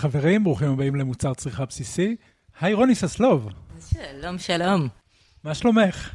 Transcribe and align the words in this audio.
חברים, 0.00 0.44
ברוכים 0.44 0.70
הבאים 0.70 0.96
למוצר 0.96 1.34
צריכה 1.34 1.64
בסיסי. 1.64 2.16
היי 2.60 2.74
רוני 2.74 2.94
ססלוב. 2.94 3.48
שלום, 3.90 4.38
שלום. 4.38 4.88
מה 5.44 5.54
שלומך? 5.54 6.14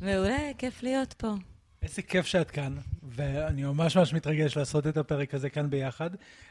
מעולה, 0.00 0.38
כיף 0.58 0.82
להיות 0.82 1.12
פה. 1.12 1.34
איזה 1.82 2.02
כיף 2.02 2.26
שאת 2.26 2.50
כאן, 2.50 2.76
ואני 3.02 3.64
ממש 3.64 3.96
ממש 3.96 4.14
מתרגש 4.14 4.56
לעשות 4.56 4.86
את 4.86 4.96
הפרק 4.96 5.34
הזה 5.34 5.50
כאן 5.50 5.70
ביחד, 5.70 6.10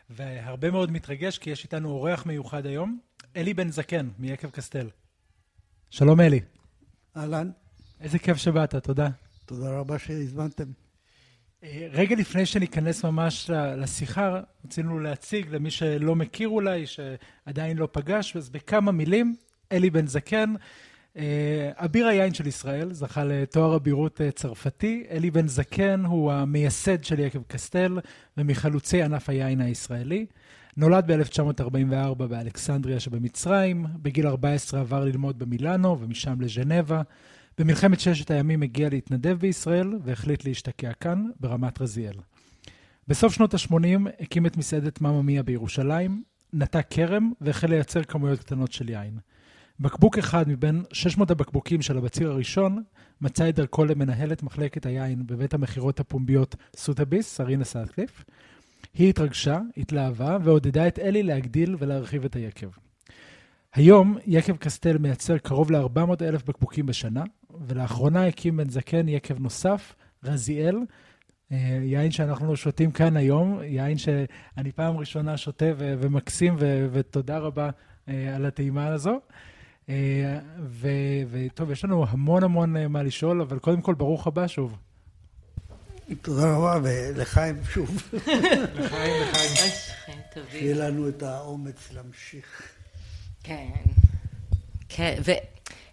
והרבה 0.10 0.72
מאוד 0.72 0.92
מתרגש 0.92 1.38
כי 1.38 1.50
יש 1.50 1.64
איתנו 1.64 1.90
אורח 1.90 2.26
מיוחד 2.26 2.66
היום, 2.66 3.00
אלי 3.36 3.54
בן 3.54 3.72
זקן, 3.72 4.10
מיקב 4.20 4.50
קסטל. 4.50 4.90
שלום 5.90 6.22
אלי. 6.22 6.40
אהלן. 7.18 7.52
איזה 8.02 8.20
כיף 8.20 8.38
שבאת, 8.38 8.76
תודה. 8.76 9.10
תודה 9.46 9.80
רבה 9.80 10.00
שהזמנתם. 10.00 10.87
אה, 11.64 11.88
רגע 11.92 12.16
לפני 12.16 12.46
שניכנס 12.46 13.06
ממש 13.06 13.50
לשיחה, 13.78 14.42
רצינו 14.66 15.00
להציג 15.00 15.48
למי 15.50 15.72
שלא 15.72 16.16
מכיר 16.16 16.50
אולי, 16.50 16.86
שעדיין 16.86 17.78
לא 17.78 17.88
פגש, 17.92 18.36
אז 18.36 18.50
בכמה 18.50 18.92
מילים, 18.92 19.36
אלי 19.72 19.90
בן 19.90 20.08
זקן, 20.08 20.54
אה, 21.18 21.72
אביר 21.76 22.08
היין 22.08 22.34
של 22.34 22.48
ישראל, 22.48 22.94
זכה 22.94 23.24
לתואר 23.24 23.76
אבירות 23.76 24.22
אה, 24.22 24.32
צרפתי. 24.32 25.06
אלי 25.12 25.32
בן 25.32 25.48
זקן 25.48 26.06
הוא 26.06 26.32
המייסד 26.32 27.04
של 27.04 27.20
יקב 27.20 27.42
קסטל 27.48 28.00
ומחלוצי 28.38 29.04
ענף 29.04 29.30
היין 29.30 29.62
הישראלי. 29.62 30.26
נולד 30.78 31.12
ב-1944 31.12 32.16
באלכסנדריה 32.16 33.00
שבמצרים, 33.00 33.86
בגיל 34.02 34.28
14 34.28 34.80
עבר 34.80 35.06
ללמוד 35.06 35.40
במילאנו 35.40 36.00
ומשם 36.00 36.42
לז'נבה. 36.42 37.02
במלחמת 37.58 38.00
ששת 38.00 38.32
הימים 38.32 38.62
הגיע 38.64 38.90
להתנדב 38.90 39.38
בישראל 39.40 39.94
והחליט 40.04 40.46
להשתקע 40.46 40.94
כאן, 40.94 41.26
ברמת 41.40 41.82
רזיאל. 41.82 42.14
בסוף 43.08 43.34
שנות 43.34 43.54
ה-80 43.54 44.10
הקים 44.20 44.46
את 44.46 44.58
מסעדת 44.58 45.02
מאמא 45.02 45.22
מיה 45.22 45.44
בירושלים, 45.44 46.24
נטע 46.54 46.82
כרם 46.82 47.32
והחל 47.42 47.68
לייצר 47.68 48.04
כמויות 48.04 48.40
קטנות 48.40 48.72
של 48.72 48.90
יין. 48.90 49.18
בקבוק 49.80 50.18
אחד 50.18 50.50
מבין 50.50 50.84
600 50.94 51.32
הבקבוקים 51.32 51.82
של 51.82 51.98
הבציר 51.98 52.32
הראשון 52.32 52.84
מצא 53.22 53.50
את 53.50 53.56
דרכו 53.56 53.86
למנהלת 53.86 54.44
מחלקת 54.44 54.86
היין 54.86 55.28
בבית 55.28 55.54
המכירות 55.54 56.00
הפומביות 56.00 56.56
סוטביס, 56.76 57.36
סרינה 57.36 57.64
סאטקליף. 57.64 58.24
היא 58.94 59.10
התרגשה, 59.10 59.60
התלהבה 59.78 60.38
ועודדה 60.44 60.88
את 60.88 61.00
אלי 61.00 61.24
להגדיל 61.24 61.76
ולהרחיב 61.80 62.26
את 62.26 62.36
היקב. 62.36 62.68
היום 63.74 64.18
יקב 64.26 64.58
קסטל 64.58 64.98
מייצר 64.98 65.38
קרוב 65.38 65.72
ל-400 65.72 66.22
אלף 66.22 66.44
בקבוקים 66.44 66.86
בשנה, 66.86 67.24
ולאחרונה 67.68 68.28
הקים 68.28 68.58
בן 68.58 68.70
זקן 68.70 69.08
יקב 69.08 69.40
נוסף, 69.40 69.96
רזיאל, 70.24 70.78
אה, 71.52 71.80
יין 71.82 72.12
שאנחנו 72.12 72.56
שותים 72.56 72.92
כאן 72.92 73.18
היום, 73.18 73.60
יין 73.64 73.98
שאני 73.98 74.72
פעם 74.72 74.98
ראשונה 74.98 75.38
שותה 75.38 75.66
ומקסים, 75.78 76.56
ותודה 76.92 77.38
רבה 77.38 77.70
אה, 78.10 78.36
על 78.36 78.46
הטעימה 78.46 78.88
הזו. 78.88 79.20
אה, 79.90 80.40
וטוב, 81.30 81.72
יש 81.72 81.86
לנו 81.86 82.06
המון 82.10 82.44
המון 82.44 82.88
מה 82.88 83.04
לשאול, 83.04 83.42
אבל 83.42 83.60
קודם 83.60 83.82
כל, 83.82 83.94
ברוך 83.94 84.28
הבא 84.28 84.48
שוב. 84.48 84.78
תודה 86.22 86.56
רבה, 86.56 86.80
ולחיים 86.84 87.64
שוב. 87.64 87.90
לחיים, 88.76 89.22
לחיים. 89.22 89.72
שיהיה 90.52 90.76
לנו 90.76 91.10
את 91.10 91.24
האומץ 91.24 91.92
להמשיך. 91.94 92.62
כן. 93.44 93.70
כן, 94.90 95.16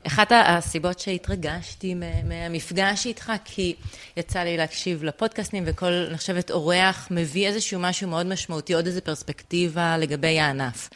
ואחת 0.05 0.33
הסיבות 0.35 0.99
שהתרגשתי 0.99 1.95
מהמפגש 2.25 3.07
איתך, 3.07 3.33
כי 3.45 3.75
יצא 4.17 4.41
לי 4.41 4.57
להקשיב 4.57 5.05
לפודקאסטים, 5.05 5.65
וכל, 5.67 5.93
אני 6.09 6.19
חושבת, 6.19 6.51
אורח 6.51 7.09
מביא 7.11 7.47
איזשהו 7.49 7.81
משהו 7.81 8.09
מאוד 8.09 8.27
משמעותי, 8.27 8.75
עוד 8.75 8.87
איזו 8.87 9.01
פרספקטיבה 9.05 9.97
לגבי 9.99 10.41
הענף. 10.41 10.91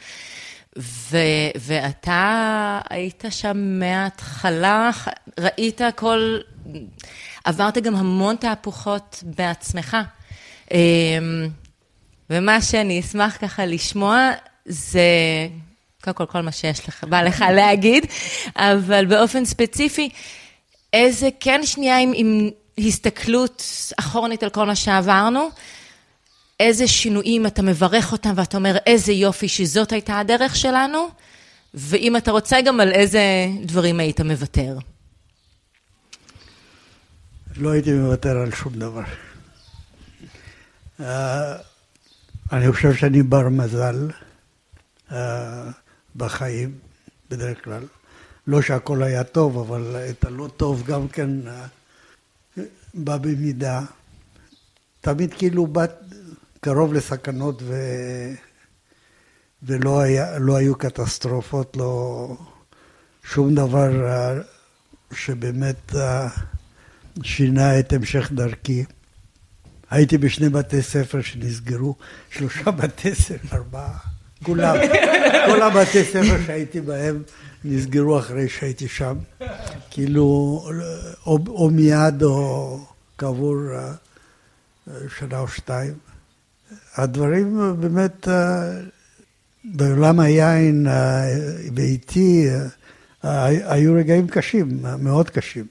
ו, 0.77 1.17
ואתה 1.55 2.79
היית 2.89 3.23
שם 3.29 3.79
מההתחלה, 3.79 4.89
ראית 5.39 5.81
כל... 5.95 6.37
עברת 7.43 7.77
גם 7.77 7.95
המון 7.95 8.35
תהפוכות 8.35 9.23
בעצמך. 9.25 9.97
אמ, 10.71 10.77
ומה 12.29 12.61
שאני 12.61 12.99
אשמח 12.99 13.37
ככה 13.41 13.65
לשמוע 13.65 14.31
זה 14.65 15.01
קודם 16.03 16.15
כל, 16.15 16.25
כל 16.25 16.41
מה 16.41 16.51
שיש 16.51 16.87
לך, 16.87 17.03
בא 17.03 17.21
לך 17.21 17.45
להגיד, 17.55 18.05
אבל 18.55 19.05
באופן 19.05 19.45
ספציפי, 19.45 20.09
איזה, 20.93 21.29
כן 21.39 21.61
שנייה 21.63 21.97
עם, 21.97 22.11
עם 22.15 22.49
הסתכלות 22.77 23.63
אחורנית 23.99 24.43
על 24.43 24.49
כל 24.49 24.65
מה 24.65 24.75
שעברנו, 24.75 25.49
איזה 26.59 26.87
שינויים 26.87 27.45
אתה 27.45 27.61
מברך 27.61 28.11
אותם 28.11 28.33
ואתה 28.35 28.57
אומר, 28.57 28.77
איזה 28.85 29.11
יופי 29.11 29.47
שזאת 29.47 29.91
הייתה 29.91 30.19
הדרך 30.19 30.55
שלנו, 30.55 31.07
ואם 31.73 32.17
אתה 32.17 32.31
רוצה 32.31 32.61
גם 32.61 32.79
על 32.79 32.91
איזה 32.91 33.21
דברים 33.65 33.99
היית 33.99 34.21
מוותר. 34.21 34.77
לא 37.55 37.69
הייתי 37.69 37.91
מוותר 37.93 38.37
על 38.37 38.51
שום 38.51 38.73
דבר. 38.73 39.03
Uh, 40.99 41.03
אני 42.51 42.71
חושב 42.71 42.93
שאני 42.93 43.23
בר 43.23 43.49
מזל. 43.49 44.09
Uh, 45.09 45.13
בחיים, 46.19 46.71
בדרך 47.29 47.63
כלל. 47.63 47.83
לא 48.47 48.61
שהכל 48.61 49.03
היה 49.03 49.23
טוב, 49.23 49.57
אבל 49.57 49.95
את 50.09 50.25
הלא 50.25 50.49
טוב 50.57 50.83
גם 50.85 51.07
כן 51.07 51.29
אה, 51.47 51.65
בא 52.93 53.17
במידה. 53.17 53.81
תמיד 55.01 55.33
כאילו 55.33 55.67
באת 55.67 55.91
קרוב 56.59 56.93
לסכנות 56.93 57.61
ו... 57.61 57.73
ולא 59.63 59.99
היה, 59.99 60.39
לא 60.39 60.55
היו 60.55 60.75
קטסטרופות, 60.75 61.77
לא 61.77 62.37
שום 63.23 63.55
דבר 63.55 64.07
אה, 64.07 64.33
שבאמת 65.13 65.95
אה, 65.95 66.27
שינה 67.23 67.79
את 67.79 67.93
המשך 67.93 68.31
דרכי. 68.31 68.83
הייתי 69.89 70.17
בשני 70.17 70.49
בתי 70.49 70.81
ספר 70.81 71.21
שנסגרו, 71.21 71.95
שלושה 72.29 72.71
בתי 72.81 73.15
ספר, 73.15 73.57
ארבעה. 73.57 74.18
כולם, 74.43 74.75
כל 75.45 75.61
הבתי 75.61 76.03
ספר 76.03 76.43
שהייתי 76.45 76.81
בהם 76.81 77.23
נסגרו 77.63 78.19
אחרי 78.19 78.49
שהייתי 78.49 78.87
שם. 78.87 79.15
כאילו, 79.89 80.23
או, 81.25 81.39
או 81.47 81.69
מיד 81.69 82.23
או 82.23 82.79
כעבור 83.17 83.55
אה, 83.73 84.93
שנה 85.19 85.39
או 85.39 85.47
שתיים. 85.47 85.93
הדברים 86.95 87.75
באמת, 87.79 88.27
אה, 88.27 88.79
בעולם 89.63 90.19
היין 90.19 90.87
ואיתי, 91.75 92.49
אה, 93.25 93.45
היו 93.45 93.93
רגעים 93.93 94.27
קשים, 94.27 94.79
מאוד 94.99 95.29
קשים. 95.29 95.65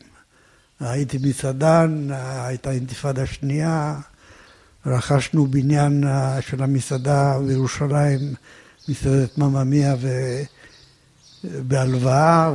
הייתי 0.80 1.18
מסעדן, 1.22 2.08
הייתה 2.12 2.70
אינתיפאדה 2.70 3.26
שנייה, 3.26 3.94
רכשנו 4.86 5.46
בניין 5.46 6.04
של 6.40 6.62
המסעדה 6.62 7.38
בירושלים 7.46 8.34
מסעדת 8.88 9.38
מממיה 9.38 9.94
בהלוואה, 11.44 12.54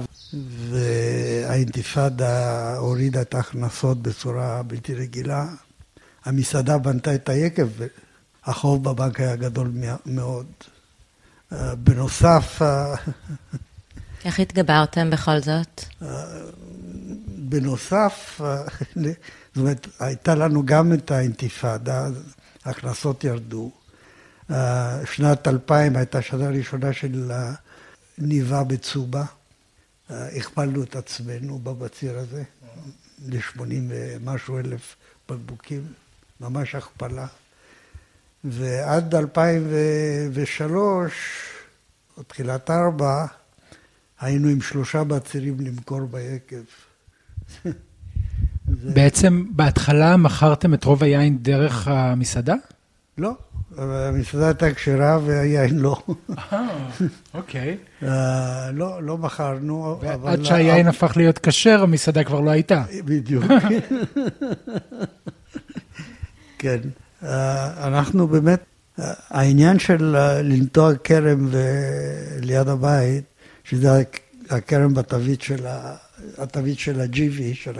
והאינתיפאדה 0.69 2.77
הורידה 2.77 3.21
את 3.21 3.33
ההכנסות 3.33 4.01
בצורה 4.01 4.63
בלתי 4.63 4.94
רגילה. 4.94 5.45
המסעדה 6.25 6.77
בנתה 6.77 7.16
את 7.16 7.29
היקב, 7.29 7.67
והחוב 8.45 8.83
בבנק 8.83 9.19
היה 9.19 9.35
גדול 9.35 9.71
מאוד. 10.05 10.45
בנוסף... 11.51 12.61
איך 14.25 14.39
התגברתם 14.39 15.09
בכל 15.09 15.39
זאת? 15.39 15.85
בנוסף, 17.38 18.41
זאת 18.95 19.57
אומרת, 19.57 19.88
הייתה 20.00 20.35
לנו 20.35 20.65
גם 20.65 20.94
את 20.94 21.12
האינתיפאדה, 21.12 22.07
ההכנסות 22.65 23.24
ירדו. 23.24 23.71
שנת 25.06 25.48
2000 25.48 25.95
הייתה 25.95 26.22
שנה 26.22 26.50
ראשונה 26.50 26.94
של 26.94 27.31
ניבה 28.18 28.63
בצובה. 28.63 29.25
הכפלנו 30.10 30.84
את 30.84 30.95
עצמנו 30.95 31.60
בבציר 31.60 32.18
הזה 32.18 32.44
ל-80 33.28 33.62
ומשהו 33.90 34.60
אלף 34.60 34.95
בקבוקים, 35.30 35.84
ממש 36.40 36.75
הכפלה. 36.75 37.28
ועד 38.44 39.16
2003, 39.16 41.13
או 42.18 42.24
תחילת 42.24 42.69
ארבע, 42.69 43.25
היינו 44.19 44.48
עם 44.48 44.62
שלושה 44.62 45.04
בצירים 45.04 45.57
למכור 45.60 46.01
ביקב. 46.06 46.63
בעצם 48.66 49.45
בהתחלה 49.50 50.18
מכרתם 50.18 50.74
את 50.74 50.84
רוב 50.84 51.04
היין 51.04 51.38
דרך 51.38 51.88
המסעדה? 51.88 52.56
לא, 53.18 53.31
המסעדה 53.77 54.47
הייתה 54.47 54.73
כשרה 54.73 55.19
והיין 55.25 55.79
לא. 55.79 56.01
אה, 56.37 56.67
אוקיי. 57.33 57.77
אה, 58.03 58.71
לא, 58.71 59.03
לא 59.03 59.17
מכרנו. 59.17 59.99
עד 60.25 60.43
שהיין 60.43 60.87
הפך 60.87 61.17
להיות 61.17 61.39
כשר, 61.39 61.83
המסעדה 61.83 62.23
כבר 62.23 62.39
לא 62.39 62.51
הייתה. 62.51 62.83
בדיוק. 63.05 63.43
כן. 66.59 66.79
אה, 67.23 67.87
אנחנו 67.87 68.27
באמת 68.27 68.63
העניין 69.29 69.79
של 69.79 70.15
אה, 70.15 70.41
לנטוע 70.41 70.95
כרם 71.03 71.49
ליד 72.41 72.67
הבית, 72.67 73.23
שזה 73.63 74.03
הכרם 74.49 74.93
בתווית 74.93 75.41
של. 75.41 75.65
התווית 76.37 76.79
של 76.79 77.01
הג'יבי, 77.01 77.53
של 77.55 77.73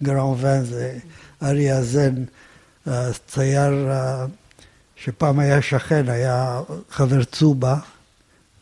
הגראון 0.00 0.38
ון, 0.40 0.64
זה 0.64 0.98
ארי 1.42 1.70
הזן, 1.70 2.14
צייר 3.26 3.88
שפעם 5.04 5.38
היה 5.38 5.62
שכן, 5.62 6.08
היה 6.08 6.60
חבר 6.90 7.24
צובה, 7.24 7.76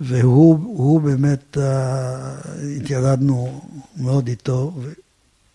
והוא 0.00 1.00
באמת, 1.00 1.56
התיידדנו 2.77 3.62
מאוד 3.97 4.29
איתו, 4.29 4.73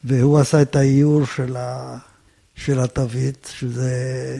והוא 0.03 0.39
עשה 0.39 0.61
את 0.61 0.75
האיור 0.75 1.25
של, 1.25 1.57
ה, 1.57 1.97
של 2.55 2.79
התווית, 2.79 3.51
שזה 3.53 4.37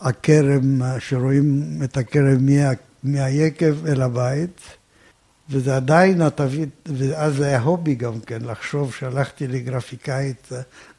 הכרם, 0.00 0.82
שרואים 0.98 1.78
את 1.84 1.96
הכרם 1.96 2.46
מה, 2.46 2.70
מהיקב 3.02 3.86
אל 3.86 4.02
הבית, 4.02 4.60
וזה 5.50 5.76
עדיין 5.76 6.22
התווית, 6.22 6.88
ואז 6.98 7.34
זה 7.34 7.46
היה 7.46 7.60
הובי 7.60 7.94
גם 7.94 8.20
כן, 8.20 8.42
לחשוב 8.42 8.94
שהלכתי 8.94 9.46
לגרפיקאית 9.46 10.48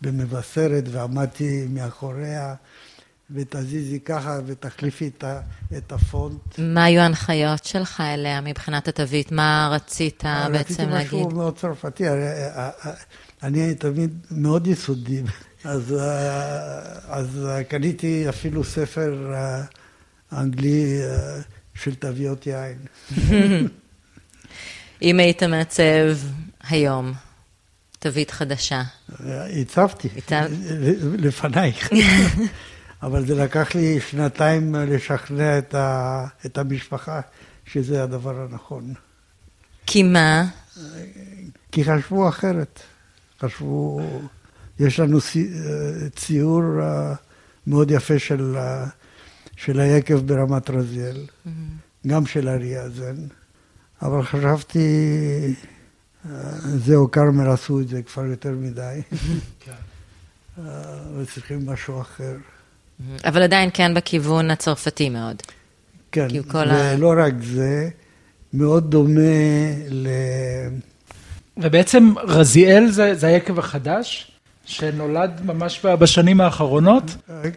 במבשרת 0.02 0.84
ועמדתי 0.92 1.68
מאחוריה. 1.70 2.56
ותזיזי 3.32 4.00
ככה 4.00 4.40
ותחליפי 4.46 5.08
את, 5.08 5.24
את 5.78 5.92
הפונט. 5.92 6.60
מה 6.60 6.84
היו 6.84 7.02
ההנחיות 7.02 7.66
שלך 7.66 8.02
אליה 8.02 8.42
מבחינת 8.42 8.88
התווית? 8.88 9.32
מה 9.32 9.70
רצית 9.72 10.24
בעצם 10.52 10.90
להגיד? 10.90 10.94
רציתי 10.94 11.16
משהו 11.18 11.30
מאוד 11.30 11.58
צרפתי. 11.58 12.04
אני 13.44 13.76
תמיד 13.76 14.18
מאוד 14.32 14.68
יסודי, 14.68 15.22
אז, 15.64 15.96
אז 17.08 17.50
קניתי 17.68 18.30
אפילו 18.30 18.64
ספר 18.64 19.34
אנגלי 20.34 21.00
של 21.76 21.96
תוויות 21.96 22.48
יין. 22.48 22.78
אם 25.02 25.20
היית 25.20 25.44
מעצב 25.44 26.18
היום 26.70 27.14
תווית 28.00 28.32
חדשה. 28.32 28.84
הצבתי, 29.62 30.10
לפנייך. 31.24 31.90
אבל 33.02 33.26
זה 33.26 33.36
לקח 33.36 33.76
לי 33.76 34.00
שנתיים 34.02 34.76
לשכנע 34.76 35.58
את, 35.58 35.76
ה, 35.76 36.26
את 36.46 36.58
המשפחה 36.58 37.22
שזה 37.66 38.04
הדבר 38.04 38.42
הנכון. 38.42 38.94
כי 39.86 40.04
מה? 40.04 40.46
כי 41.72 41.84
חשבו 41.84 42.30
אחרת. 42.30 42.80
חשבו, 43.42 44.02
יש 44.80 45.00
לנו 45.00 45.18
ציור 46.16 46.64
אה, 46.82 47.14
מאוד 47.68 47.92
יפה 47.92 48.20
של, 48.20 48.58
של 49.56 49.80
היקב 49.80 50.16
ברמת 50.16 50.70
רזיאל, 50.70 51.26
mm-hmm. 51.26 52.08
גם 52.08 52.26
של 52.26 52.50
אריה 52.50 52.82
אזן, 52.82 53.16
אבל 54.02 54.24
חשבתי, 54.24 54.88
אה, 56.26 56.32
זהו, 56.86 57.12
כרמל 57.12 57.50
עשו 57.50 57.80
את 57.80 57.88
זה 57.88 58.02
כבר 58.02 58.26
יותר 58.26 58.52
מדי. 58.52 59.02
אה, 60.60 60.64
וצריכים 61.18 61.66
משהו 61.66 62.02
אחר. 62.02 62.36
אבל 63.26 63.42
עדיין 63.42 63.70
כן 63.74 63.94
בכיוון 63.94 64.52
הצרפתי 64.52 65.10
מאוד. 65.10 65.36
כן, 66.12 66.28
ולא 66.54 67.14
ה... 67.14 67.26
רק 67.26 67.34
זה, 67.44 67.90
מאוד 68.54 68.92
דומה 68.92 69.22
ל... 69.90 70.08
ובעצם 71.58 72.14
רזיאל 72.24 72.92
זה, 72.92 73.16
זה 73.16 73.28
היקב 73.28 73.60
החדש, 73.60 74.32
שנולד 74.66 75.32
ממש 75.46 75.86
בשנים 75.86 76.42
האחרונות? 76.42 77.04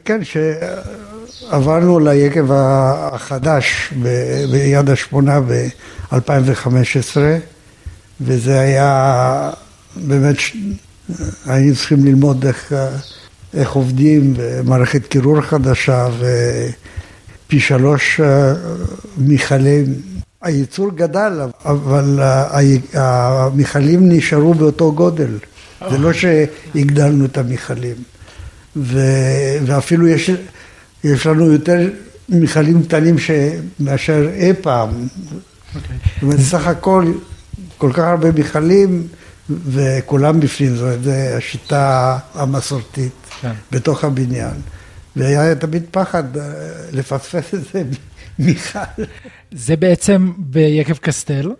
כן, 0.05 0.21
שעברנו 0.25 1.99
ליקב 1.99 2.53
החדש 2.53 3.93
ב... 4.03 4.09
ביד 4.53 4.91
השמונה 4.91 5.41
ב-2015, 5.41 7.17
וזה 8.21 8.61
היה 8.61 9.51
באמת, 9.97 10.37
היינו 11.47 11.75
צריכים 11.77 12.05
ללמוד 12.05 12.47
איך... 12.47 12.73
איך 13.55 13.73
עובדים, 13.73 14.35
ומערכת 14.37 15.07
קירור 15.07 15.41
חדשה, 15.41 16.09
ופי 16.19 17.61
שלוש 17.61 18.21
אה, 18.21 18.55
מכלים. 19.19 19.85
הייצור 20.43 20.91
גדל, 20.95 21.41
אבל 21.65 22.19
המכלים 22.95 24.09
נשארו 24.09 24.55
באותו 24.55 24.93
גודל. 24.93 25.39
זה 25.91 25.99
לא 25.99 26.13
שהגדלנו 26.13 27.25
את 27.25 27.39
המכלים. 27.39 27.95
ואפילו 29.67 30.09
יש, 30.09 30.31
יש 31.05 31.27
לנו 31.27 31.53
יותר 31.53 31.89
מכלים 32.29 32.83
קטנים 32.83 33.17
מאשר 33.81 34.29
אי 34.35 34.53
פעם. 34.61 34.89
Okay. 34.91 35.77
אוקיי. 35.77 35.97
זאת 36.15 36.23
אומרת, 36.23 36.41
סך 36.41 36.67
הכל, 36.67 37.13
כל 37.79 37.91
כך 37.93 38.05
הרבה 38.05 38.33
מכלים, 38.33 39.07
וכולם 39.67 40.41
בפנים, 40.41 40.77
זאת 40.77 40.83
אומרת, 40.83 41.03
זו 41.03 41.11
השיטה 41.11 42.19
המסורתית. 42.35 43.13
כן. 43.41 43.53
בתוך 43.73 44.05
הבניין. 44.05 44.55
והיה 45.17 45.55
תמיד 45.55 45.83
פחד 45.91 46.37
אה, 46.37 46.43
לפספס 46.93 47.55
את 47.55 47.61
זה 47.73 47.83
מיכל. 48.39 48.79
זה 49.53 49.77
בעצם 49.77 50.33
ביקב 50.39 50.97
קסטל. 50.97 51.51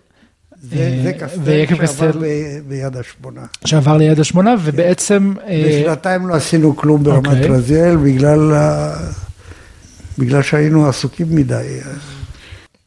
זה, 0.63 1.03
זה 1.45 1.51
אה, 1.51 1.67
קסטל 1.67 1.87
שעבר 1.87 2.19
ב, 2.21 2.25
ביד 2.69 2.97
השמונה. 2.97 3.41
שעבר 3.65 3.97
ליד 3.97 4.21
השמונה, 4.21 4.55
כן. 4.57 4.63
ובעצם... 4.65 5.35
אה, 5.47 5.65
בשנתיים 5.69 6.27
לא 6.27 6.35
עשינו 6.35 6.77
כלום 6.77 7.05
ברמת 7.05 7.27
אוקיי. 7.27 7.49
רזיאל, 7.49 7.97
בגלל, 7.97 8.53
בגלל 10.19 10.43
שהיינו 10.43 10.89
עסוקים 10.89 11.27
מדי. 11.31 11.81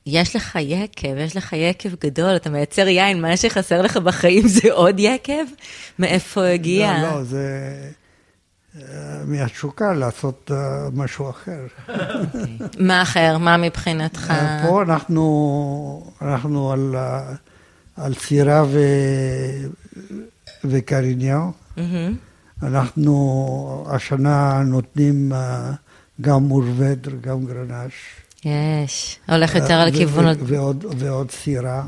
יש 0.05 0.35
לך 0.35 0.57
יקב, 0.61 1.17
יש 1.17 1.37
לך 1.37 1.53
יקב 1.53 1.89
גדול, 1.99 2.35
אתה 2.35 2.49
מייצר 2.49 2.87
יין, 2.87 3.21
מה 3.21 3.37
שחסר 3.37 3.81
לך 3.81 3.97
בחיים 3.97 4.47
זה 4.47 4.71
עוד 4.71 4.95
יקב? 4.99 5.43
מאיפה 5.99 6.45
הגיע? 6.45 7.01
לא, 7.01 7.17
לא, 7.17 7.23
זה... 7.23 7.49
מהתשוקה 9.27 9.93
לעשות 9.93 10.51
אה, 10.53 10.89
משהו 10.93 11.29
אחר. 11.29 11.67
מה 12.79 13.01
אחר? 13.01 13.37
מה 13.37 13.57
מבחינתך? 13.57 14.31
אה, 14.31 14.63
פה 14.67 14.81
אנחנו, 14.81 16.11
אנחנו 16.21 16.71
על, 16.71 16.95
אה, 16.95 17.33
על 17.97 18.13
סירה 18.13 18.63
ו, 18.63 18.79
וקריניאו. 20.65 21.51
אנחנו 22.63 23.85
השנה 23.89 24.61
נותנים 24.65 25.31
גם 26.21 26.43
מורוודר, 26.43 27.11
גם 27.21 27.45
גרנש. 27.45 27.93
יש, 28.45 29.19
הולך 29.29 29.55
יותר 29.55 29.73
על 29.73 29.91
כיוון... 29.91 30.25
ועוד, 30.39 30.85
ועוד 30.97 31.31
סירה. 31.31 31.83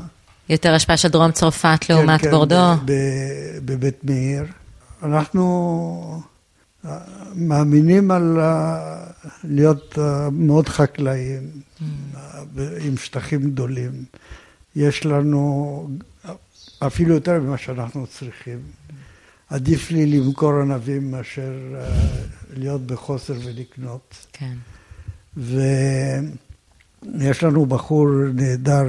יותר 0.48 0.74
השפעה 0.74 0.96
של 0.96 1.08
דרום 1.08 1.32
צרפת 1.32 1.90
לעומת 1.90 2.20
כן, 2.20 2.26
כן, 2.26 2.30
בורדו? 2.30 2.72
בבית 3.64 4.04
מאיר. 4.04 4.44
אנחנו... 5.02 6.22
מאמינים 7.34 8.10
על 8.10 8.38
להיות 9.44 9.98
מאוד 10.32 10.68
חקלאיים, 10.68 11.42
עם 12.80 12.96
שטחים 12.96 13.50
גדולים. 13.50 14.04
יש 14.76 15.06
לנו 15.06 15.88
אפילו 16.78 17.14
יותר 17.14 17.40
ממה 17.40 17.58
שאנחנו 17.58 18.06
צריכים. 18.06 18.58
עדיף 19.50 19.90
לי 19.90 20.06
למכור 20.06 20.52
ענבים 20.60 21.10
מאשר 21.10 21.52
להיות 22.56 22.80
בחוסר 22.80 23.34
ולקנות. 23.44 24.26
כן. 24.32 24.54
ויש 27.18 27.42
לנו 27.42 27.66
בחור 27.66 28.06
נהדר 28.34 28.86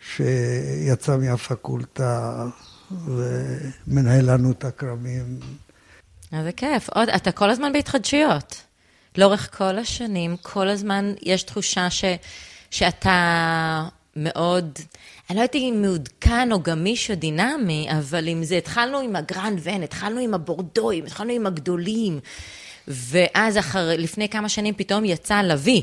שיצא 0.00 1.16
מהפקולטה 1.16 2.46
ומנהל 3.06 4.30
לנו 4.30 4.50
את 4.50 4.64
הכרמים. 4.64 5.40
איזה 6.32 6.52
כיף. 6.52 6.88
עוד, 6.90 7.08
אתה 7.08 7.32
כל 7.32 7.50
הזמן 7.50 7.72
בהתחדשויות. 7.72 8.62
לאורך 9.18 9.56
כל 9.58 9.78
השנים, 9.78 10.36
כל 10.42 10.68
הזמן 10.68 11.12
יש 11.22 11.42
תחושה 11.42 11.90
ש, 11.90 12.04
שאתה 12.70 13.88
מאוד, 14.16 14.78
אני 15.30 15.36
לא 15.36 15.42
יודעת 15.42 15.54
אם 15.54 15.78
מעודכן 15.82 16.52
או 16.52 16.60
גמיש 16.60 17.10
או 17.10 17.14
דינמי, 17.14 17.88
אבל 17.98 18.28
עם 18.28 18.44
זה, 18.44 18.56
התחלנו 18.56 18.98
עם 18.98 19.16
הגרנד 19.16 19.60
ון, 19.62 19.82
התחלנו 19.82 20.20
עם 20.20 20.34
הבורדואים, 20.34 21.04
התחלנו 21.04 21.32
עם 21.32 21.46
הגדולים, 21.46 22.20
ואז 22.88 23.58
אחר, 23.58 23.88
לפני 23.98 24.28
כמה 24.28 24.48
שנים 24.48 24.74
פתאום 24.74 25.04
יצא 25.04 25.42
לביא. 25.42 25.82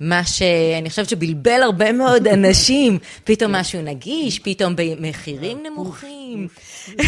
מה 0.00 0.24
שאני 0.24 0.90
חושבת 0.90 1.08
שבלבל 1.08 1.62
הרבה 1.62 1.92
מאוד 1.92 2.26
אנשים, 2.26 2.98
פתאום 3.24 3.52
משהו 3.52 3.82
נגיש, 3.82 4.38
פתאום 4.38 4.74
במחירים 4.76 5.58
נמוכים. 5.62 6.48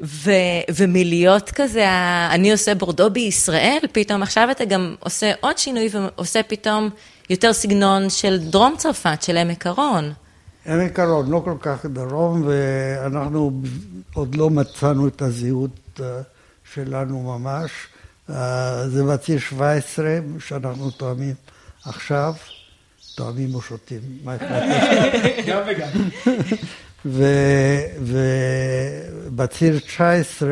ו, 0.00 0.30
ומלהיות 0.76 1.50
כזה, 1.50 1.84
אני 2.30 2.52
עושה 2.52 2.74
בורדו 2.74 3.10
בישראל, 3.10 3.78
פתאום 3.92 4.22
עכשיו 4.22 4.48
אתה 4.50 4.64
גם 4.64 4.94
עושה 5.00 5.32
עוד 5.40 5.58
שינוי 5.58 5.88
ועושה 5.92 6.42
פתאום 6.42 6.90
יותר 7.30 7.52
סגנון 7.52 8.10
של 8.10 8.38
דרום 8.38 8.74
צרפת, 8.78 9.22
של 9.22 9.36
עמק 9.36 9.66
הרון. 9.66 10.12
עמק 10.66 10.98
הרון, 11.00 11.30
לא 11.30 11.42
כל 11.44 11.56
כך 11.60 11.86
דרום, 11.86 12.42
ואנחנו 12.46 13.60
עוד 14.14 14.34
לא 14.34 14.50
מצאנו 14.50 15.08
את 15.08 15.22
הזהות 15.22 16.00
אה, 16.00 16.20
שלנו 16.74 17.22
ממש, 17.22 17.70
אה, 17.70 17.95
זה 18.88 19.04
בציר 19.10 19.38
17, 19.38 20.18
שאנחנו 20.38 20.90
תואמים 20.90 21.34
עכשיו, 21.84 22.34
תואמים 23.14 23.54
או 23.54 23.62
שותים, 23.62 24.00
מה 24.24 24.34
החלטתי? 24.34 25.42
גם 25.50 25.62
וגם. 25.66 25.88
ובציר 29.32 29.78
19, 29.78 30.48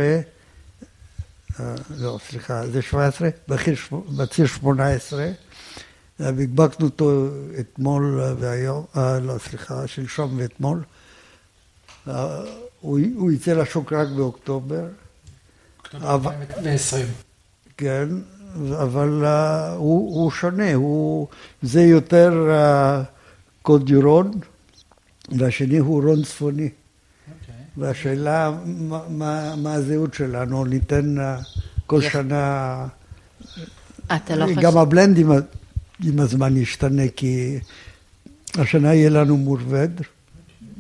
אה, 1.61 1.75
לא, 1.99 2.19
סליחה, 2.29 2.67
זה 2.67 2.83
17, 2.83 3.29
בציר, 3.49 3.75
בציר 4.17 4.47
18, 4.47 5.27
הדבקנו 6.21 6.87
אותו 6.87 7.29
אתמול 7.61 8.21
והיום, 8.39 8.85
אה, 8.97 9.21
לא, 9.21 9.39
סליחה, 9.39 9.87
שלשום 9.87 10.39
ואתמול. 10.39 10.83
אה, 12.09 12.43
הוא, 12.81 12.99
הוא 13.17 13.33
יצא 13.33 13.53
לשוק 13.53 13.93
רק 13.93 14.09
באוקטובר. 14.09 14.85
אוקטובר 15.79 16.15
2020. 16.15 17.07
כן, 17.77 18.09
אבל 18.83 19.25
uh, 19.25 19.29
הוא, 19.77 20.23
הוא 20.23 20.31
שונה, 20.31 20.75
הוא, 20.75 21.29
זה 21.63 21.83
יותר 21.83 22.49
uh, 22.49 23.05
קודיורון, 23.63 24.31
והשני 25.39 25.79
הוא 25.79 26.03
רון 26.03 26.23
צפוני. 26.23 26.63
אוקיי. 26.63 27.55
והשאלה 27.77 28.59
מה, 28.67 29.01
מה, 29.09 29.55
מה 29.57 29.75
הזהות 29.75 30.15
שלנו, 30.15 30.65
ניתן 30.65 31.19
uh, 31.19 31.45
כל 31.87 32.01
שנה, 32.01 32.87
אתה 34.07 34.37
לא 34.37 34.47
גם 34.47 34.55
חושב... 34.55 34.79
הבלנד 34.79 35.19
עם, 35.19 35.31
עם 36.05 36.21
הזמן 36.21 36.57
ישתנה, 36.57 37.03
כי 37.17 37.59
השנה 38.55 38.95
יהיה 38.95 39.11
לנו 39.11 39.37
מורווד 39.37 40.01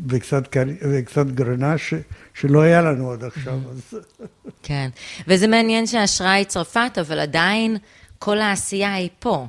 וקצת, 0.08 0.56
וקצת 0.82 1.26
גרנה 1.26 1.78
ש, 1.78 1.94
שלא 2.34 2.62
היה 2.62 2.82
לנו 2.82 3.12
עד 3.12 3.24
עכשיו. 3.24 3.58
אז... 3.70 3.98
כן. 4.62 4.90
וזה 5.28 5.46
מעניין 5.46 5.86
שההשראה 5.86 6.32
היא 6.32 6.44
צרפת, 6.44 6.98
אבל 7.00 7.18
עדיין 7.18 7.76
כל 8.18 8.40
העשייה 8.40 8.94
היא 8.94 9.08
פה. 9.18 9.46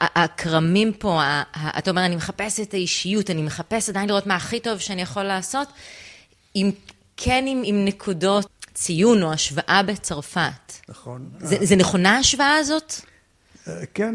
הכרמים 0.00 0.92
פה, 0.92 1.22
אתה 1.78 1.90
אומר, 1.90 2.04
אני 2.04 2.16
מחפש 2.16 2.60
את 2.60 2.74
האישיות, 2.74 3.30
אני 3.30 3.42
מחפש 3.42 3.88
עדיין 3.88 4.08
לראות 4.08 4.26
מה 4.26 4.36
הכי 4.36 4.60
טוב 4.60 4.78
שאני 4.78 5.02
יכול 5.02 5.22
לעשות, 5.22 5.68
עם, 6.54 6.70
כן 7.16 7.44
עם, 7.48 7.62
עם 7.64 7.84
נקודות 7.84 8.48
ציון 8.74 9.22
או 9.22 9.32
השוואה 9.32 9.82
בצרפת. 9.86 10.72
נכון. 10.88 11.28
זה, 11.38 11.56
זה 11.62 11.76
נכונה 11.76 12.16
ההשוואה 12.16 12.54
הזאת? 12.54 12.94
כן, 13.94 14.14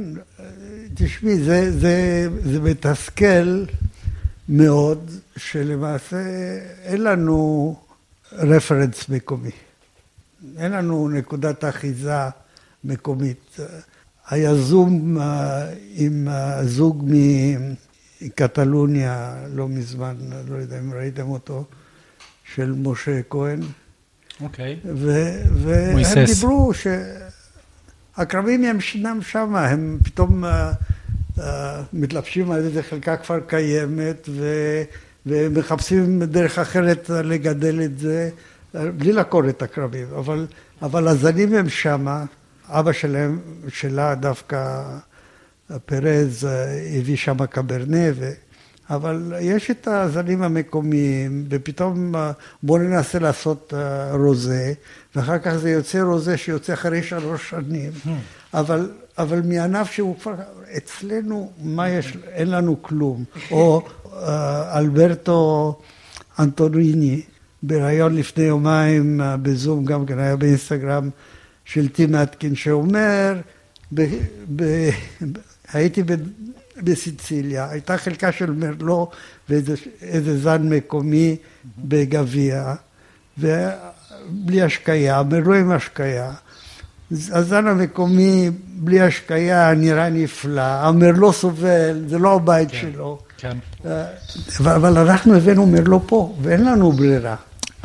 תשמעי, 0.96 1.38
זה, 1.44 1.80
זה, 1.80 2.28
זה 2.44 2.60
מתסכל 2.60 3.64
מאוד, 4.50 5.12
שלמעשה 5.38 6.18
אין 6.84 7.04
לנו 7.04 7.76
רפרנס 8.32 9.10
מקומי. 9.10 9.52
אין 10.58 10.72
לנו 10.72 11.10
נקודת 11.10 11.64
אחיזה 11.64 12.14
מקומית. 12.84 13.58
היה 14.30 14.56
זום 14.56 15.18
אה, 15.22 15.66
עם 15.96 16.28
זוג 16.64 17.06
מקטלוניה 18.22 19.36
לא 19.54 19.68
מזמן, 19.68 20.16
לא 20.48 20.56
יודע 20.56 20.80
אם 20.80 20.94
ראיתם 20.94 21.30
אותו, 21.30 21.66
של 22.56 22.72
משה 22.78 23.20
כהן. 23.30 23.60
אוקיי. 24.42 24.80
ו- 24.96 25.42
והם. 25.64 26.26
דיברו 26.26 26.72
שהכרמים 28.18 28.64
הם 28.64 28.82
שינם 28.82 29.22
שם, 29.22 29.56
הם 29.56 30.00
פתאום 30.04 30.46
אה, 30.46 30.72
מתלבשים 31.94 32.52
על 32.52 32.60
איזה 32.60 32.84
חלקה 32.84 33.18
כבר 33.18 33.40
קיימת 33.40 34.30
ו- 34.30 34.84
ומחפשים 35.26 36.24
דרך 36.24 36.60
אחרת 36.60 37.10
לגדל 37.10 37.82
את 37.82 38.00
זה, 38.00 38.30
בלי 38.74 39.12
לעקור 39.12 39.50
את 39.50 39.62
הכרמים, 39.62 40.08
אבל, 40.18 40.48
אבל 40.82 41.08
הזנים 41.08 41.54
הם 41.54 41.70
שם, 41.70 42.24
אבא 42.68 42.92
שלהם, 42.92 43.40
שלה 43.68 44.16
דווקא 44.16 44.84
פרז 45.86 46.46
אה, 46.46 46.98
הביא 46.98 47.18
שם 47.18 47.46
קברנה. 47.46 48.08
אבל 48.90 49.34
יש 49.42 49.72
את 49.72 49.88
הזנים 49.88 50.44
המקומיים, 50.44 51.46
ופתאום 51.50 52.16
אה, 52.16 52.32
בואו 52.64 52.78
ננסה 52.78 53.20
לעשות 53.20 53.74
אה, 53.78 54.16
רוזה, 54.16 54.74
ואחר 55.16 55.40
כך 55.40 55.56
זה 55.56 55.70
יוצא 55.70 56.02
רוזה 56.02 56.38
שיוצא 56.38 56.74
אחרי 56.74 57.04
שלוש 57.04 57.50
שנים, 57.50 57.92
אבל, 58.54 58.92
אבל 59.18 59.42
מענף 59.42 59.92
שהוא 59.92 60.20
כבר, 60.20 60.34
אצלנו, 60.78 61.52
מה 61.64 61.90
יש, 61.90 62.18
אין 62.28 62.50
לנו 62.50 62.82
כלום. 62.82 63.24
או 63.52 63.82
אה, 64.14 64.80
אלברטו 64.80 65.80
אנטוניני, 66.40 67.22
בריאיון 67.64 68.16
לפני 68.16 68.44
יומיים 68.44 69.22
אה, 69.22 69.38
בזום, 69.38 69.86
גם 69.86 70.06
כן 70.06 70.20
היה 70.20 70.36
באינסטגרם, 70.36 71.10
של 71.66 71.88
טים 71.88 72.16
אטקין, 72.16 72.56
שאומר, 72.56 73.40
ב, 73.94 74.06
ב, 74.56 74.90
הייתי 75.74 76.04
ב, 76.04 76.14
בסיציליה, 76.84 77.70
הייתה 77.70 77.98
חלקה 77.98 78.32
של 78.32 78.52
מרלו 78.52 79.10
ואיזה 79.50 79.76
איזה 80.02 80.40
זן 80.40 80.70
מקומי 80.70 81.36
בגביע, 81.78 82.74
ובלי 83.38 84.62
השקיה, 84.62 85.24
מרלו 85.24 85.54
עם 85.54 85.72
השקיה. 85.72 86.32
הזן 87.12 87.68
המקומי 87.68 88.50
בלי 88.66 89.02
השקיה 89.02 89.74
נראה 89.74 90.10
נפלא, 90.10 90.62
המרלו 90.62 91.34
סובל, 91.34 92.04
זה 92.08 92.20
לא 92.20 92.36
הבית 92.36 92.70
שלו. 92.70 93.20
כן. 93.38 93.58
אה, 93.86 94.06
אבל 94.60 94.98
אנחנו 94.98 95.36
הבאנו 95.36 95.66
מרלו 95.66 96.08
פה, 96.08 96.36
ואין 96.42 96.66
לנו 96.66 96.92
ברירה, 96.92 97.36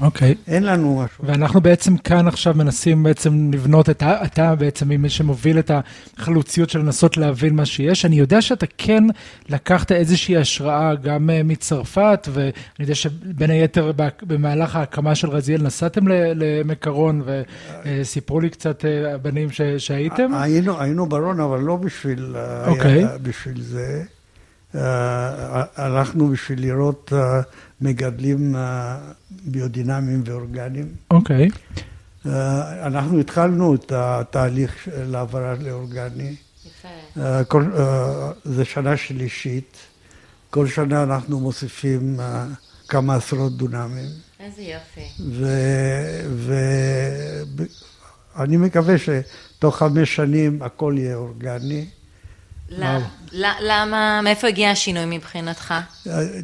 אוקיי. 0.03 0.35
אין 0.47 0.63
לנו 0.63 1.03
משהו. 1.05 1.25
ואנחנו 1.27 1.61
בעצם 1.61 1.97
כאן 1.97 2.29
עכשיו 2.29 2.55
מנסים 2.57 3.03
בעצם 3.03 3.51
לבנות 3.55 3.91
את 3.91 4.03
ה... 4.03 4.25
אתה 4.25 4.55
בעצם 4.55 4.89
מי 4.89 5.09
שמוביל 5.09 5.59
את 5.59 5.71
החלוציות 6.19 6.71
של 6.71 6.79
לנסות 6.79 7.17
להבין 7.17 7.57
מה 7.57 7.67
שיש. 7.67 8.05
אני 8.05 8.17
יודע 8.17 8.43
שאתה 8.43 8.67
כן 8.79 9.05
לקחת 9.49 9.93
איזושהי 9.93 10.37
השראה 10.37 10.95
גם 10.95 11.31
אה, 11.31 11.43
מצרפת, 11.43 12.29
ואני 12.33 12.51
יודע 12.81 12.95
שבין 12.95 13.51
היתר 13.51 13.93
במהלך 14.23 14.77
ההקמה 14.77 15.15
של 15.15 15.29
רזיאל 15.31 15.63
נסעתם 15.63 16.09
ל- 16.09 16.13
לעמק 16.45 16.79
קרון, 16.79 17.23
וסיפרו 17.85 18.41
לי 18.41 18.51
קצת 18.51 18.85
אה, 18.85 19.15
הבנים 19.15 19.51
ש- 19.51 19.61
שהייתם. 19.79 20.31
היינו, 20.35 20.81
היינו 20.81 21.07
ברון, 21.07 21.41
אבל 21.41 21.61
לא 21.61 21.77
בשביל, 21.77 22.35
אה, 22.37 22.67
אוקיי. 22.69 22.93
היה- 22.93 23.19
בשביל 23.23 23.61
זה. 23.63 24.03
אה, 24.75 25.31
הלכנו 25.77 26.29
בשביל 26.29 26.61
לראות 26.63 27.13
אה, 27.17 27.41
מגדלים 27.81 28.57
אה, 28.57 28.97
ביודינמיים 29.45 30.23
ואורגניים. 30.27 30.89
אוקיי. 31.11 31.49
אה, 32.27 32.87
אנחנו 32.87 33.21
התחלנו 33.21 33.75
את 33.75 33.93
התהליך 33.93 34.85
של 34.85 35.15
העברה 35.15 35.55
לאורגני. 35.55 36.37
יפה. 36.67 36.89
אה, 37.21 37.45
כל, 37.45 37.65
זה 38.45 38.65
שנה 38.65 38.97
שלישית. 38.97 39.77
כל 40.51 40.67
שנה 40.67 41.03
אנחנו 41.03 41.41
מוסיפים 41.41 42.21
כמה 42.89 43.15
עשרות 43.15 43.57
דונמים. 43.57 44.09
איזה 44.41 44.63
יופי. 44.63 45.25
ואני 48.37 48.57
מקווה 48.57 48.95
שתוך 48.99 49.77
חמש 49.77 50.17
שנים 50.17 50.63
הכל 50.63 50.95
יהיה 50.99 51.17
אורגני. 51.17 51.87
למה, 53.61 54.21
מאיפה 54.23 54.49
הגיע 54.49 54.71
השינוי 54.71 55.17
מבחינתך? 55.17 55.75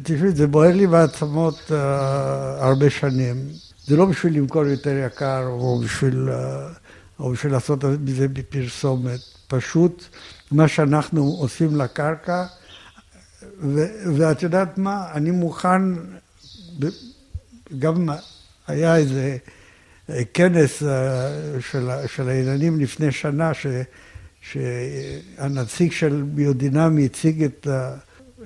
תשמעי, 0.03 0.31
זה 0.31 0.47
בוער 0.47 0.73
לי 0.73 0.87
בעצמות 0.87 1.59
uh, 1.67 1.73
הרבה 2.63 2.89
שנים. 2.89 3.49
זה 3.85 3.97
לא 3.97 4.05
בשביל 4.05 4.37
למכור 4.37 4.65
יותר 4.65 5.03
יקר 5.05 5.43
או 5.47 5.79
בשביל, 5.79 6.29
uh, 6.29 7.19
או 7.19 7.31
בשביל 7.31 7.51
לעשות 7.53 7.83
מזה 7.83 8.27
פרסומת. 8.49 9.19
פשוט 9.47 10.03
מה 10.51 10.67
שאנחנו 10.67 11.35
עושים 11.39 11.75
לקרקע, 11.75 12.45
ו, 13.59 13.85
ואת 14.17 14.43
יודעת 14.43 14.77
מה, 14.77 15.05
אני 15.13 15.31
מוכן, 15.31 15.81
גם 17.79 18.09
היה 18.67 18.95
איזה 18.95 19.37
אה, 20.09 20.21
כנס 20.33 20.83
של, 21.71 21.89
של 22.07 22.29
הילדים 22.29 22.79
לפני 22.79 23.11
שנה, 23.11 23.53
ש, 23.53 23.67
שהנציג 24.41 25.91
של 25.91 26.23
ביודינמי 26.33 27.05
הציג 27.05 27.43
את, 27.43 27.67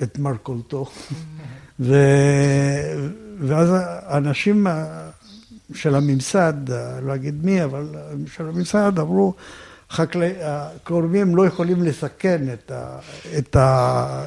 את 0.03 0.19
מרכולתו, 0.19 0.85
ו, 1.79 1.95
ואז 3.39 3.69
האנשים 3.79 4.67
של 5.73 5.95
הממסד, 5.95 6.53
לא 7.01 7.15
אגיד 7.15 7.45
מי, 7.45 7.63
אבל 7.63 7.87
של 8.35 8.47
הממסד 8.47 8.99
אמרו, 8.99 9.33
חקלאי, 9.91 10.33
הכורמים 10.43 11.35
לא 11.35 11.47
יכולים 11.47 11.83
לסכן 11.83 12.53
את, 12.53 12.71
ה, 12.71 12.99
את 13.37 13.55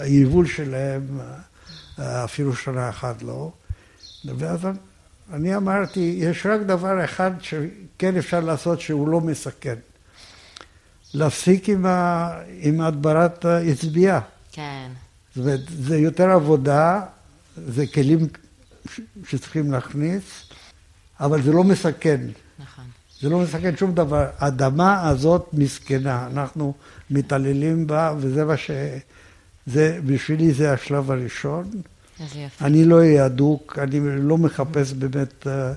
היבול 0.01 0.47
שלהם 0.47 1.21
אפילו 1.99 2.57
שנה 2.57 2.89
אחת 2.89 3.23
לא. 3.23 3.53
ואז 4.39 4.61
אני 5.33 5.57
אמרתי, 5.57 6.17
יש 6.19 6.47
רק 6.47 6.61
דבר 6.61 7.05
אחד 7.05 7.31
שכן 7.41 8.17
אפשר 8.17 8.41
לעשות 8.41 8.81
שהוא 8.81 9.09
לא 9.09 9.21
מסכן. 9.21 9.75
להפסיק 11.15 11.69
עם, 11.69 11.87
ה, 11.87 12.29
עם 12.61 12.81
הדברת 12.81 13.45
האצביעה. 13.45 14.21
כן. 14.53 14.89
זאת 15.35 15.45
אומרת, 15.45 15.61
זה 15.69 15.97
יותר 15.99 16.31
עבודה, 16.31 17.01
זה 17.69 17.87
כלים 17.87 18.27
ש- 18.95 19.01
שצריכים 19.29 19.73
להכניס, 19.73 20.23
אבל 21.21 21.43
זה 21.43 21.53
לא 21.53 21.65
מסכן. 21.65 22.21
נכון. 22.59 22.85
זה 23.21 23.29
לא 23.29 23.39
מסכן 23.39 23.77
שום 23.77 23.95
דבר. 23.95 24.27
האדמה 24.39 25.09
הזאת 25.09 25.49
מסכנה, 25.53 26.27
אנחנו 26.27 26.75
מתעללים 27.11 27.87
בה, 27.87 28.15
וזה 28.19 28.45
מה 28.45 28.57
ש... 28.57 28.71
זה, 29.67 30.01
בשבילי 30.07 30.53
זה 30.53 30.73
השלב 30.73 31.11
הראשון. 31.11 31.71
איזה 32.21 32.39
יפה. 32.39 32.65
אני 32.65 32.85
לא 32.85 32.97
אהיה 32.99 33.27
אדוק, 33.27 33.79
אני 33.83 34.01
לא 34.21 34.39
מחפש 34.39 34.93
באמת 34.93 35.47
אה, 35.47 35.73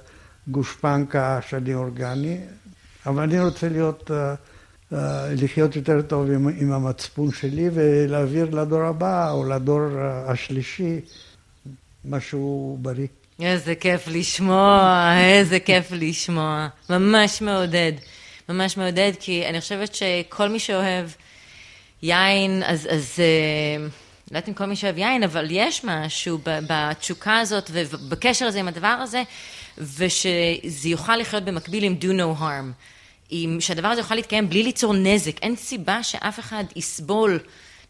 גושפנקה 0.47 1.39
שאני 1.47 1.73
אורגני, 1.73 2.37
אבל 3.05 3.23
אני 3.23 3.39
רוצה 3.39 3.69
להיות, 3.69 4.11
אה, 4.11 4.35
לחיות 5.37 5.75
יותר 5.75 6.01
טוב 6.01 6.31
עם, 6.31 6.47
עם 6.47 6.71
המצפון 6.71 7.31
שלי 7.31 7.69
ולהעביר 7.73 8.55
לדור 8.55 8.81
הבא 8.81 9.31
או 9.31 9.49
לדור 9.49 9.79
אה, 9.97 10.31
השלישי 10.31 10.99
משהו 12.05 12.77
בריא. 12.81 13.07
איזה 13.41 13.75
כיף 13.75 14.07
לשמוע, 14.07 15.13
איזה 15.19 15.59
כיף 15.59 15.87
לשמוע. 15.91 16.67
ממש 16.89 17.41
מעודד. 17.41 17.93
ממש 18.49 18.77
מעודד, 18.77 19.11
כי 19.19 19.45
אני 19.45 19.61
חושבת 19.61 19.95
שכל 19.95 20.49
מי 20.49 20.59
שאוהב 20.59 21.09
יין, 22.01 22.63
אז... 22.65 22.87
אז 22.91 23.19
אה, 23.19 23.87
לא 24.31 24.37
יודעת 24.37 24.49
אם 24.49 24.53
כל 24.53 24.65
מי 24.65 24.75
שאוהב 24.75 24.97
יין, 24.97 25.23
אבל 25.23 25.47
יש 25.49 25.83
משהו 25.83 26.39
בתשוקה 26.43 27.39
הזאת 27.39 27.71
ובקשר 27.73 28.45
הזה 28.45 28.59
עם 28.59 28.67
הדבר 28.67 28.87
הזה, 28.87 29.23
ושזה 29.77 30.89
יוכל 30.89 31.15
לחיות 31.17 31.43
במקביל 31.43 31.83
עם 31.83 31.95
do 32.01 32.05
no 32.05 32.41
harm. 32.41 32.71
עם, 33.31 33.61
שהדבר 33.61 33.87
הזה 33.87 34.01
יוכל 34.01 34.15
להתקיים 34.15 34.49
בלי 34.49 34.63
ליצור 34.63 34.93
נזק. 34.93 35.37
אין 35.41 35.55
סיבה 35.55 36.03
שאף 36.03 36.39
אחד 36.39 36.63
יסבול, 36.75 37.39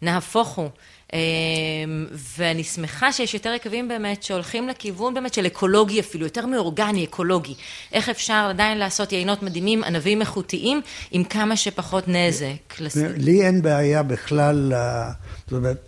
נהפוך 0.02 0.48
הוא. 0.48 0.70
אמ, 1.14 1.20
ואני 2.38 2.64
שמחה 2.64 3.14
שיש 3.14 3.34
יותר 3.34 3.54
יקבים 3.54 3.88
באמת 3.88 4.24
שהולכים 4.24 4.68
לכיוון 4.68 5.14
באמת 5.14 5.34
של 5.34 5.48
אקולוגי 5.48 6.00
אפילו, 6.00 6.26
יותר 6.26 6.46
מאורגני, 6.46 7.06
אקולוגי. 7.06 7.56
איך 7.94 8.10
אפשר 8.10 8.48
עדיין 8.50 8.78
לעשות 8.78 9.12
יינות 9.12 9.44
מדהימים, 9.44 9.84
ענבים 9.84 10.22
איכותיים, 10.22 10.82
עם 11.12 11.24
כמה 11.24 11.56
שפחות 11.56 12.08
נזק. 12.08 12.80
לי 13.18 13.46
אין 13.46 13.62
בעיה 13.62 14.04
בכלל, 14.04 14.74
זאת 15.48 15.54
אומרת, 15.54 15.88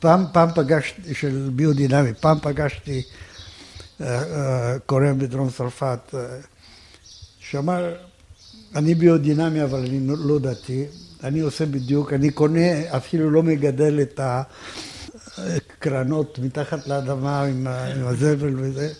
פעם, 0.00 0.24
פעם 0.32 0.48
פגשתי, 0.54 1.14
של 1.14 1.50
ביודינמי, 1.52 2.10
פעם 2.20 2.38
פגשתי 2.42 3.02
אה, 4.00 4.22
אה, 4.22 4.78
כורם 4.86 5.12
בדרום 5.18 5.50
צרפת, 5.50 6.14
אה, 6.14 6.20
שאמר, 7.38 7.94
אני 8.76 8.94
ביודינמי 8.94 9.64
אבל 9.64 9.78
אני 9.78 10.00
לא 10.06 10.38
דתי, 10.38 10.84
אני 11.24 11.40
עושה 11.40 11.66
בדיוק, 11.66 12.12
אני 12.12 12.30
קונה, 12.30 12.96
אפילו 12.96 13.30
לא 13.30 13.42
מגדל 13.42 14.00
את 14.02 14.20
הקרנות 15.38 16.38
מתחת 16.38 16.86
לאדמה 16.86 17.42
עם, 17.42 17.66
עם 17.66 18.06
הזבל 18.06 18.54
וזה, 18.56 18.92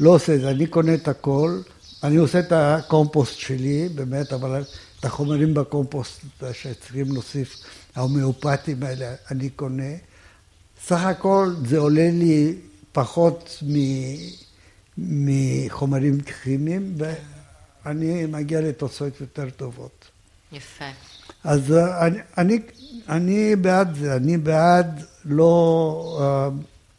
לא 0.00 0.10
עושה 0.10 0.34
את 0.34 0.40
זה, 0.40 0.50
אני 0.50 0.66
קונה 0.66 0.94
את 0.94 1.08
הכל, 1.08 1.60
אני 2.02 2.16
עושה 2.16 2.38
את 2.38 2.52
הקומפוסט 2.52 3.38
שלי, 3.38 3.88
באמת, 3.94 4.32
אבל 4.32 4.64
את 5.00 5.04
החומרים 5.04 5.54
בקומפוסט 5.54 6.20
שצריכים 6.52 7.12
להוסיף, 7.12 7.56
ההומאופטיים 7.94 8.82
האלה, 8.82 9.14
אני 9.30 9.50
קונה. 9.50 9.92
סך 10.86 11.00
הכל 11.00 11.52
זה 11.66 11.78
עולה 11.78 12.10
לי 12.12 12.54
פחות 12.92 13.62
מ... 13.62 13.74
מחומרים 14.98 16.20
כימיים, 16.20 16.94
ואני 17.86 18.26
מגיע 18.26 18.60
לתוצאות 18.60 19.20
יותר 19.20 19.50
טובות. 19.50 20.10
יפה. 20.52 20.84
אז 21.44 21.72
אה, 21.72 22.06
אני, 22.06 22.18
אני, 22.38 22.58
אני 23.08 23.56
בעד 23.56 23.94
זה, 23.94 24.16
אני 24.16 24.38
בעד 24.38 25.04
לא, 25.24 26.18
אה, 26.20 26.48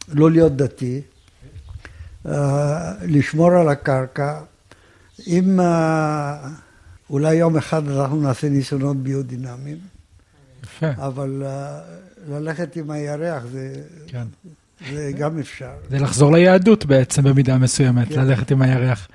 לא 0.08 0.30
להיות 0.30 0.56
דתי, 0.56 1.00
אה, 2.26 2.92
לשמור 3.02 3.52
על 3.52 3.68
הקרקע. 3.68 4.40
אם 5.26 5.60
אולי 7.10 7.34
יום 7.34 7.56
אחד 7.56 7.88
אנחנו 7.88 8.20
נעשה 8.20 8.48
ניסיונות 8.48 8.96
ביודינמיים, 8.96 9.78
יפה, 10.64 10.86
אבל 10.96 11.42
ללכת 12.28 12.76
עם 12.76 12.90
הירח 12.90 13.42
זה, 13.52 13.74
כן. 14.06 14.26
זה 14.92 15.12
גם 15.18 15.38
אפשר. 15.38 15.72
זה 15.90 15.98
לחזור 15.98 16.32
ליהדות 16.32 16.86
בעצם 16.86 17.22
במידה 17.22 17.58
מסוימת, 17.58 18.08
כן. 18.08 18.20
ללכת 18.20 18.50
עם 18.50 18.62
הירח. 18.62 19.08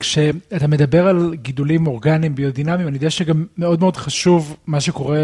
כשאתה 0.00 0.66
מדבר 0.66 1.06
על 1.06 1.34
גידולים 1.34 1.86
אורגניים 1.86 2.34
ביודינמיים, 2.34 2.88
אני 2.88 2.96
יודע 2.96 3.10
שגם 3.10 3.46
מאוד 3.58 3.80
מאוד 3.80 3.96
חשוב 3.96 4.56
מה 4.66 4.80
שקורה 4.80 5.18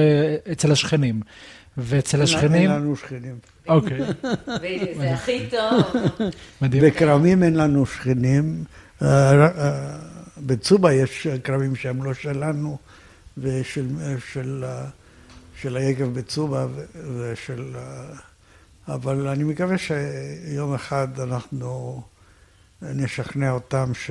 אצל 0.53 0.73
השכנים. 0.73 1.21
ואצל 1.79 2.23
השכנים, 2.23 2.71
אין 2.71 2.71
לנו 2.71 2.97
שכנים. 2.97 3.39
אוקיי, 3.69 4.01
זה 4.99 5.15
הכי 5.15 5.47
טוב. 5.51 6.03
מדהים. 6.62 6.83
בכרמים 6.83 7.43
אין 7.43 7.55
לנו 7.55 7.87
שכנים. 7.87 8.65
אה, 9.03 9.47
אה, 9.47 9.99
בצובה 10.39 10.93
יש 10.93 11.27
כרמים 11.45 11.77
שהם 11.77 12.05
לא 12.05 12.15
שלנו, 12.15 12.79
ושל 13.39 13.87
של, 14.33 14.65
אה, 14.67 14.85
של 15.61 15.77
היקב 15.77 16.05
בצובה 16.05 16.67
ושל... 17.19 17.77
אבל 18.89 19.29
אני 19.29 19.45
מקווה 19.45 19.77
שיום 19.79 20.75
אחד 20.75 21.21
אנחנו 21.21 22.03
נשכנע 22.83 23.51
אותם 23.51 23.93
ש... 23.95 24.11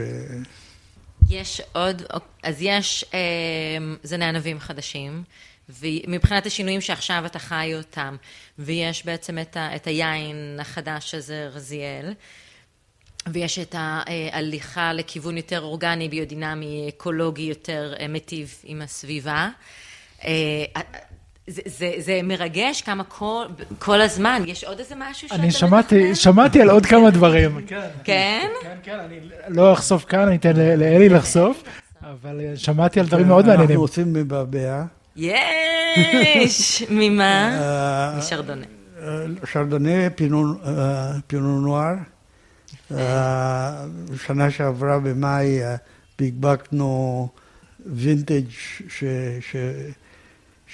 יש 1.30 1.62
עוד, 1.74 2.02
אז 2.44 2.58
יש 2.62 3.06
אה, 3.14 3.20
זני 4.04 4.26
ענבים 4.26 4.60
חדשים, 4.60 5.24
ומבחינת 5.70 6.46
השינויים 6.46 6.82
שעכשיו 6.82 7.26
אתה 7.26 7.40
חי 7.40 7.72
אותם, 7.78 8.16
ויש 8.60 9.06
בעצם 9.06 9.40
את, 9.40 9.58
ה, 9.58 9.76
את 9.76 9.88
היין 9.88 10.58
החדש 10.62 11.16
הזה, 11.16 11.50
רזיאל, 11.52 12.14
ויש 13.28 13.60
את 13.60 13.76
ההליכה 13.78 14.94
לכיוון 14.94 15.38
יותר 15.38 15.62
אורגני, 15.62 16.10
ביודינמי, 16.10 16.90
אקולוגי, 16.90 17.42
יותר 17.42 17.94
אה, 18.00 18.08
מיטיב 18.08 18.56
עם 18.64 18.82
הסביבה. 18.82 19.50
זה, 21.48 21.62
זה, 21.66 21.92
זה 21.98 22.20
מרגש 22.24 22.82
כמה 22.82 23.04
כל, 23.04 23.46
כל 23.80 24.02
הזמן, 24.02 24.42
יש 24.48 24.64
עוד 24.64 24.80
איזה 24.80 24.96
משהו 24.98 25.28
שאתה 25.30 25.42
אני 25.42 25.52
שמעתי, 25.52 25.96
מתכנן? 26.00 26.16
שמעתי 26.16 26.62
על 26.62 26.70
עוד 26.70 26.86
כמה 26.86 27.10
דברים. 27.12 27.62
כן, 27.68 27.80
כן? 28.04 28.48
כן, 28.62 28.76
כן, 28.84 29.00
אני 29.00 29.20
לא 29.48 29.74
אחשוף 29.74 30.06
כאן, 30.06 30.20
אני 30.28 30.36
אתן 30.36 30.56
ל- 30.56 30.76
לאלי 30.76 31.10
לחשוף, 31.10 31.64
אבל 32.02 32.42
אה, 32.42 32.58
שמעתי 32.58 33.00
על 33.00 33.06
דברים 33.06 33.28
מאוד 33.28 33.46
מעניינים. 33.46 33.70
אנחנו 33.70 33.82
עושים 33.84 34.14
מבעבע. 34.14 34.84
יש! 35.16 36.84
ממה? 36.90 37.60
אה, 37.62 38.18
משרדונה. 38.18 38.66
אה, 39.02 39.26
שרדונה, 39.52 40.10
פינו 40.16 41.62
נוער. 41.62 41.94
שנה 44.26 44.52
שעברה 44.52 45.00
במאי 45.00 45.60
בקבקנו 46.20 47.28
וינטג' 47.86 48.44
ש- 48.50 48.84
ש- 49.52 49.56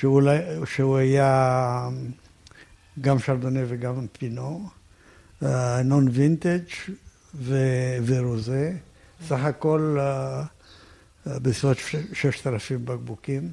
שאולי, 0.01 0.37
שהוא 0.65 0.97
היה 0.97 1.89
גם 3.01 3.19
שרדונה 3.19 3.59
וגם 3.67 4.05
פינו, 4.19 4.69
נון 5.83 6.07
וינטג' 6.11 6.59
ו- 7.35 7.97
ורוזה, 8.05 8.71
סך 9.27 9.39
הכל 9.43 9.97
אה, 9.99 10.41
אה, 11.27 11.39
בסביבות 11.39 11.77
ש- 11.77 11.95
ששת 12.13 12.47
אלפים 12.47 12.85
בקבוקים. 12.85 13.49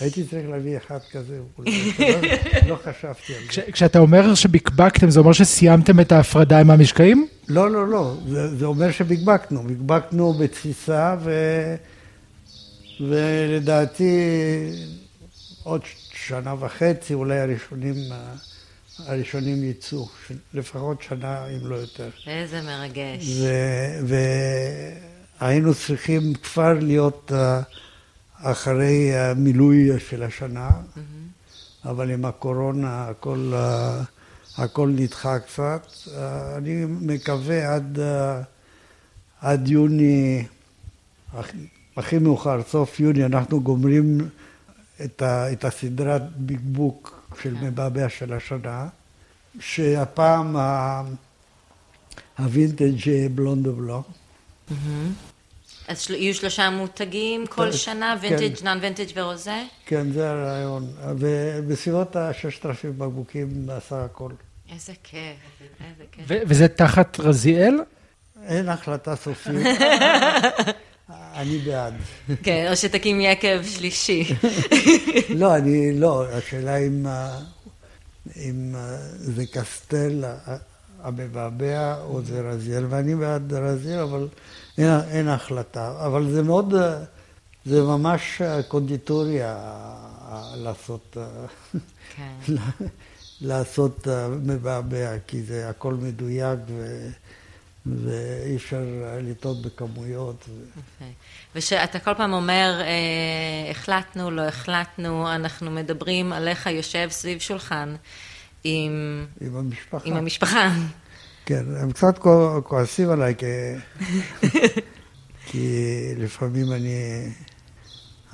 הייתי 0.00 0.24
צריך 0.24 0.48
להביא 0.50 0.76
אחד 0.76 0.98
כזה, 1.12 1.40
לא, 1.58 1.64
לא 2.68 2.76
חשבתי 2.84 3.34
על 3.34 3.42
זה. 3.42 3.48
כש- 3.48 3.58
כשאתה 3.72 3.98
אומר 3.98 4.34
שבקבקתם, 4.34 5.10
זה 5.10 5.20
אומר 5.20 5.32
שסיימתם 5.32 6.00
את 6.00 6.12
ההפרדה 6.12 6.60
עם 6.60 6.70
המשקעים? 6.70 7.28
לא, 7.48 7.70
לא, 7.70 7.88
לא, 7.88 8.16
זה, 8.28 8.64
אומר 8.66 8.90
שבקבקנו, 8.90 9.62
בקבקנו 9.62 10.32
בתסיסה 10.32 11.16
ו... 11.24 11.30
ולדעתי 13.00 14.10
עוד 15.68 15.80
שנה 16.12 16.54
וחצי, 16.58 17.14
אולי 17.14 17.40
הראשונים, 17.40 18.12
אה, 18.12 18.34
הראשונים 18.98 19.64
יצאו, 19.64 20.08
לפחות 20.54 21.02
שנה 21.02 21.46
אם 21.46 21.66
לא 21.66 21.74
יותר. 21.74 22.10
איזה 22.26 22.62
מרגש. 22.62 23.40
ו... 24.02 24.14
והיינו 25.40 25.74
צריכים 25.74 26.34
כבר 26.34 26.72
להיות 26.72 27.32
אה, 27.34 27.60
אחרי 28.34 29.16
המילוי 29.16 30.00
של 30.00 30.22
השנה, 30.22 30.70
אבל 31.84 32.10
עם 32.10 32.24
הקורונה 32.24 33.08
הכל, 33.08 33.52
אה, 33.54 34.02
הכל 34.58 34.88
נדחה 34.88 35.38
קצת. 35.38 35.86
אני 36.56 36.84
מקווה 37.00 37.74
עד, 37.74 37.98
עד 39.40 39.68
יוני, 39.68 40.44
הכי 41.96 42.18
מאוחר, 42.18 42.62
סוף 42.68 43.00
יוני, 43.00 43.24
אנחנו 43.24 43.60
גומרים 43.60 44.28
את, 45.04 45.22
ה, 45.22 45.52
את 45.52 45.64
הסדרת 45.64 46.22
בקבוק 46.36 47.20
של 47.42 47.54
מבעבע 47.54 48.08
של 48.08 48.32
השנה, 48.32 48.86
שהפעם 49.60 50.56
ה- 50.56 51.02
הווינטג' 52.38 52.96
בלונדו 53.34 53.72
בלו. 53.72 54.02
אז 55.88 56.00
של- 56.00 56.14
יהיו 56.14 56.34
שלושה 56.34 56.70
מותגים 56.70 57.46
כל 57.46 57.64
כן. 57.70 57.76
שנה, 57.76 58.16
וינטג', 58.20 58.64
נון 58.64 58.78
וינטג' 58.80 59.06
ורוזה? 59.14 59.62
כן, 59.86 60.12
זה 60.12 60.30
הרעיון. 60.30 60.86
ובסביבות 61.18 62.16
ה-6,000 62.16 62.66
בקבוקים 62.98 63.66
בסך 63.66 63.92
הכל. 63.92 64.30
איזה 64.72 64.92
כיף, 65.02 65.36
איזה 65.80 66.04
כיף. 66.12 66.24
ו- 66.28 66.38
וזה 66.46 66.68
תחת 66.68 67.20
רזיאל? 67.20 67.74
אין 68.46 68.68
החלטה 68.68 69.16
סופית. 69.16 69.54
אני 71.38 71.58
בעד. 71.58 71.94
כן, 72.42 72.66
או 72.70 72.76
שתקים 72.76 73.20
יקב 73.20 73.62
שלישי. 73.62 74.34
לא, 75.40 75.56
אני 75.56 75.98
לא, 75.98 76.26
השאלה 76.28 76.76
אם, 76.76 77.06
אם 78.36 78.74
זה 79.18 79.46
קסטל 79.46 80.24
המבעבע 81.02 82.00
או 82.02 82.22
זה 82.22 82.40
רזיאל, 82.40 82.84
ואני 82.88 83.16
בעד 83.16 83.52
רזיאל, 83.52 83.98
אבל 83.98 84.28
אין, 84.78 84.90
אין 85.10 85.28
החלטה. 85.28 86.06
אבל 86.06 86.30
זה 86.30 86.42
מאוד, 86.42 86.74
זה 87.64 87.82
ממש 87.82 88.42
קונדיטוריה 88.68 89.56
לעשות, 90.54 91.16
כן. 92.16 92.54
לעשות 93.40 94.08
מבעבע, 94.42 95.18
כי 95.26 95.42
זה 95.42 95.68
הכל 95.68 95.94
מדויק. 95.94 96.58
ו... 96.68 97.08
ואי 97.96 98.56
אפשר 98.56 98.82
לטעות 99.22 99.62
בכמויות. 99.62 100.48
Okay. 100.76 101.04
ושאתה 101.54 101.98
כל 101.98 102.14
פעם 102.14 102.32
אומר, 102.32 102.80
אה, 102.80 103.70
החלטנו, 103.70 104.30
לא 104.30 104.42
החלטנו, 104.42 105.34
אנחנו 105.34 105.70
מדברים 105.70 106.32
עליך 106.32 106.66
יושב 106.66 107.08
סביב 107.10 107.38
שולחן 107.38 107.94
עם... 108.64 109.26
עם 109.40 109.56
המשפחה. 109.56 110.08
עם 110.08 110.16
המשפחה. 110.16 110.68
כן, 111.46 111.64
הם 111.80 111.92
קצת 111.92 112.18
כועסים 112.64 113.10
עליי, 113.10 113.34
כי, 113.38 113.46
כי 115.46 115.84
לפעמים 116.16 116.72
אני, 116.72 117.28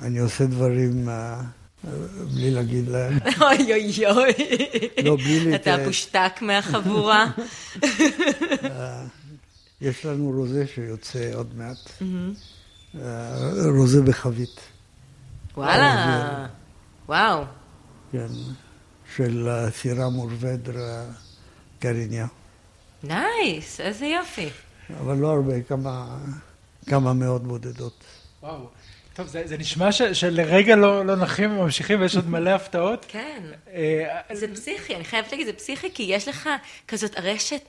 אני 0.01 0.19
עושה 0.19 0.45
דברים... 0.45 1.09
אה, 1.09 1.41
בלי 2.33 2.51
להגיד 2.51 2.87
להם. 2.87 3.17
אוי 3.41 3.73
אוי 3.73 4.07
אוי. 4.11 4.33
לא, 5.03 5.15
בלי 5.15 5.39
להתייעץ. 5.39 5.61
אתה 5.61 5.75
הפושטק 5.75 6.41
מהחבורה. 6.41 7.25
אה, 9.81 9.87
יש 9.87 10.05
לנו 10.05 10.31
רוזה 10.31 10.67
שיוצא 10.67 11.31
עוד 11.33 11.55
מעט, 11.55 11.77
mm-hmm. 11.77 12.97
רוזה 13.77 14.01
בחבית. 14.01 14.59
וואלה, 15.57 16.47
וואו. 17.05 17.43
כן, 18.11 18.27
של 19.15 19.49
סירה 19.69 20.09
מורבדר 20.09 21.05
קריניה. 21.79 22.27
נייס, 23.03 23.79
איזה 23.79 24.05
יופי. 24.05 24.49
אבל 24.99 25.17
לא 25.17 25.31
הרבה, 25.31 25.61
כמה, 25.61 26.17
כמה 26.89 27.13
מאות 27.13 27.43
בודדות. 27.43 28.03
וואו. 28.43 28.69
טוב, 29.13 29.27
זה, 29.27 29.41
זה 29.45 29.57
נשמע 29.57 29.91
ש, 29.91 30.01
שלרגע 30.01 30.75
לא, 30.75 31.05
לא 31.05 31.15
נחים 31.15 31.57
וממשיכים 31.57 32.01
ויש 32.01 32.15
עוד 32.15 32.29
מלא 32.29 32.49
הפתעות. 32.49 33.05
כן, 33.07 33.43
אה, 33.73 34.35
זה 34.35 34.47
פסיכי, 34.53 34.95
אני 34.95 35.03
חייבת 35.03 35.31
להגיד, 35.31 35.47
זה 35.47 35.53
פסיכי, 35.53 35.93
כי 35.93 36.03
יש 36.03 36.27
לך 36.27 36.49
כזאת 36.87 37.17
ארשת 37.17 37.61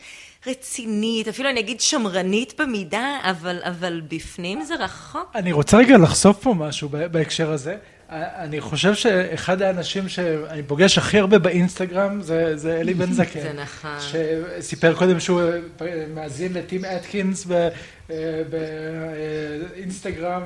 רצינית, 0.46 1.28
אפילו 1.28 1.50
אני 1.50 1.60
אגיד 1.60 1.80
שמרנית 1.80 2.60
במידה, 2.60 3.18
אבל, 3.22 3.58
אבל 3.62 4.00
בפנים 4.08 4.64
זה 4.64 4.74
רחוק. 4.74 5.30
אני 5.34 5.52
רוצה 5.52 5.76
רגע 5.76 5.98
לחשוף 5.98 6.38
פה 6.42 6.54
משהו 6.54 6.88
בהקשר 6.88 7.50
הזה. 7.52 7.76
אני 8.10 8.60
חושב 8.60 8.94
שאחד 8.94 9.62
האנשים 9.62 10.08
שאני 10.08 10.62
פוגש 10.62 10.98
הכי 10.98 11.18
הרבה 11.18 11.38
באינסטגרם 11.38 12.22
זה, 12.22 12.56
זה 12.56 12.80
אלי 12.80 12.94
בן 12.94 13.12
זקן. 13.18 13.40
זה 13.40 13.52
נכון. 13.52 13.98
שסיפר 14.60 14.94
קודם 14.94 15.20
שהוא 15.20 15.40
מאזין 16.14 16.52
לטים 16.52 16.84
אטקינס 16.84 17.46
באינסטגרם. 18.50 20.42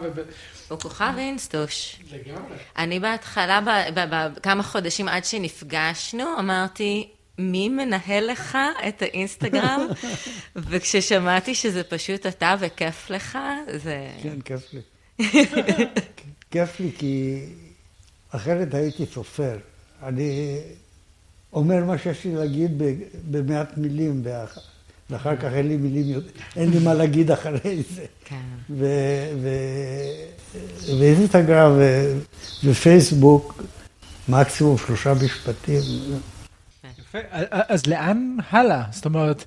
הוא 0.69 0.79
כוכב 0.79 1.13
אינסטוש. 1.19 1.97
לגמרי. 2.13 2.57
אני 2.79 3.01
בהתחלה, 3.01 3.61
בכמה 3.95 4.63
חודשים 4.63 5.09
עד 5.09 5.25
שנפגשנו, 5.25 6.25
אמרתי, 6.39 7.09
מי 7.38 7.69
מנהל 7.69 8.31
לך 8.31 8.59
את 8.88 9.03
האינסטגרם? 9.03 9.87
וכששמעתי 10.57 11.55
שזה 11.55 11.83
פשוט 11.83 12.27
אתה 12.27 12.55
וכיף 12.61 13.11
לך, 13.11 13.38
זה... 13.77 14.09
כן, 14.23 14.40
כיף 14.40 14.75
לי. 14.75 14.81
כיף 16.51 16.81
לי 16.81 16.90
כי 16.99 17.45
אחרת 18.31 18.75
הייתי 18.75 19.07
סופר. 19.07 19.59
אני 20.03 20.59
אומר 21.53 21.85
מה 21.85 21.99
שיש 21.99 22.25
לי 22.25 22.35
להגיד 22.35 22.83
במעט 23.31 23.77
מילים, 23.77 24.23
ואחר 25.11 25.37
כך 25.37 25.53
אין 25.53 25.69
לי 25.69 25.77
מילים, 25.77 26.21
אין 26.57 26.71
לי 26.71 26.79
מה 26.79 26.95
להגיד 26.95 27.31
אחרי 27.31 27.83
זה. 27.95 28.05
כן. 28.25 28.77
ואינסטגרם 30.99 31.73
ופייסבוק, 32.64 33.62
מקסימום 34.29 34.79
שלושה 34.79 35.14
משפטים. 35.14 35.83
יפה, 37.11 37.18
אז 37.51 37.87
לאן 37.87 38.37
הלאה? 38.51 38.85
זאת 38.90 39.05
אומרת, 39.05 39.44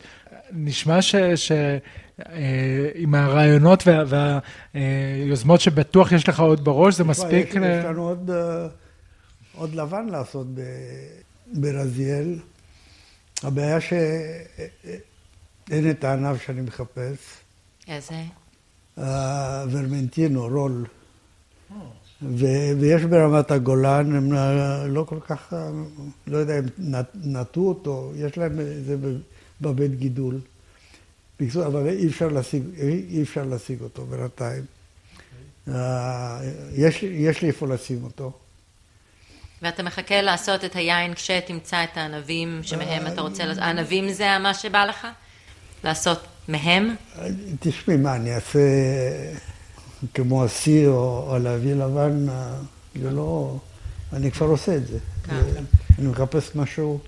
נשמע 0.52 1.02
ש... 1.02 1.16
ש... 1.36 1.52
אה, 2.20 2.90
עם 2.96 3.16
הרעיונות 3.16 3.84
וה, 3.88 4.40
והיוזמות 4.74 5.62
שבטוח 5.62 6.12
יש 6.12 6.30
לך 6.30 6.40
עוד 6.40 6.64
בראש, 6.64 6.96
זה 6.96 7.04
מספיק? 7.04 7.50
יש, 7.50 7.56
ל... 7.56 7.64
יש 7.64 7.86
לנו 7.86 8.08
עוד, 8.08 8.32
אה, 8.32 8.68
עוד 9.56 9.76
לבן 9.76 10.06
לעשות 10.06 10.48
ברזיאל. 11.54 12.40
הבעיה 13.44 13.82
שאין 13.82 15.90
את 15.90 16.04
הענב 16.04 16.38
שאני 16.38 16.62
מחפש. 16.62 17.18
איזה? 17.88 18.24
ורמנטינו, 19.72 20.48
רול. 20.48 20.86
ו- 22.30 22.80
ויש 22.80 23.04
ברמת 23.04 23.52
הגולן, 23.52 24.16
הם 24.16 24.34
לא 24.94 25.04
כל 25.04 25.20
כך, 25.20 25.54
לא 26.28 26.38
יודע, 26.38 26.54
הם 26.54 26.66
נטו 27.24 27.62
אותו, 27.62 28.12
יש 28.16 28.38
להם 28.38 28.60
זה 28.86 28.96
בבית 29.62 29.96
גידול. 30.00 30.40
בקיצור, 31.40 31.66
אבל 31.66 31.88
אי 31.88 32.08
אפשר 32.08 32.28
להשיג, 32.28 32.64
אי 33.10 33.22
אפשר 33.24 33.44
להשיג 33.44 33.82
אותו 33.82 34.06
בינתיים. 34.06 34.64
Okay. 34.64 35.72
אה, 35.72 36.40
יש, 36.76 37.04
יש 37.04 37.42
לי 37.42 37.48
איפה 37.48 37.68
לשים 37.68 38.04
אותו. 38.04 38.32
ואתה 39.62 39.84
מחכה 39.84 40.22
לעשות 40.22 40.66
את 40.66 40.76
היין 40.76 41.14
כשתמצא 41.14 41.84
את 41.84 41.98
הענבים 41.98 42.60
שמהם 42.64 43.08
אתה 43.08 43.22
רוצה, 43.22 43.44
הענבים 43.58 44.10
זה 44.14 44.38
מה 44.40 44.54
שבא 44.54 44.86
לך? 44.86 45.08
לעשות 45.84 46.20
מהם? 46.48 46.96
תשמעי, 47.60 47.98
מה, 47.98 48.16
אני 48.16 48.36
אעשה 48.36 48.60
כמו 50.14 50.44
השיא 50.44 50.88
או 50.88 51.38
להביא 51.42 51.74
לבן, 51.74 52.26
זה 53.02 53.12
לא... 53.12 53.58
אני 54.14 54.32
כבר 54.32 54.46
עושה 54.46 54.76
את 54.76 54.88
זה. 54.88 54.98
כן. 55.24 55.64
אני 56.00 56.08
מחפש 56.08 56.56
משהו... 56.56 57.00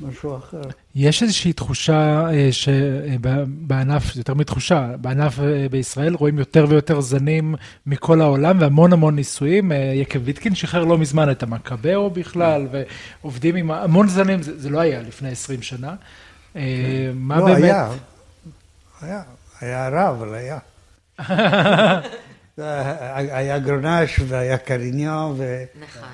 משהו 0.00 0.36
אחר. 0.36 0.60
יש 0.94 1.22
איזושהי 1.22 1.52
תחושה 1.52 2.28
אה, 2.30 2.48
שבענף, 2.52 4.16
יותר 4.16 4.34
מתחושה, 4.34 4.90
בענף 5.00 5.40
אה, 5.40 5.66
בישראל 5.70 6.14
רואים 6.14 6.38
יותר 6.38 6.66
ויותר 6.68 7.00
זנים 7.00 7.54
מכל 7.86 8.20
העולם 8.20 8.60
והמון 8.60 8.92
המון 8.92 9.16
ניסויים. 9.16 9.72
אה, 9.72 9.76
יקב 9.76 10.20
ויטקין 10.24 10.54
שחרר 10.54 10.84
לא 10.84 10.98
מזמן 10.98 11.30
את 11.30 11.42
המקבאו 11.42 12.10
בכלל, 12.10 12.66
ועובדים 13.22 13.56
עם 13.56 13.70
המון 13.70 14.08
זנים, 14.08 14.42
זה, 14.42 14.60
זה 14.60 14.70
לא 14.70 14.80
היה 14.80 15.02
לפני 15.02 15.30
20 15.30 15.62
שנה. 15.62 15.94
כן. 16.54 16.60
מה 17.14 17.38
לא, 17.38 17.44
באמת... 17.44 17.60
לא, 17.60 17.66
היה. 17.68 17.88
היה. 19.00 19.22
היה 19.60 19.88
רע, 19.88 20.10
אבל 20.10 20.34
היה. 20.34 20.58
היה 22.58 23.58
גרנש 23.58 24.20
והיה 24.28 24.58
קריניו, 24.58 25.34
ו... 25.36 25.64
נכון. 25.80 26.08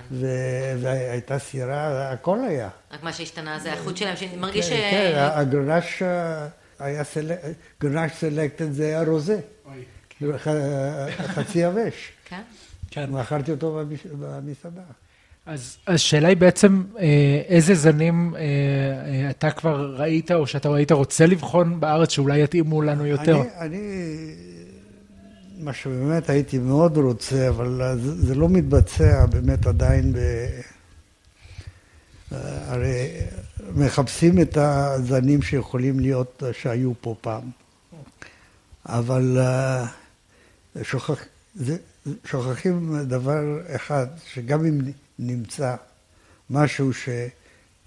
והייתה 0.80 1.38
סירה, 1.38 2.12
הכל 2.12 2.38
היה. 2.48 2.68
רק 2.92 3.02
מה 3.02 3.12
שהשתנה 3.12 3.58
זה 3.58 3.72
החוט 3.72 3.96
שלהם, 3.96 4.16
שאני 4.16 4.36
מרגיש 4.36 4.68
כן, 4.68 4.76
ש... 4.76 4.90
כן, 4.90 5.12
הגרנש 5.16 6.02
היה 6.78 7.04
סלקט, 7.04 7.44
גרנש 7.80 8.12
סלקטד 8.12 8.72
זה 8.72 8.86
היה 8.86 9.02
רוזה. 9.02 9.40
חצי 11.34 11.58
יבש. 11.58 12.12
כן? 12.24 12.42
כן. 12.90 13.10
מכרתי 13.10 13.50
אותו 13.50 13.80
במסעדה. 14.20 14.82
אז 15.46 15.76
השאלה 15.86 16.28
היא 16.28 16.36
בעצם, 16.36 16.82
אה, 16.98 17.42
איזה 17.48 17.74
זנים 17.74 18.34
אה, 18.34 18.40
אה, 18.40 19.30
אתה 19.30 19.50
כבר 19.50 19.94
ראית, 19.98 20.32
או 20.32 20.46
שאתה 20.46 20.74
היית 20.74 20.92
רוצה 20.92 21.26
לבחון 21.26 21.80
בארץ, 21.80 22.10
שאולי 22.12 22.42
יתאימו 22.42 22.82
לנו 22.82 23.06
יותר? 23.06 23.36
אני, 23.36 23.48
אני 23.58 23.78
מה 25.62 25.72
שבאמת 25.72 26.30
הייתי 26.30 26.58
מאוד 26.58 26.96
רוצה, 26.96 27.48
אבל 27.48 27.98
זה, 28.02 28.26
זה 28.26 28.34
לא 28.34 28.48
מתבצע 28.48 29.26
באמת 29.26 29.66
עדיין 29.66 30.12
ב... 30.12 30.18
הרי 32.66 33.20
מחפשים 33.74 34.40
את 34.40 34.56
הזנים 34.56 35.42
שיכולים 35.42 36.00
להיות, 36.00 36.42
שהיו 36.52 36.92
פה 37.00 37.14
פעם. 37.20 37.50
אבל 38.86 39.38
שוכח, 40.82 41.24
זה, 41.54 41.76
שוכחים 42.24 42.98
דבר 43.02 43.42
אחד, 43.76 44.06
שגם 44.26 44.66
אם 44.66 44.80
נמצא 45.18 45.76
משהו 46.50 46.92
ש, 46.92 47.08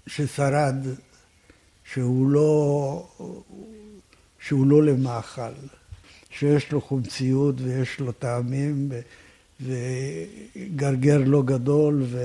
ששרד, 0.06 0.76
שהוא 1.92 2.30
לא, 2.30 3.08
שהוא 4.40 4.66
לא 4.66 4.82
למאכל, 4.82 5.52
שיש 6.38 6.72
לו 6.72 6.80
חומציות 6.80 7.54
ויש 7.60 8.00
לו 8.00 8.12
טעמים 8.12 8.88
וגרגר 9.60 11.18
לא 11.26 11.42
גדול 11.42 12.02
ו, 12.06 12.18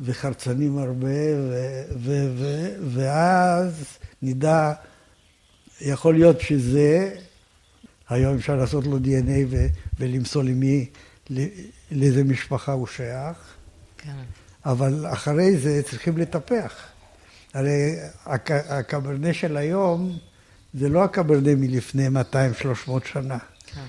וחרצנים 0.00 0.78
הרבה 0.78 1.08
ו, 1.36 1.82
ו, 1.98 2.28
ו, 2.36 2.68
ואז 2.90 3.84
נדע, 4.22 4.72
יכול 5.80 6.14
להיות 6.14 6.40
שזה 6.40 7.14
היום 8.08 8.34
אפשר 8.36 8.56
לעשות 8.56 8.86
לו 8.86 8.96
DNA 8.98 9.46
ו- 9.50 9.66
ולמסור 9.98 10.42
למי, 10.42 10.86
לאיזה 11.90 12.24
משפחה 12.24 12.72
הוא 12.72 12.86
שייך. 12.86 13.36
כן. 13.98 14.10
אבל 14.64 15.06
אחרי 15.12 15.56
זה 15.56 15.82
צריכים 15.82 16.18
לטפח. 16.18 16.74
הרי 17.54 17.96
הק- 18.24 18.50
הקברנה 18.50 19.34
של 19.34 19.56
היום 19.56 20.18
זה 20.74 20.88
לא 20.88 21.04
הקברנה 21.04 21.54
מלפני 21.54 22.08
200-300 22.08 22.10
שנה. 23.12 23.38
כן. 23.66 23.80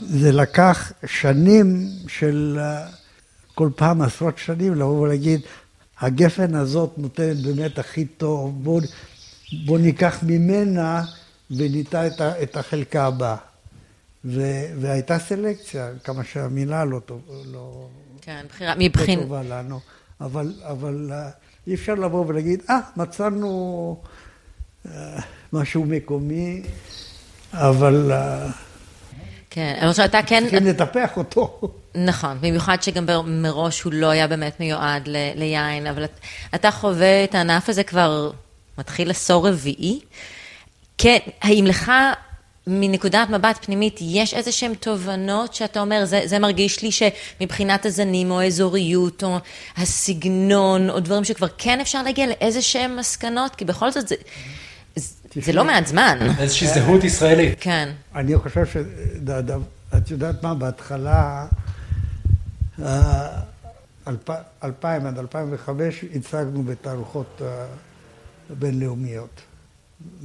זה 0.00 0.32
לקח 0.32 0.92
שנים 1.06 1.88
של 2.08 2.58
כל 3.54 3.70
פעם 3.76 4.02
עשרות 4.02 4.38
שנים 4.38 4.74
לבוא 4.74 5.00
ולהגיד, 5.00 5.40
הגפן 6.00 6.54
הזאת 6.54 6.92
נותנת 6.96 7.36
באמת 7.36 7.78
הכי 7.78 8.04
טוב, 8.04 8.64
בואו 8.64 8.80
בוא 9.64 9.78
ניקח 9.78 10.18
ממנה 10.22 11.04
וניטע 11.50 12.06
את, 12.06 12.20
את 12.20 12.56
החלקה 12.56 13.06
הבאה. 13.06 13.36
והייתה 14.80 15.18
סלקציה, 15.18 15.90
כמה 16.04 16.24
שהמילה 16.24 16.84
לא, 16.84 16.98
טוב, 16.98 17.20
לא, 17.52 17.88
כן, 18.22 18.46
בחירה, 18.48 18.74
מבחין... 18.78 19.18
לא 19.18 19.24
טובה 19.24 19.42
לנו. 19.42 19.80
אבל, 20.20 20.54
אבל 20.62 21.10
אה, 21.12 21.30
אי 21.66 21.74
אפשר 21.74 21.94
לבוא 21.94 22.24
ולהגיד, 22.26 22.62
אה, 22.70 22.78
ah, 22.78 23.00
מצאנו 23.00 24.02
uh, 24.86 24.88
משהו 25.60 25.84
מקומי, 25.84 26.62
אבל... 27.52 28.12
Uh, 28.12 28.52
כן, 29.50 29.78
אבל 29.82 29.92
שאתה 29.92 30.22
כן... 30.26 30.42
צריכים 30.42 30.66
לטפח 30.66 31.16
אותו. 31.16 31.60
נכון, 31.94 32.38
במיוחד 32.40 32.82
שגם 32.82 33.06
מראש 33.42 33.82
הוא 33.82 33.92
לא 33.92 34.06
היה 34.06 34.26
באמת 34.26 34.60
מיועד 34.60 35.08
ל, 35.08 35.16
ליין, 35.34 35.86
אבל 35.86 36.04
אתה 36.54 36.70
חווה 36.70 37.24
את 37.24 37.34
הענף 37.34 37.68
הזה 37.68 37.82
כבר 37.82 38.30
מתחיל 38.78 39.10
עשור 39.10 39.48
רביעי. 39.48 40.00
כן, 40.98 41.18
האם 41.42 41.66
לך 41.66 41.92
מנקודת 42.66 43.30
מבט 43.30 43.64
פנימית, 43.64 43.98
יש 44.00 44.34
איזה 44.34 44.52
שהן 44.52 44.74
תובנות 44.74 45.54
שאתה 45.54 45.80
אומר, 45.80 46.04
זה, 46.04 46.20
זה 46.24 46.38
מרגיש 46.38 46.82
לי 46.82 46.90
שמבחינת 46.92 47.86
הזנים 47.86 48.30
או 48.30 48.40
האזוריות 48.40 49.24
או 49.24 49.38
הסגנון 49.76 50.90
או 50.90 51.00
דברים 51.00 51.24
שכבר 51.24 51.48
כן 51.58 51.80
אפשר 51.80 52.02
להגיע 52.02 52.26
לאיזה 52.26 52.62
שהן 52.62 52.96
מסקנות, 52.96 53.54
כי 53.54 53.64
בכל 53.64 53.90
זאת 53.90 54.08
זה, 54.08 54.14
זה 55.34 55.52
לא 55.52 55.64
מעט 55.64 55.86
זמן. 55.86 56.18
איזושהי 56.38 56.68
זהות 56.68 57.04
ישראלית. 57.04 57.58
כן. 57.60 57.88
אני 58.14 58.36
חושב 58.36 58.66
ש... 58.66 58.76
את 59.96 60.10
יודעת 60.10 60.42
מה, 60.42 60.54
בהתחלה, 60.54 61.46
2000 64.64 65.06
עד 65.06 65.18
2005 65.18 66.04
הצגנו 66.14 66.62
בתערוכות 66.62 67.42
אה, 67.44 67.66
בינלאומיות. 68.58 69.40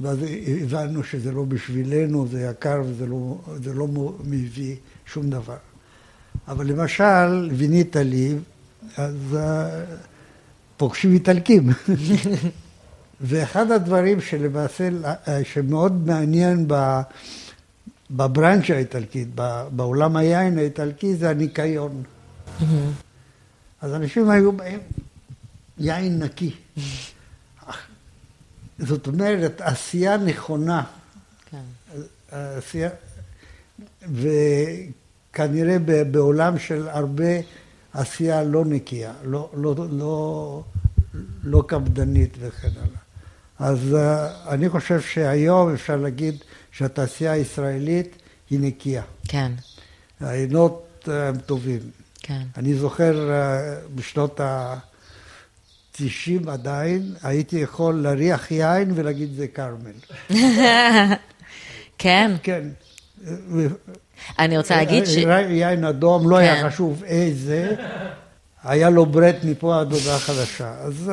ואז 0.00 0.18
הבנו 0.62 1.04
שזה 1.04 1.32
לא 1.32 1.44
בשבילנו, 1.44 2.26
זה 2.28 2.48
יקר 2.50 2.82
וזה 2.86 3.06
לא, 3.06 3.38
לא 3.74 3.88
מביא 4.24 4.76
שום 5.06 5.30
דבר. 5.30 5.56
אבל 6.48 6.66
למשל, 6.66 7.50
וינית 7.52 7.96
לי, 7.96 8.34
אז 8.96 9.14
uh, 9.32 9.36
פוגשים 10.76 11.12
איטלקים. 11.12 11.70
ואחד 13.22 13.70
הדברים 13.70 14.20
שלמעשה, 14.20 14.88
אה, 15.04 15.44
שמאוד 15.44 16.06
מעניין 16.06 16.64
ב, 16.68 17.00
בברנצ'ה 18.10 18.74
האיטלקית, 18.74 19.28
בעולם 19.70 20.16
היין 20.16 20.58
האיטלקי, 20.58 21.14
זה 21.14 21.30
הניקיון. 21.30 22.02
Mm-hmm. 22.02 22.64
אז 23.80 23.94
אנשים 23.94 24.30
היו 24.30 24.52
באים, 24.52 24.78
יין 25.78 26.22
נקי. 26.22 26.54
זאת 28.78 29.06
אומרת, 29.06 29.60
עשייה 29.60 30.16
נכונה. 30.16 30.82
כן. 31.50 31.62
עשייה, 32.30 32.90
וכנראה 34.02 35.76
בעולם 36.10 36.58
של 36.58 36.88
הרבה 36.88 37.32
עשייה 37.92 38.42
לא 38.42 38.64
נקייה, 38.64 39.12
לא, 39.24 39.50
לא, 39.56 39.74
לא, 39.90 40.62
לא 41.44 41.64
קפדנית 41.66 42.36
וכן 42.40 42.68
הלאה. 42.68 43.01
אז 43.62 43.96
uh, 43.96 44.48
אני 44.48 44.68
חושב 44.68 45.00
שהיום 45.00 45.74
אפשר 45.74 45.96
להגיד 45.96 46.34
שהתעשייה 46.72 47.32
הישראלית 47.32 48.16
היא 48.50 48.60
נקייה. 48.60 49.02
כן. 49.28 49.52
העינות 50.20 51.04
uh, 51.04 51.10
הם 51.10 51.38
טובים. 51.38 51.80
כן. 52.22 52.42
אני 52.56 52.74
זוכר 52.74 53.30
uh, 53.30 53.88
בשנות 53.94 54.40
ה... 54.40 54.78
90 55.94 56.48
עדיין, 56.48 57.14
הייתי 57.22 57.56
יכול 57.56 57.94
להריח 57.94 58.50
יין 58.50 58.92
ולהגיד 58.94 59.34
זה 59.36 59.46
כרמל. 59.46 59.92
כן. 61.98 62.32
כן. 62.42 62.68
אני 64.38 64.58
רוצה 64.58 64.76
להגיד 64.76 65.04
ש... 65.04 65.16
יין 65.48 65.84
אדום, 65.84 66.30
לא 66.30 66.36
היה 66.36 66.62
כן. 66.62 66.70
חשוב 66.70 67.02
איזה, 67.04 67.74
היה 68.64 68.90
לו 68.90 69.06
ברט 69.06 69.36
מפה 69.44 69.80
עד 69.80 69.92
הודעה 69.92 70.18
חדשה. 70.18 70.74
אז, 70.78 71.10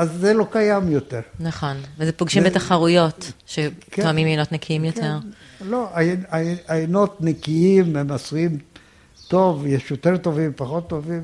אז 0.00 0.12
זה 0.12 0.34
לא 0.34 0.46
קיים 0.50 0.88
יותר. 0.88 1.20
נכון, 1.40 1.76
וזה 1.98 2.12
פוגשים 2.12 2.44
בתחרויות, 2.44 3.32
שתואמים 3.46 4.24
כן. 4.24 4.30
עינות 4.30 4.52
נקיים 4.52 4.84
יותר. 4.84 5.16
לא, 5.60 5.88
העינות 6.68 7.16
נקיים 7.20 7.96
הם 7.96 8.12
עשויים 8.12 8.58
טוב, 9.28 9.66
יש 9.66 9.90
יותר 9.90 10.16
טובים, 10.16 10.52
פחות 10.56 10.88
טובים. 10.88 11.22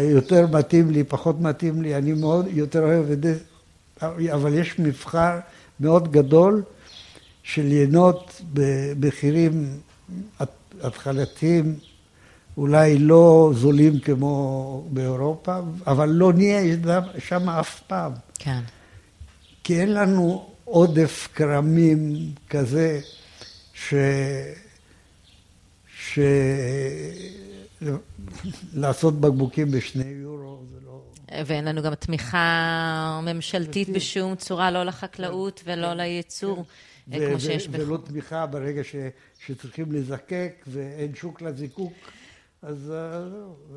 יותר 0.00 0.46
מתאים 0.46 0.90
לי, 0.90 1.04
פחות 1.04 1.40
מתאים 1.40 1.82
לי, 1.82 1.96
אני 1.96 2.12
מאוד 2.12 2.46
יותר 2.50 2.82
אוהב 2.82 3.10
את 3.10 3.22
זה, 3.22 3.38
אבל 4.32 4.54
יש 4.54 4.78
מבחר 4.78 5.38
מאוד 5.80 6.12
גדול 6.12 6.62
של 7.42 7.72
יינות 7.72 8.40
במחירים 8.52 9.80
התחלתיים, 10.80 11.74
אולי 12.56 12.98
לא 12.98 13.50
זולים 13.54 14.00
כמו 14.00 14.86
באירופה, 14.90 15.58
אבל 15.86 16.08
לא 16.08 16.32
נהיה 16.32 16.76
שם 17.18 17.48
אף 17.48 17.80
פעם. 17.80 18.12
כן. 18.38 18.60
כי 19.64 19.80
אין 19.80 19.94
לנו 19.94 20.46
עודף 20.64 21.28
כרמים 21.34 22.32
כזה, 22.48 23.00
ש... 23.74 23.94
ש... 25.98 26.18
לעשות 28.74 29.20
בקבוקים 29.20 29.70
בשני 29.70 30.04
יורו 30.04 30.58
זה 30.70 30.76
לא... 30.86 31.00
ואין 31.46 31.64
לנו 31.64 31.82
גם 31.82 31.94
תמיכה 31.94 33.20
ממשלתית 33.22 33.88
בשום 33.88 34.36
צורה, 34.36 34.70
לא 34.70 34.84
לחקלאות 34.84 35.62
כן. 35.64 35.72
ולא 35.72 35.86
כן. 35.86 35.96
לייצור, 35.96 36.64
אה, 37.12 37.18
כמו 37.28 37.40
שיש 37.40 37.68
בחו"ל. 37.68 37.86
ולא 37.86 37.98
תמיכה 38.04 38.46
ברגע 38.46 38.82
שצריכים 39.46 39.92
לזקק 39.92 40.64
ואין 40.66 41.14
שוק 41.14 41.42
לזיקוק. 41.42 41.92
אז... 42.66 42.92
אה, 42.94 43.22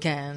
כן, 0.02 0.36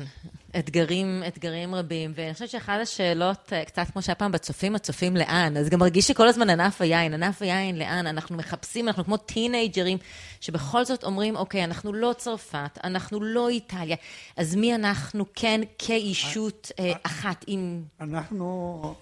אתגרים, 0.59 1.23
אתגרים 1.29 1.75
רבים, 1.75 2.13
ואני 2.15 2.33
חושבת 2.33 2.49
שאחת 2.49 2.79
השאלות, 2.83 3.53
אה, 3.53 3.65
קצת 3.65 3.83
כמו 3.93 4.03
שהיה 4.03 4.15
פעם 4.15 4.33
בצופים, 4.33 4.75
הצופים 4.75 5.17
לאן, 5.17 5.57
אז 5.57 5.69
גם 5.69 5.79
מרגיש 5.79 6.09
שכל 6.09 6.29
הזמן 6.29 6.51
ענף 6.51 6.81
היין, 6.81 7.15
ענף 7.15 7.43
היין 7.43 7.79
לאן, 7.79 8.07
אנחנו 8.07 8.37
מחפשים, 8.37 8.89
אנחנו 8.89 9.05
כמו 9.05 9.17
טינג'רים, 9.17 9.99
שבכל 10.41 10.85
זאת 10.85 11.05
אומרים, 11.05 11.37
אוקיי, 11.37 11.65
אנחנו 11.65 11.93
לא 11.93 12.15
צרפת, 12.19 12.79
אנחנו 12.85 13.21
לא 13.21 13.49
איטליה, 13.49 13.97
אז 14.37 14.55
מי 14.55 14.75
אנחנו? 14.75 15.25
כן 15.35 15.61
כאישות 15.79 16.73
אה, 16.79 16.93
אחת 17.03 17.45
עם... 17.47 17.83
אנחנו, 18.01 18.95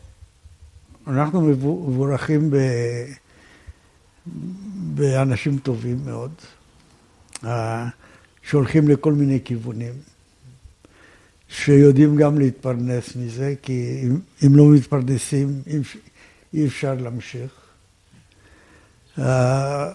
אנחנו 1.06 1.40
מבורכים 1.40 2.50
ב... 2.50 2.56
באנשים 4.94 5.58
טובים 5.58 5.98
מאוד. 6.04 6.32
שהולכים 8.48 8.88
לכל 8.88 9.12
מיני 9.12 9.40
כיוונים, 9.44 9.92
שיודעים 11.48 12.16
גם 12.16 12.38
להתפרנס 12.38 13.16
מזה, 13.16 13.54
כי 13.62 14.00
אם, 14.02 14.18
אם 14.46 14.56
לא 14.56 14.64
מתפרנסים, 14.64 15.62
אי 16.54 16.66
אפשר 16.66 16.94
להמשיך. 16.94 17.50
אה, 19.18 19.92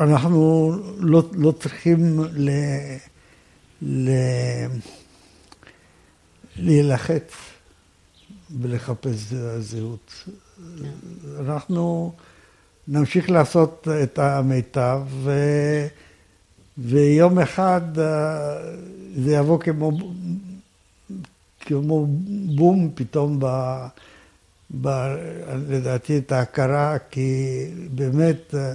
אנחנו 0.00 0.72
לא, 0.98 1.22
לא 1.32 1.52
צריכים 1.52 2.20
ל, 2.32 2.50
ל, 3.82 4.10
להילחץ 6.56 7.32
ולחפש 8.60 9.16
זהות. 9.58 10.24
אנחנו 11.40 12.12
נמשיך 12.88 13.30
לעשות 13.30 13.88
את 14.02 14.18
המיטב, 14.18 15.02
ו... 15.08 15.30
ויום 16.80 17.38
אחד 17.38 17.98
אה, 17.98 18.74
זה 19.16 19.32
יבוא 19.32 19.60
כמו, 19.60 19.92
כמו 21.60 22.06
בום 22.56 22.90
פתאום 22.94 23.40
ב... 23.40 23.46
ב... 24.80 24.88
לדעתי 25.68 26.18
את 26.18 26.32
ההכרה, 26.32 26.98
כי 26.98 27.64
באמת 27.94 28.54
אה, 28.54 28.74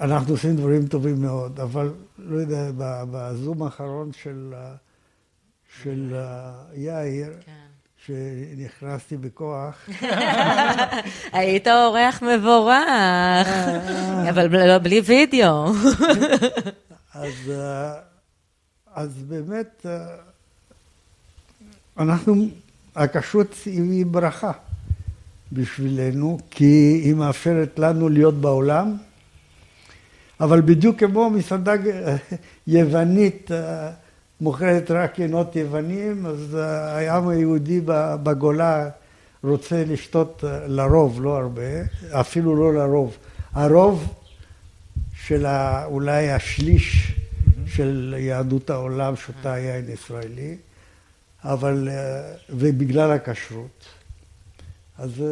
אנחנו 0.00 0.32
עושים 0.32 0.56
דברים 0.56 0.86
טובים 0.86 1.22
מאוד, 1.22 1.60
אבל 1.60 1.90
לא 2.18 2.36
יודע, 2.36 2.70
בזום 3.10 3.62
האחרון 3.62 4.12
של, 4.12 4.54
של 5.82 6.16
יאיר, 6.74 7.32
כן. 7.46 7.63
שנכנסתי 8.06 9.16
בכוח. 9.16 9.88
היית 11.32 11.68
אורח 11.68 12.22
מבורך, 12.22 13.48
אבל 14.28 14.66
לא, 14.66 14.78
בלי 14.78 15.00
וידאו. 15.04 15.72
אז, 17.14 17.52
אז 18.94 19.22
באמת, 19.28 19.86
אנחנו, 21.98 22.48
הכשרות 22.96 23.54
היא 23.64 24.06
ברכה 24.06 24.52
בשבילנו, 25.52 26.38
כי 26.50 27.00
היא 27.04 27.14
מאפשרת 27.14 27.78
לנו 27.78 28.08
להיות 28.08 28.34
בעולם, 28.34 28.96
אבל 30.40 30.60
בדיוק 30.60 30.98
כמו 30.98 31.30
מסעדה 31.30 31.72
יוונית 32.66 33.50
מוכרת 34.40 34.90
רק 34.90 35.18
ינות 35.18 35.56
יוונים, 35.56 36.26
אז 36.26 36.54
העם 36.54 37.28
היהודי 37.28 37.80
בגולה 38.22 38.88
רוצה 39.42 39.84
לשתות 39.86 40.44
לרוב, 40.66 41.22
לא 41.22 41.36
הרבה, 41.36 41.62
אפילו 42.10 42.56
לא 42.56 42.74
לרוב. 42.74 43.16
הרוב 43.52 44.14
של 45.26 45.46
אולי 45.84 46.30
השליש 46.30 47.12
של 47.66 48.14
יהדות 48.18 48.70
העולם 48.70 49.16
שותה 49.16 49.58
יין 49.58 49.84
ישראלי, 49.88 50.56
אבל, 51.44 51.88
ובגלל 52.50 53.10
הכשרות. 53.12 53.84
אז... 54.98 55.24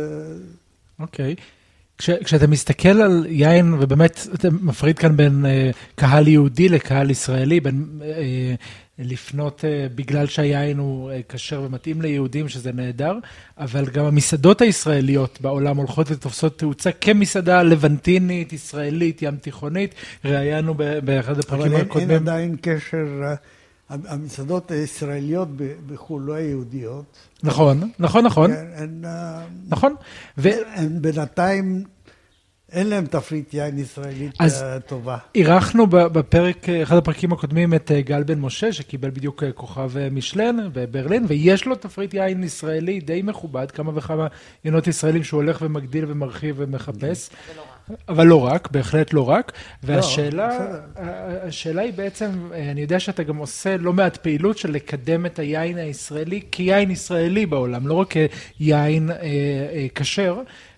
אוקיי. 0.98 1.34
Okay. 1.38 1.42
כש, 1.98 2.10
כשאתה 2.10 2.46
מסתכל 2.46 3.02
על 3.02 3.26
יין, 3.28 3.74
ובאמת 3.74 4.26
אתה 4.34 4.48
מפריד 4.50 4.98
כאן 4.98 5.16
בין 5.16 5.44
קהל 5.94 6.28
יהודי 6.28 6.68
לקהל 6.68 7.10
ישראלי, 7.10 7.60
בין 7.60 8.00
לפנות 9.04 9.60
uh, 9.60 9.92
בגלל 9.94 10.26
שהיין 10.26 10.78
הוא 10.78 11.10
uh, 11.10 11.32
כשר 11.32 11.62
ומתאים 11.62 12.02
ליהודים, 12.02 12.48
שזה 12.48 12.72
נהדר, 12.72 13.14
אבל 13.58 13.84
גם 13.86 14.04
המסעדות 14.04 14.60
הישראליות 14.60 15.38
בעולם 15.40 15.76
הולכות 15.76 16.10
ותופסות 16.10 16.58
תאוצה 16.58 16.92
כמסעדה 16.92 17.62
לבנטינית, 17.62 18.52
ישראלית, 18.52 19.22
ים 19.22 19.36
תיכונית. 19.36 19.94
ראיינו 20.24 20.74
באחד 21.04 21.38
הפרקים 21.38 21.76
הקודמים. 21.76 22.10
אבל 22.10 22.14
אין 22.14 22.22
עדיין 22.22 22.56
קשר... 22.62 23.34
המסעדות 23.92 24.70
הישראליות 24.70 25.48
בחו"ל, 25.86 26.22
לא 26.22 26.32
היהודיות. 26.32 27.04
נכון, 27.42 27.90
נכון, 27.98 28.24
נכון. 28.24 28.50
הן, 28.52 29.04
נכון. 29.68 29.94
הן 30.74 31.02
בינתיים 31.02 31.84
אין 32.72 32.88
להם 32.88 33.06
תפריט 33.06 33.54
יין 33.54 33.78
ישראלית 33.78 34.32
אז 34.38 34.64
טובה. 34.86 35.16
אירחנו 35.34 35.86
בפרק, 35.86 36.68
אחד 36.68 36.96
הפרקים 36.96 37.32
הקודמים, 37.32 37.74
את 37.74 37.90
גל 38.04 38.22
בן 38.22 38.40
משה, 38.40 38.72
שקיבל 38.72 39.10
בדיוק 39.10 39.42
כוכב 39.54 39.90
משלן 40.10 40.56
בברלין, 40.72 41.24
ויש 41.28 41.66
לו 41.66 41.74
תפריט 41.74 42.14
יין 42.14 42.44
ישראלי 42.44 43.00
די 43.00 43.22
מכובד, 43.22 43.70
כמה 43.70 43.92
וכמה 43.94 44.26
ינות 44.64 44.86
ישראלים 44.86 45.24
שהוא 45.24 45.42
הולך 45.42 45.62
ומגדיל 45.62 46.04
ומרחיב 46.08 46.54
ומחפש. 46.58 47.30
אבל 48.08 48.26
לא 48.26 48.46
רק, 48.46 48.70
בהחלט 48.70 49.12
לא 49.12 49.28
רק. 49.28 49.52
והשאלה 49.82 50.48
לא, 50.48 50.76
השאלה 51.48 51.82
היא 51.82 51.92
בעצם, 51.92 52.30
אני 52.70 52.80
יודע 52.80 53.00
שאתה 53.00 53.22
גם 53.22 53.36
עושה 53.36 53.76
לא 53.76 53.92
מעט 53.92 54.16
פעילות 54.16 54.58
של 54.58 54.70
לקדם 54.70 55.26
את 55.26 55.38
היין 55.38 55.78
הישראלי 55.78 56.40
כיין 56.50 56.90
ישראלי 56.90 57.46
בעולם, 57.46 57.86
לא 57.88 57.94
רק 57.94 58.14
כיין 58.58 59.10
כשר. 59.94 60.22
אה, 60.22 60.36
אה, 60.36 60.38
אה, 60.38 60.71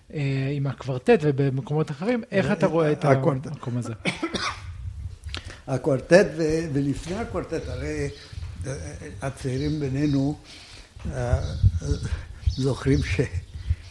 עם 0.55 0.67
הקוורטט 0.67 1.19
ובמקומות 1.21 1.91
אחרים, 1.91 2.23
איך 2.31 2.51
אתה 2.51 2.67
רואה 2.67 2.91
את 2.91 3.05
המקום 3.05 3.77
הזה? 3.77 3.93
הקוורטט, 5.67 6.27
ולפני 6.73 7.15
הקוורטט, 7.15 7.67
הרי 7.67 8.09
אה, 8.67 8.73
הצעירים 9.21 9.79
בינינו 9.79 10.35
אה, 11.13 11.39
זוכרים 12.47 12.99
ש... 13.03 13.21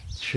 ש... 0.09 0.37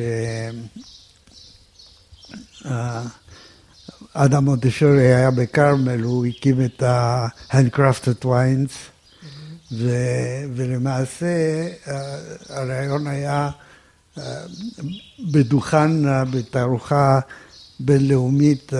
אדם 4.14 4.46
מונטשורי 4.46 5.16
היה 5.16 5.32
בכרמל, 5.32 6.02
הוא 6.02 6.26
הקים 6.26 6.66
את 6.66 6.84
ה-handcrafted 6.84 8.26
wines, 8.26 8.74
ולמעשה 10.56 11.68
הרעיון 12.50 13.08
היה 13.08 13.50
בדוכן, 15.32 15.92
בתערוכה 16.32 17.20
בינלאומית 17.80 18.72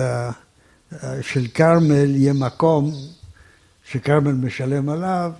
של 1.22 1.46
כרמל, 1.54 2.16
יהיה 2.16 2.32
מקום 2.32 2.94
שכרמל 3.90 4.32
משלם 4.32 4.88
עליו 4.88 5.32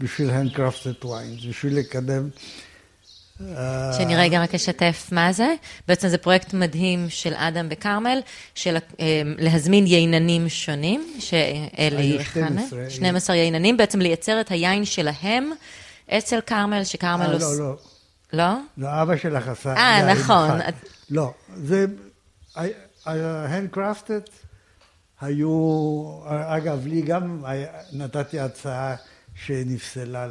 בשביל 0.00 0.30
handcrafted 0.30 1.04
wines, 1.04 1.48
בשביל 1.48 1.78
לקדם... 1.78 2.28
שאני 3.96 4.16
רגע 4.16 4.42
רק 4.42 4.54
אשתף 4.54 5.08
מה 5.12 5.32
זה. 5.32 5.54
בעצם 5.88 6.08
זה 6.08 6.18
פרויקט 6.18 6.54
מדהים 6.54 7.06
של 7.08 7.34
אדם 7.34 7.66
וכרמל, 7.70 8.20
של 8.54 8.76
להזמין 9.38 9.86
ייננים 9.86 10.48
שונים, 10.48 11.12
שאלי 11.18 12.24
חנה, 12.24 12.62
12 12.88 13.36
ייננים, 13.36 13.76
בעצם 13.76 14.00
לייצר 14.00 14.40
את 14.40 14.50
היין 14.50 14.84
שלהם 14.84 15.50
אצל 16.10 16.40
כרמל, 16.40 16.84
שכרמל... 16.84 17.26
לא, 17.26 17.58
לא, 17.58 17.76
לא. 18.32 18.54
לא? 18.76 19.02
אבא 19.02 19.16
שלך 19.16 19.48
עשה. 19.48 19.74
אה, 19.74 20.14
נכון. 20.14 20.58
לא, 21.10 21.32
זה... 21.56 21.86
הנדקרפטד 23.06 24.20
היו... 25.20 26.20
אגב, 26.26 26.86
לי 26.86 27.02
גם 27.02 27.44
נתתי 27.92 28.40
הצעה 28.40 28.94
שנפסלה 29.34 30.26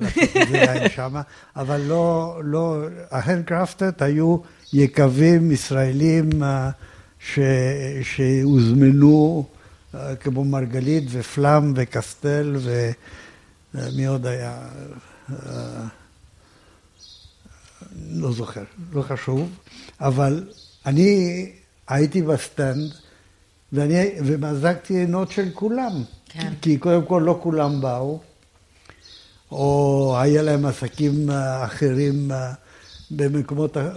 יין 0.54 0.88
שמה, 0.88 1.22
אבל 1.56 1.80
לא... 1.80 2.40
לא... 2.44 2.84
ההנדקרפטד 3.10 4.02
היו 4.02 4.36
יקבים 4.72 5.50
ישראלים 5.50 6.42
אה, 6.42 6.70
ש... 7.18 7.38
שהוזמנו, 8.02 9.46
אה, 9.94 10.16
כמו 10.16 10.44
מרגלית 10.44 11.04
ופלאם 11.10 11.72
וקסטל 11.76 12.56
ומי 13.74 14.06
עוד 14.06 14.26
היה? 14.26 14.58
לא 18.10 18.32
זוכר, 18.32 18.64
לא 18.92 19.02
חשוב, 19.02 19.50
אבל 20.00 20.48
אני 20.86 21.52
הייתי 21.88 22.22
בסטנד 22.22 22.92
ואני, 23.72 24.10
ומזגתי 24.24 24.94
יינות 24.94 25.30
של 25.30 25.48
כולם. 25.54 26.02
כן. 26.28 26.52
כי 26.62 26.78
קודם 26.78 27.04
כל 27.04 27.22
לא 27.26 27.38
כולם 27.42 27.80
באו, 27.80 28.20
או 29.50 30.16
היה 30.20 30.42
להם 30.42 30.66
עסקים 30.66 31.30
אה, 31.30 31.64
אחרים 31.64 32.32
אה, 32.32 32.52
במקומות, 33.10 33.76
אה, 33.76 33.90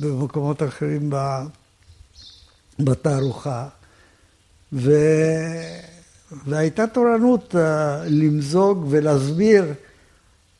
במקומות 0.00 0.62
אחרים 0.62 1.10
בתערוכה. 2.78 3.68
ו... 4.72 4.92
והייתה 6.46 6.86
תורנות 6.86 7.54
למזוג 8.06 8.86
ולהסביר 8.90 9.64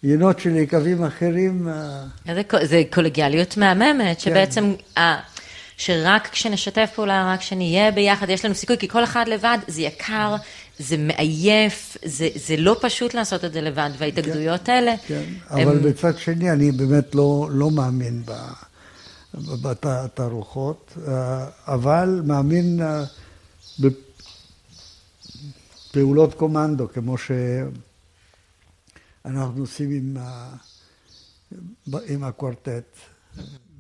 יינות 0.03 0.38
של 0.38 0.57
יקבים 0.57 1.05
אחרים. 1.05 1.69
אה, 1.69 2.43
זה 2.62 2.83
קולגיאליות 2.95 3.57
מהממת, 3.57 4.17
כן. 4.17 4.21
שבעצם, 4.21 4.75
שרק 5.77 6.29
כשנשתף 6.33 6.91
פעולה, 6.95 7.33
רק 7.33 7.41
כשנהיה 7.41 7.91
ביחד, 7.91 8.31
יש 8.31 8.45
לנו 8.45 8.55
סיכוי, 8.55 8.79
כי 8.79 8.88
כל 8.88 9.05
אחד 9.05 9.29
לבד 9.29 9.59
זה 9.69 9.83
יקר, 9.83 10.37
זה 10.79 10.97
מעייף, 10.97 11.97
זה, 12.05 12.29
זה 12.35 12.57
לא 12.57 12.77
פשוט 12.81 13.15
לעשות 13.15 13.45
את 13.45 13.53
זה 13.53 13.61
לבד, 13.61 13.91
וההתאגדויות 13.99 14.61
כן, 14.65 14.73
האלה... 14.73 14.95
כן, 15.07 15.23
הם... 15.51 15.69
אבל 15.69 15.79
בצד 15.79 16.19
שני, 16.19 16.51
אני 16.51 16.73
באמת 16.73 17.15
לא, 17.15 17.49
לא 17.51 17.71
מאמין 17.71 18.23
בתערוכות, 19.35 20.93
אה, 21.09 21.47
אבל 21.67 22.23
מאמין 22.25 22.81
אה, 22.83 23.05
בפעולות 25.91 26.35
קומנדו, 26.35 26.88
כמו 26.95 27.19
ש... 27.19 27.31
אנחנו 29.25 29.60
עושים 29.60 29.90
עם, 29.90 30.16
ה... 30.20 30.56
עם 32.08 32.25
הקוורטט. 32.25 32.98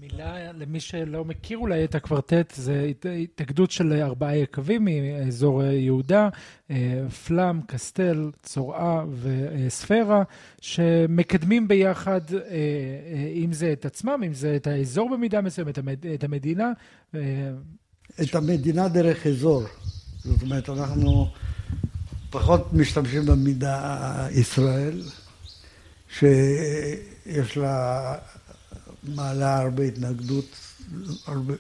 מילה 0.02 0.52
למי 0.52 0.80
שלא 0.80 1.24
מכיר 1.24 1.58
אולי 1.58 1.84
את 1.84 1.94
הקוורטט, 1.94 2.52
זה 2.56 2.90
התאגדות 3.22 3.70
של 3.70 3.92
ארבעה 3.92 4.36
יקבים 4.36 4.84
מאזור 4.84 5.64
יהודה, 5.64 6.28
אה, 6.70 7.04
פלאם, 7.26 7.62
קסטל, 7.62 8.30
צורעה 8.42 9.04
וספירה, 9.20 10.22
שמקדמים 10.60 11.68
ביחד, 11.68 12.20
אה, 12.34 12.38
אה, 12.40 13.32
אם 13.34 13.52
זה 13.52 13.72
את 13.72 13.84
עצמם, 13.84 14.22
אם 14.26 14.34
זה 14.34 14.56
את 14.56 14.66
האזור 14.66 15.10
במידה 15.10 15.40
מסוימת, 15.40 15.78
את 16.14 16.24
המדינה. 16.24 16.72
את 18.22 18.34
המדינה 18.34 18.88
דרך 18.88 19.26
אזור. 19.26 19.62
זאת 20.24 20.42
אומרת, 20.42 20.68
אנחנו 20.68 21.30
פחות 22.30 22.72
משתמשים 22.72 23.26
במידה 23.26 24.28
ישראל. 24.30 25.02
שיש 26.18 27.56
לה, 27.56 28.14
מעלה 29.02 29.58
הרבה 29.58 29.82
התנגדות, 29.82 30.56
הרבה, 31.26 31.54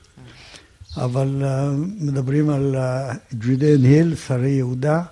אבל 0.96 1.42
uh, 1.42 1.46
מדברים 2.04 2.50
על 2.50 2.76
ג'ודיאן 3.34 3.84
היל, 3.84 4.16
שרי 4.16 4.50
יהודה, 4.50 5.02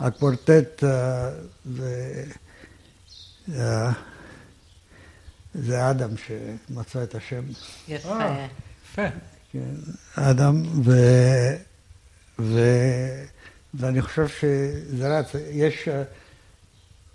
הקוורטט 0.00 0.84
uh, 0.84 0.86
זה 1.64 2.24
זה 5.54 5.90
אדם 5.90 6.10
שמצא 6.16 7.02
את 7.02 7.14
השם. 7.14 7.42
יפה. 7.88 8.20
אה. 8.20 8.46
יפה. 8.84 9.06
כן, 9.52 9.74
אדם, 10.14 10.62
ו... 10.84 10.92
ו... 12.38 12.60
ואני 13.74 14.02
חושב 14.02 14.28
שזה 14.28 15.18
רץ. 15.18 15.26
יש, 15.50 15.88
אה, 15.88 16.02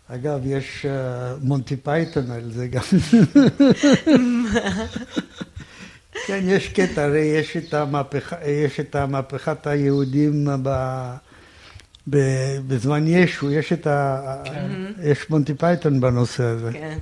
אגב, 0.07 0.39
יש 0.45 0.85
אה, 0.85 1.35
מונטי 1.41 1.75
פייתון 1.75 2.31
על 2.31 2.51
זה 2.51 2.67
גם. 2.67 2.81
כן, 6.27 6.39
יש 6.43 6.67
קטע, 6.67 7.03
הרי 7.03 7.19
יש 7.19 7.57
את, 7.57 7.73
המהפכה, 7.73 8.35
יש 8.45 8.79
את 8.79 8.95
המהפכת 8.95 9.67
היהודים 9.67 10.47
ב... 10.63 10.69
ב... 12.09 12.17
בזמן 12.67 13.07
ישו, 13.07 13.51
יש 13.51 13.73
את 13.73 13.87
ה... 13.87 14.35
כן. 14.45 14.71
יש 15.03 15.29
מונטי 15.29 15.53
פייתון 15.53 16.01
בנושא 16.01 16.43
הזה. 16.43 16.71
כן. 16.73 16.97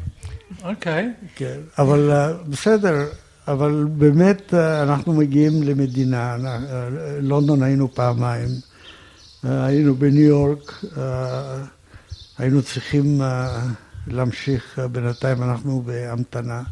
אוקיי. 0.64 1.12
כן, 1.36 1.60
אבל 1.78 2.12
אה, 2.12 2.34
בסדר, 2.34 3.06
אבל 3.48 3.86
באמת 3.98 4.54
אה, 4.54 4.84
אנחנו 4.84 5.14
מגיעים 5.14 5.64
למדינה, 5.64 6.38
לונדון 7.20 7.64
היינו 7.64 7.94
פעמיים, 7.94 8.50
היינו 9.44 9.96
בניו 9.96 10.24
יורק, 10.24 10.84
היינו 12.44 12.62
צריכים 12.62 13.22
אה, 13.22 13.64
להמשיך, 14.08 14.80
אה, 14.80 14.88
בינתיים 14.88 15.44
אנחנו 15.44 15.82
בהמתנה, 15.82 16.64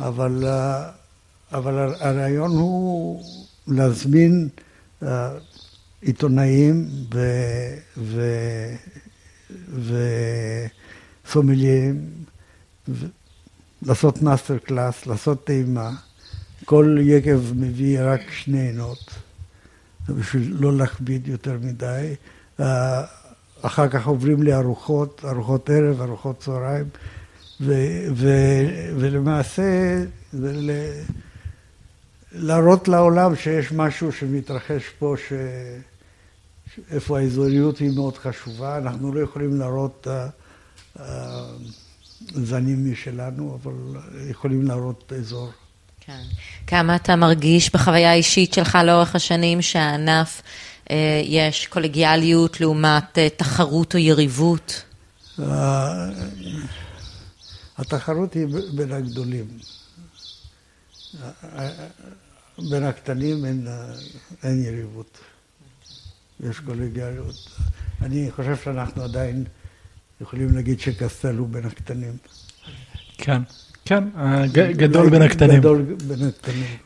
אבל, 0.00 0.44
אה, 0.46 0.90
אבל 1.52 1.78
הר- 1.78 2.06
הרעיון 2.08 2.50
הוא 2.50 3.22
להזמין 3.68 4.48
עיתונאים 6.02 6.88
ו... 7.14 7.20
ו... 7.96 8.22
וסומליים, 11.24 12.10
לעשות 13.82 14.22
master 14.22 14.58
class, 14.58 15.06
לעשות 15.06 15.46
טעימה. 15.46 15.90
כל 16.64 16.96
יקב 17.00 17.40
מביא 17.54 17.98
רק 18.02 18.20
שני 18.30 18.60
יינות, 18.60 19.10
בשביל 20.08 20.56
לא 20.60 20.76
להכביד 20.76 21.28
יותר 21.28 21.58
מדי. 21.62 22.14
אחר 23.66 23.88
כך 23.88 24.06
עוברים 24.06 24.42
לארוחות, 24.42 25.24
ארוחות 25.28 25.70
ערב, 25.70 26.00
ארוחות 26.00 26.38
צהריים, 26.38 26.84
ו- 27.60 28.06
ו- 28.14 28.90
ולמעשה 29.00 29.62
זה 30.32 30.52
ל- 30.52 31.00
להראות 32.32 32.88
לעולם 32.88 33.36
שיש 33.36 33.72
משהו 33.72 34.12
שמתרחש 34.12 34.82
פה, 34.98 35.14
ש... 35.28 35.32
ש- 36.74 36.80
איפה 36.90 37.18
האזוריות 37.18 37.78
היא 37.78 37.90
מאוד 37.94 38.16
חשובה. 38.16 38.78
אנחנו 38.78 39.14
לא 39.14 39.20
יכולים 39.20 39.56
להראות 39.58 40.06
אה, 40.10 40.26
אה, 41.00 41.44
זנים 42.18 42.92
משלנו, 42.92 43.58
אבל 43.62 43.72
יכולים 44.30 44.62
להראות 44.62 45.12
אזור. 45.18 45.50
כן. 46.00 46.22
כמה 46.66 46.96
אתה 46.96 47.16
מרגיש 47.16 47.74
בחוויה 47.74 48.10
האישית 48.10 48.54
שלך 48.54 48.78
לאורך 48.84 49.14
השנים 49.14 49.62
שהענף, 49.62 50.42
יש 51.24 51.66
קולגיאליות 51.66 52.60
לעומת 52.60 53.18
אה, 53.18 53.28
תחרות 53.36 53.94
או 53.94 53.98
יריבות? 53.98 54.82
אה, 55.40 56.08
התחרות 57.78 58.34
היא 58.34 58.46
בין 58.74 58.92
הגדולים. 58.92 59.46
אה, 61.22 61.30
אה, 61.58 61.70
בין 62.70 62.84
הקטנים 62.84 63.44
אין, 63.44 63.66
אה, 63.68 63.92
אין 64.42 64.64
יריבות. 64.64 65.18
יש 66.40 66.60
קולגיאליות. 66.60 67.50
אני 68.02 68.30
חושב 68.30 68.56
שאנחנו 68.64 69.02
עדיין 69.02 69.44
יכולים 70.20 70.54
להגיד 70.54 70.80
שקסטל 70.80 71.36
הוא 71.36 71.48
בין 71.48 71.64
הקטנים. 71.64 72.16
כן. 73.18 73.42
כן, 73.84 74.04
גדול 74.76 75.10
בין 75.10 75.22
הקטנים. 75.22 75.58
גדול 75.60 75.82
בין 76.08 76.28
הקטנים. 76.28 76.85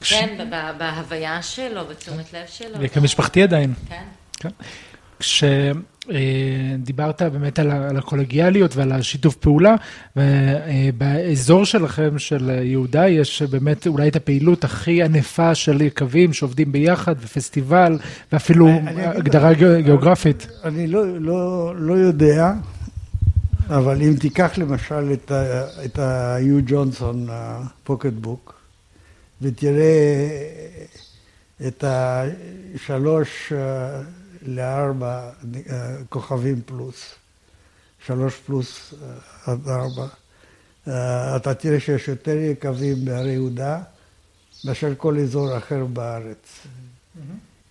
כן, 0.00 0.48
בהוויה 0.78 1.42
שלו, 1.42 1.86
בתשומת 1.90 2.32
לב 2.32 2.46
שלו. 2.46 2.76
וכמשפחתי 2.80 3.42
עדיין. 3.42 3.74
כן. 4.38 4.48
כשדיברת 6.08 7.22
באמת 7.22 7.58
על 7.58 7.96
הקולגיאליות 7.96 8.76
ועל 8.76 8.92
השיתוף 8.92 9.36
פעולה, 9.36 9.74
ובאזור 10.16 11.64
שלכם, 11.64 12.18
של 12.18 12.50
יהודה, 12.62 13.08
יש 13.08 13.42
באמת 13.42 13.86
אולי 13.86 14.08
את 14.08 14.16
הפעילות 14.16 14.64
הכי 14.64 15.02
ענפה 15.02 15.54
של 15.54 15.80
יקבים 15.82 16.32
שעובדים 16.32 16.72
ביחד, 16.72 17.14
ופסטיבל, 17.20 17.98
ואפילו 18.32 18.68
הגדרה 18.96 19.52
גיאוגרפית. 19.80 20.46
אני 20.64 20.86
לא, 20.86 21.20
לא, 21.20 21.72
לא 21.76 21.94
יודע, 21.94 22.52
אבל 23.68 24.02
אם 24.02 24.14
תיקח 24.20 24.52
למשל 24.56 25.12
את, 25.84 25.98
ה-U 25.98 26.60
ג'ונסון 26.66 27.26
פוקט 27.84 28.12
בוק, 28.12 28.59
ותראה 29.42 30.60
את 31.66 31.84
השלוש 31.86 33.52
אה, 33.52 34.02
לארבע 34.42 35.30
אה, 35.70 35.96
כוכבים 36.08 36.62
פלוס, 36.66 37.14
שלוש 38.06 38.36
פלוס 38.36 38.94
אה, 39.02 39.52
עד 39.52 39.68
ארבע, 39.68 40.06
אתה 41.36 41.54
תראה 41.54 41.80
שיש 41.80 42.08
יותר 42.08 42.36
יקבים 42.36 43.04
בהרי 43.04 43.32
יהודה 43.32 43.82
מאשר 44.64 44.94
כל 44.96 45.18
אזור 45.18 45.56
אחר 45.56 45.84
בארץ. 45.84 46.66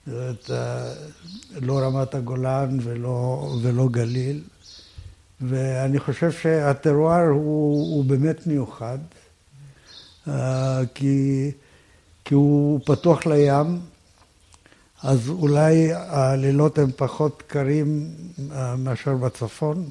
זאת 0.08 0.16
אומרת, 0.16 0.52
אה, 0.52 0.94
לא 1.62 1.80
רמת 1.80 2.16
הגולן 2.16 2.78
ולא, 2.84 3.50
ולא 3.62 3.88
גליל. 3.92 4.42
ואני 5.42 6.00
חושב 6.00 6.32
שהטרואר 6.32 7.28
הוא, 7.28 7.96
הוא 7.96 8.06
באמת 8.06 8.48
מיוחד, 8.48 8.98
כי, 10.94 11.52
כי 12.26 12.34
הוא 12.34 12.80
פתוח 12.86 13.26
לים, 13.26 13.80
אז 15.04 15.30
אולי 15.30 15.90
הלילות 15.94 16.78
הם 16.78 16.92
פחות 16.96 17.44
קרים 17.48 18.12
אה, 18.52 18.76
מאשר 18.76 19.16
בצפון, 19.16 19.90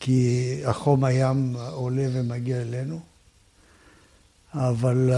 כי 0.00 0.60
החום 0.64 1.04
הים 1.04 1.56
עולה 1.72 2.06
ומגיע 2.12 2.60
אלינו. 2.60 3.00
אבל 4.54 5.10
uh, 5.10 5.14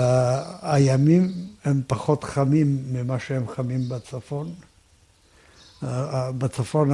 הימים 0.63 1.33
הם 1.65 1.83
פחות 1.87 2.25
חמים 2.25 2.79
ממה 2.93 3.19
שהם 3.19 3.49
חמים 3.49 3.89
בצפון. 3.89 4.55
בצפון 6.39 6.91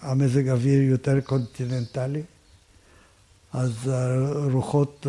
המזג 0.00 0.48
האוויר 0.48 0.82
יותר 0.82 1.20
קונטיננטלי, 1.20 2.22
אז 3.52 3.72
uh, 3.84 5.08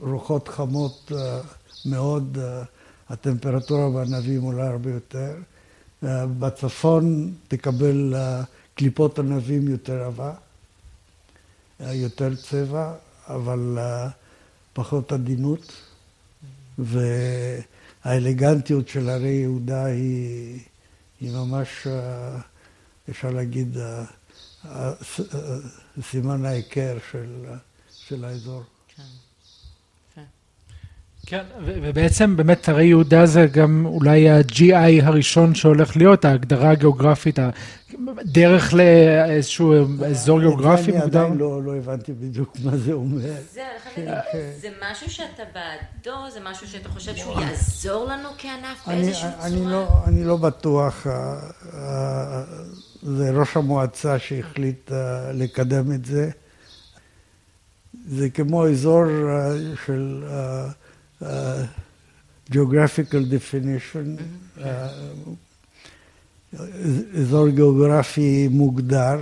רוחות, 0.00 0.48
חמות 0.48 1.12
uh, 1.12 1.14
מאוד, 1.84 2.38
uh, 2.40 2.66
הטמפרטורה 3.08 3.90
בענבים 3.90 4.42
עולה 4.42 4.68
הרבה 4.68 4.90
יותר. 4.90 5.34
Uh, 6.02 6.06
בצפון 6.38 7.34
תקבל 7.48 8.14
קליפות 8.74 9.18
ענבים 9.18 9.68
יותר 9.68 10.02
עבה, 10.02 10.32
יותר 11.80 12.36
צבע, 12.36 12.94
אבל 13.28 13.78
פחות 14.72 15.12
עדינות, 15.12 15.72
והאלגנטיות 18.04 18.88
של 18.88 19.08
הרי 19.08 19.28
יהודה 19.28 19.84
היא, 19.84 20.60
היא 21.20 21.32
ממש, 21.32 21.86
אה, 21.86 22.38
אפשר 23.10 23.30
להגיד, 23.30 23.78
אה, 23.78 24.04
אה, 24.64 24.92
אה, 25.34 25.58
סימן 26.02 26.44
ההיכר 26.44 26.98
של, 27.10 27.44
של 27.90 28.24
האזור. 28.24 28.62
כן, 28.96 29.02
ו- 31.38 31.78
ובעצם 31.82 32.36
באמת 32.36 32.68
הרי 32.68 32.84
יהודה 32.84 33.26
זה 33.26 33.46
גם 33.52 33.86
אולי 33.86 34.30
ה-GI 34.30 35.04
הראשון 35.04 35.54
שהולך 35.54 35.96
להיות, 35.96 36.24
ההגדרה 36.24 36.70
הגיאוגרפית, 36.70 37.38
הדרך 38.18 38.74
לאיזשהו 38.74 39.74
אזור 40.06 40.40
גיאוגרפי 40.40 40.90
אני 40.90 40.98
מוגדר. 41.00 41.20
עדיין 41.20 41.38
לא, 41.38 41.62
לא 41.62 41.76
הבנתי 41.76 42.12
בדיוק 42.12 42.56
מה 42.64 42.76
זה 42.76 42.92
אומר. 42.92 43.32
זה, 43.52 43.62
אני 43.96 44.06
להגיד, 44.06 44.24
זה 44.60 44.68
משהו 44.90 45.10
שאתה 45.10 45.42
בעדו, 45.54 46.30
זה 46.30 46.40
משהו 46.50 46.68
שאתה 46.68 46.88
חושב 46.88 47.16
שהוא 47.16 47.40
יעזור 47.40 48.04
לנו 48.04 48.28
כענף 48.38 48.88
אני, 48.88 49.02
באיזושהי 49.02 49.28
אני, 49.42 49.56
צורה? 49.56 49.70
לא, 49.70 49.88
אני 50.06 50.24
לא 50.24 50.36
בטוח, 50.36 51.06
אה, 51.06 51.12
אה, 51.74 52.42
זה 53.02 53.30
ראש 53.30 53.56
המועצה 53.56 54.18
שהחליט 54.18 54.92
אה, 54.92 55.32
לקדם 55.32 55.92
את 55.92 56.04
זה. 56.04 56.30
זה 58.06 58.30
כמו 58.30 58.68
אזור 58.68 59.04
של 59.86 60.24
אה, 60.30 60.68
אה, 61.22 61.64
geographical 62.52 63.24
definition, 63.30 64.22
אזור 67.20 67.48
גיאוגרפי 67.48 68.48
מוגדר. 68.48 69.18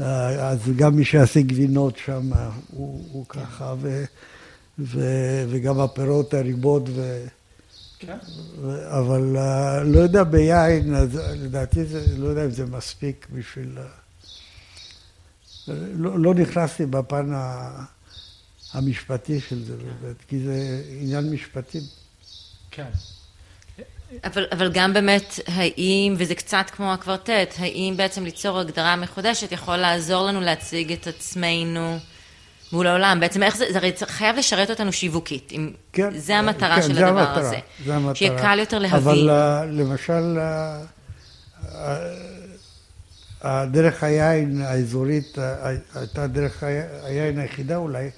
אה, 0.00 0.48
אז 0.48 0.58
גם 0.76 0.96
מי 0.96 1.04
שיעשה 1.04 1.40
גבינות 1.42 1.96
שם 1.96 2.30
הוא, 2.70 3.04
הוא 3.12 3.26
ככה, 3.28 3.74
ו, 3.80 4.04
ו, 4.78 5.00
וגם 5.50 5.80
הפירות, 5.80 6.34
הריבות 6.34 6.82
ו... 6.88 7.24
ו- 8.62 8.98
אבל 8.98 9.20
לא 9.84 9.98
יודע 9.98 10.24
ביין, 10.24 10.94
אז 10.94 11.08
לדעתי 11.14 11.84
זה, 11.84 12.04
לא 12.16 12.28
יודע 12.28 12.44
אם 12.44 12.50
זה 12.50 12.66
מספיק 12.66 13.26
בשביל... 13.32 13.78
לא, 15.68 16.18
לא 16.18 16.34
נכנסתי 16.34 16.86
בפן 16.86 17.32
ה- 17.32 17.84
המשפטי 18.72 19.40
של 19.40 19.64
זה 19.64 19.76
באמת, 19.76 20.16
כי 20.28 20.38
זה 20.38 20.82
עניין 21.00 21.30
משפטי. 21.32 21.80
כן. 22.70 22.90
אבל, 24.24 24.46
אבל 24.52 24.72
גם 24.72 24.92
באמת, 24.92 25.40
האם, 25.46 26.14
וזה 26.18 26.34
קצת 26.34 26.66
כמו 26.72 26.92
הקוורטט, 26.92 27.54
האם 27.58 27.94
בעצם 27.96 28.24
ליצור 28.24 28.58
הגדרה 28.58 28.96
מחודשת 28.96 29.52
יכול 29.52 29.76
לעזור 29.76 30.26
לנו 30.26 30.40
להציג 30.40 30.92
את 30.92 31.06
עצמנו 31.06 31.98
מול 32.72 32.86
העולם? 32.86 33.20
בעצם 33.20 33.42
איך 33.42 33.56
זה, 33.56 33.64
זה 33.72 33.78
הרי 33.78 33.92
חייב 34.06 34.36
לשרת 34.36 34.70
אותנו 34.70 34.92
שיווקית. 34.92 35.52
אם, 35.52 35.72
כן, 35.92 36.18
זה 36.18 36.36
המטרה 36.36 36.76
כן, 36.76 36.82
של 36.82 36.94
זה 36.94 37.06
הדבר 37.06 37.18
המטרה, 37.20 37.46
הזה. 37.46 37.58
זה 37.84 37.96
המטרה. 37.96 38.14
שיהיה 38.14 38.38
קל 38.38 38.58
יותר 38.58 38.78
להבין. 38.78 38.98
אבל 38.98 39.30
אה, 39.30 39.64
למשל, 39.64 40.38
אה, 40.38 40.80
אה, 41.74 42.28
הדרך 43.42 44.04
היין 44.04 44.62
האזורית 44.62 45.38
אה, 45.38 45.70
הייתה 45.94 46.26
דרך 46.26 46.62
היין 47.02 47.38
היחידה 47.38 47.76
אולי, 47.76 48.04
אה, 48.04 48.10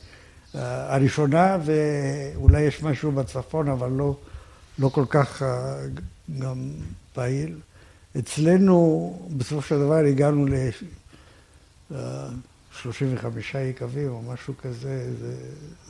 הראשונה, 0.55 1.57
ואולי 1.65 2.61
יש 2.61 2.83
משהו 2.83 3.13
בצפון, 3.13 3.69
אבל 3.69 3.91
לא, 3.91 4.17
לא 4.79 4.89
כל 4.89 5.05
כך 5.09 5.43
אה, 5.43 5.77
גם 6.39 6.71
פעיל. 7.13 7.59
אצלנו, 8.19 9.29
בסופו 9.37 9.63
של 9.63 9.79
דבר, 9.79 9.95
הגענו 9.95 10.47
ל... 10.47 10.55
אה, 11.95 12.29
35 12.83 13.55
יקבים 13.55 14.11
או 14.11 14.23
משהו 14.23 14.55
כזה, 14.63 15.13
זה, 15.21 15.35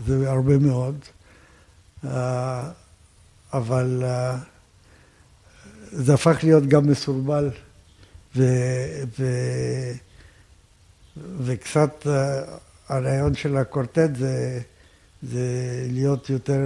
זה 0.06 0.30
הרבה 0.30 0.58
מאוד. 0.58 0.98
אה, 2.04 2.70
אבל 3.52 4.02
אה, 4.04 4.36
זה 5.92 6.14
הפך 6.14 6.38
להיות 6.42 6.66
גם 6.66 6.86
מסורבל, 6.86 7.50
ו, 8.36 8.42
ו, 9.18 9.24
וקצת 11.38 12.06
אה, 12.06 12.42
הרעיון 12.90 13.34
של 13.34 13.56
הקורטט 13.56 14.16
זה, 14.16 14.60
זה 15.22 15.40
להיות 15.90 16.30
יותר 16.30 16.60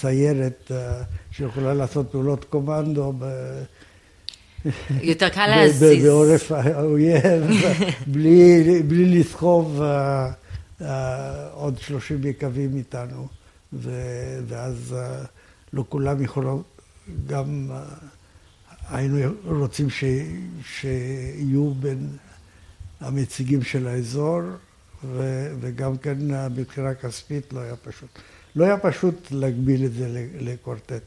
סיירת 0.00 0.70
אה, 0.70 1.02
שיכולה 1.30 1.74
לעשות 1.74 2.10
פעולות 2.10 2.44
קומנדו. 2.44 3.12
ב, 3.18 3.24
יותר 5.02 5.28
קל 5.28 5.46
להזיז. 5.46 6.04
בעורף 6.04 6.52
האויב, 6.52 7.44
בלי, 8.06 8.82
בלי 8.82 9.18
לסחוב 9.18 9.82
אה, 9.82 10.30
אה, 10.80 11.48
עוד 11.50 11.78
30 11.78 12.26
יקבים 12.26 12.76
איתנו, 12.76 13.28
ואז 14.48 14.96
לא 15.72 15.84
כולם 15.88 16.22
יכולים, 16.22 16.62
גם 17.26 17.70
היינו 18.90 19.18
רוצים 19.44 19.90
ש- 19.90 20.04
שיהיו 20.66 21.74
בין 21.74 22.08
המציגים 23.00 23.62
של 23.62 23.86
האזור, 23.86 24.40
ו- 25.12 25.52
וגם 25.60 25.96
כן 25.98 26.34
אה, 26.34 26.48
מבחינה 26.48 26.94
כספית 26.94 27.52
לא 27.52 27.60
היה 27.60 27.76
פשוט. 27.76 28.08
לא 28.56 28.64
היה 28.64 28.78
פשוט 28.78 29.14
להגביל 29.30 29.84
את 29.84 29.92
זה 29.94 30.26
לקורטט. 30.40 31.02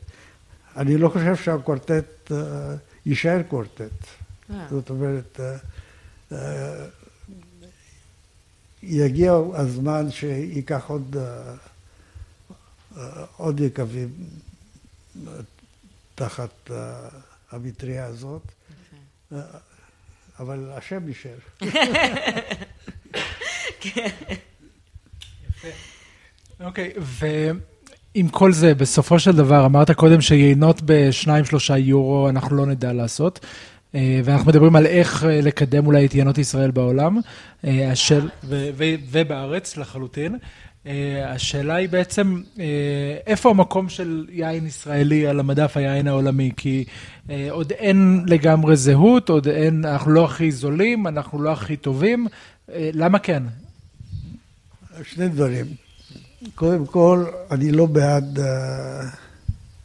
אני 0.77 0.97
לא 0.97 1.09
חושב 1.09 1.35
שהקורטט 1.35 2.31
אה, 2.31 2.75
יישאר 3.05 3.41
קורטט. 3.47 3.81
אה. 4.49 4.67
זאת 4.69 4.89
אומרת, 4.89 5.39
אה, 5.39 5.55
אה, 6.31 6.85
יגיע 8.83 9.33
הזמן 9.53 10.11
שייקח 10.11 10.85
עוד, 10.87 11.15
אה, 11.19 11.53
אה, 12.97 13.25
עוד 13.37 13.59
יקבים 13.59 14.09
תחת 16.15 16.71
אה, 16.71 17.07
המטריה 17.51 18.05
הזאת, 18.05 18.41
אה, 19.33 19.39
אבל 20.39 20.71
השם 20.71 21.07
יישאר. 21.07 21.37
אוקיי, 26.59 26.91
ועם 26.97 28.27
כל 28.29 28.53
זה, 28.53 28.75
בסופו 28.75 29.19
של 29.19 29.35
דבר, 29.35 29.65
אמרת 29.65 29.91
קודם 29.91 30.21
שיינות 30.21 30.81
בשניים, 30.85 31.45
שלושה 31.45 31.77
יורו 31.77 32.29
אנחנו 32.29 32.55
לא 32.55 32.65
נדע 32.65 32.93
לעשות, 32.93 33.39
אה, 33.95 34.21
ואנחנו 34.23 34.47
מדברים 34.47 34.75
על 34.75 34.85
איך 34.85 35.25
אה, 35.25 35.41
לקדם 35.41 35.87
אולי 35.87 36.05
את 36.05 36.15
יינות 36.15 36.37
ישראל 36.37 36.71
בעולם, 36.71 37.19
אה, 37.65 37.91
השאל, 37.91 38.29
ו- 38.43 38.69
ו- 38.77 38.95
ובארץ 39.11 39.77
לחלוטין. 39.77 40.35
השאלה 41.25 41.75
היא 41.75 41.89
בעצם, 41.89 42.41
איפה 43.27 43.49
המקום 43.49 43.89
של 43.89 44.25
יין 44.31 44.65
ישראלי 44.67 45.27
על 45.27 45.39
המדף 45.39 45.77
היין 45.77 46.07
העולמי? 46.07 46.51
כי 46.57 46.83
עוד 47.49 47.71
אין 47.71 48.23
לגמרי 48.27 48.75
זהות, 48.75 49.29
עוד 49.29 49.47
אין, 49.47 49.85
אנחנו 49.85 50.11
לא 50.11 50.25
הכי 50.25 50.51
זולים, 50.51 51.07
אנחנו 51.07 51.41
לא 51.41 51.51
הכי 51.51 51.77
טובים. 51.77 52.27
למה 52.75 53.19
כן? 53.19 53.43
שני 55.03 55.29
דברים. 55.29 55.65
קודם 56.55 56.85
כל, 56.85 57.25
אני 57.51 57.71
לא 57.71 57.85
בעד 57.85 58.39
uh, 58.39 58.41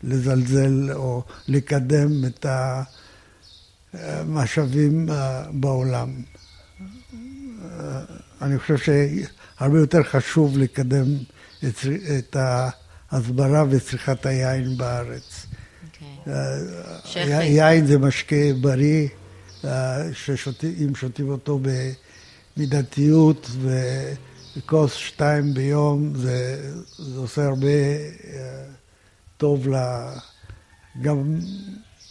לזלזל 0.03 0.93
או 0.93 1.23
לקדם 1.49 2.25
את 2.27 2.47
המשאבים 3.95 5.09
uh, 5.09 5.13
בעולם. 5.53 6.23
Uh, 6.81 7.65
אני 8.43 8.59
חושב 8.59 8.77
שהרבה 8.79 9.79
יותר 9.79 10.03
חשוב 10.03 10.59
לקדם 10.59 11.07
את, 11.69 11.75
את 12.19 12.37
ההסברה 13.11 13.65
וצריכת 13.71 14.27
היין 14.27 14.77
בארץ. 14.77 15.47
אוקיי. 15.87 16.35
אה, 16.35 16.99
שכי. 17.05 17.45
יין 17.45 17.87
זה 17.87 17.99
משקה 17.99 18.37
בריא, 18.61 19.09
אה, 19.65 19.97
שאם 20.15 20.95
שותים 20.95 21.29
אותו 21.29 21.61
במידתיות 22.57 23.51
וכוס 24.57 24.92
שתיים 24.92 25.55
ביום, 25.55 26.12
זה, 26.14 26.70
זה 26.98 27.18
עושה 27.18 27.44
הרבה 27.44 27.68
אה, 27.68 28.64
טוב 29.36 29.68
ל, 29.68 29.76
גם, 31.03 31.38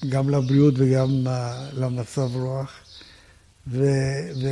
גם 0.10 0.30
לבריאות 0.30 0.74
וגם 0.78 1.10
למצב 1.74 2.36
רוח. 2.36 2.72
ו, 3.68 3.86
ו, 4.42 4.48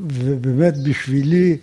ובאמת 0.00 0.74
בשבילי 0.84 1.56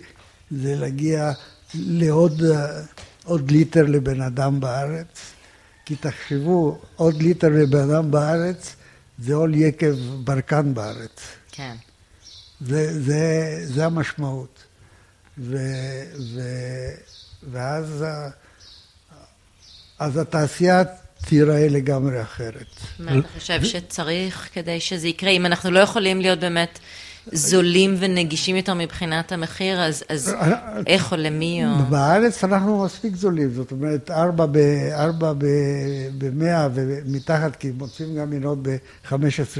זה 0.50 0.76
להגיע 0.76 1.32
לעוד 1.74 2.42
אה, 2.42 2.82
עוד 3.24 3.50
ליטר 3.50 3.82
לבן 3.82 4.20
אדם 4.20 4.60
בארץ. 4.60 5.32
כי 5.84 5.96
תחשבו, 5.96 6.78
עוד 6.96 7.22
ליטר 7.22 7.48
לבן 7.48 7.90
אדם 7.90 8.10
בארץ 8.10 8.76
זה 9.18 9.34
עוד 9.34 9.50
יקב 9.54 9.94
ברקן 10.24 10.74
בארץ. 10.74 11.20
כן. 11.52 11.74
זה, 12.66 13.02
זה, 13.02 13.60
זה 13.64 13.84
המשמעות. 13.86 14.58
ו, 15.38 15.56
ו, 16.34 16.40
ואז 17.52 18.02
ה- 18.02 18.28
אז 19.98 20.16
התעשייה 20.16 20.82
תיראה 21.26 21.68
לגמרי 21.68 22.22
אחרת. 22.22 22.66
מה 22.98 23.18
אתה 23.18 23.28
חושב 23.38 23.64
שצריך 23.64 24.48
כדי 24.52 24.80
שזה 24.80 25.08
יקרה? 25.08 25.30
אם 25.30 25.46
אנחנו 25.46 25.70
לא 25.70 25.78
יכולים 25.80 26.20
להיות 26.20 26.38
באמת 26.40 26.78
זולים 27.32 27.96
ונגישים 27.98 28.56
יותר 28.56 28.74
מבחינת 28.74 29.32
המחיר, 29.32 29.80
אז, 29.82 30.04
אז 30.08 30.34
איך 30.86 31.12
או 31.12 31.16
למי 31.16 31.62
או... 31.66 31.84
בארץ 31.90 32.44
אנחנו 32.44 32.84
מספיק 32.84 33.16
זולים, 33.16 33.52
זאת 33.52 33.72
אומרת, 33.72 34.10
ארבע 34.10 35.32
במאה 36.18 36.68
ומתחת, 36.74 37.56
כי 37.56 37.70
מוצאים 37.70 38.16
גם 38.16 38.30
מנות 38.30 38.58
ב-15 38.62 39.16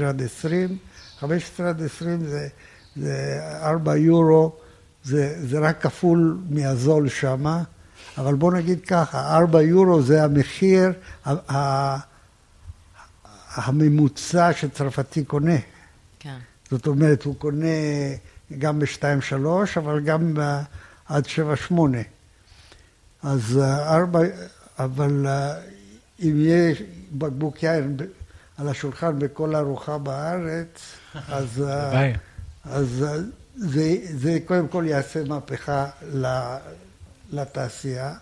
עד 0.07 0.21
20. 0.21 0.77
15 1.19 1.69
עד 1.69 1.83
20 1.83 2.25
זה, 2.25 2.47
זה 2.95 3.39
4 3.61 3.95
יורו, 3.95 4.55
זה, 5.03 5.47
זה 5.47 5.59
רק 5.59 5.81
כפול 5.81 6.37
מהזול 6.49 7.09
שמה, 7.09 7.63
אבל 8.17 8.33
בוא 8.35 8.53
נגיד 8.53 8.79
ככה, 8.85 9.37
4 9.37 9.61
יורו 9.61 10.01
זה 10.01 10.23
המחיר 10.23 10.91
ה- 11.25 11.55
ה- 11.55 11.99
הממוצע 13.55 14.53
שצרפתי 14.53 15.23
קונה. 15.23 15.55
כן. 16.19 16.37
זאת 16.71 16.87
אומרת, 16.87 17.23
הוא 17.23 17.35
קונה 17.35 17.65
גם 18.57 18.79
ב-2-3, 18.79 19.35
אבל 19.77 19.99
גם 19.99 20.33
ב- 20.33 20.61
עד 21.05 21.25
7-8. 21.25 21.73
אז 23.23 23.59
אה, 23.61 23.95
ארבע, 23.95 24.19
אבל 24.79 25.25
אה, 25.27 25.53
אם 26.19 26.33
יהיה 26.39 26.73
בקבוק 27.11 27.63
יין 27.63 27.97
על 28.57 28.67
השולחן 28.69 29.19
בכל 29.19 29.55
ארוחה 29.55 29.97
בארץ, 29.97 30.81
אז, 31.27 31.61
אה. 31.67 31.91
אז 32.71 33.03
אה, 33.07 33.17
זה, 33.55 33.95
זה 34.13 34.37
קודם 34.45 34.67
כל 34.67 34.83
יעשה 34.87 35.23
מהפכה 35.23 35.85
לתעשייה. 37.31 38.13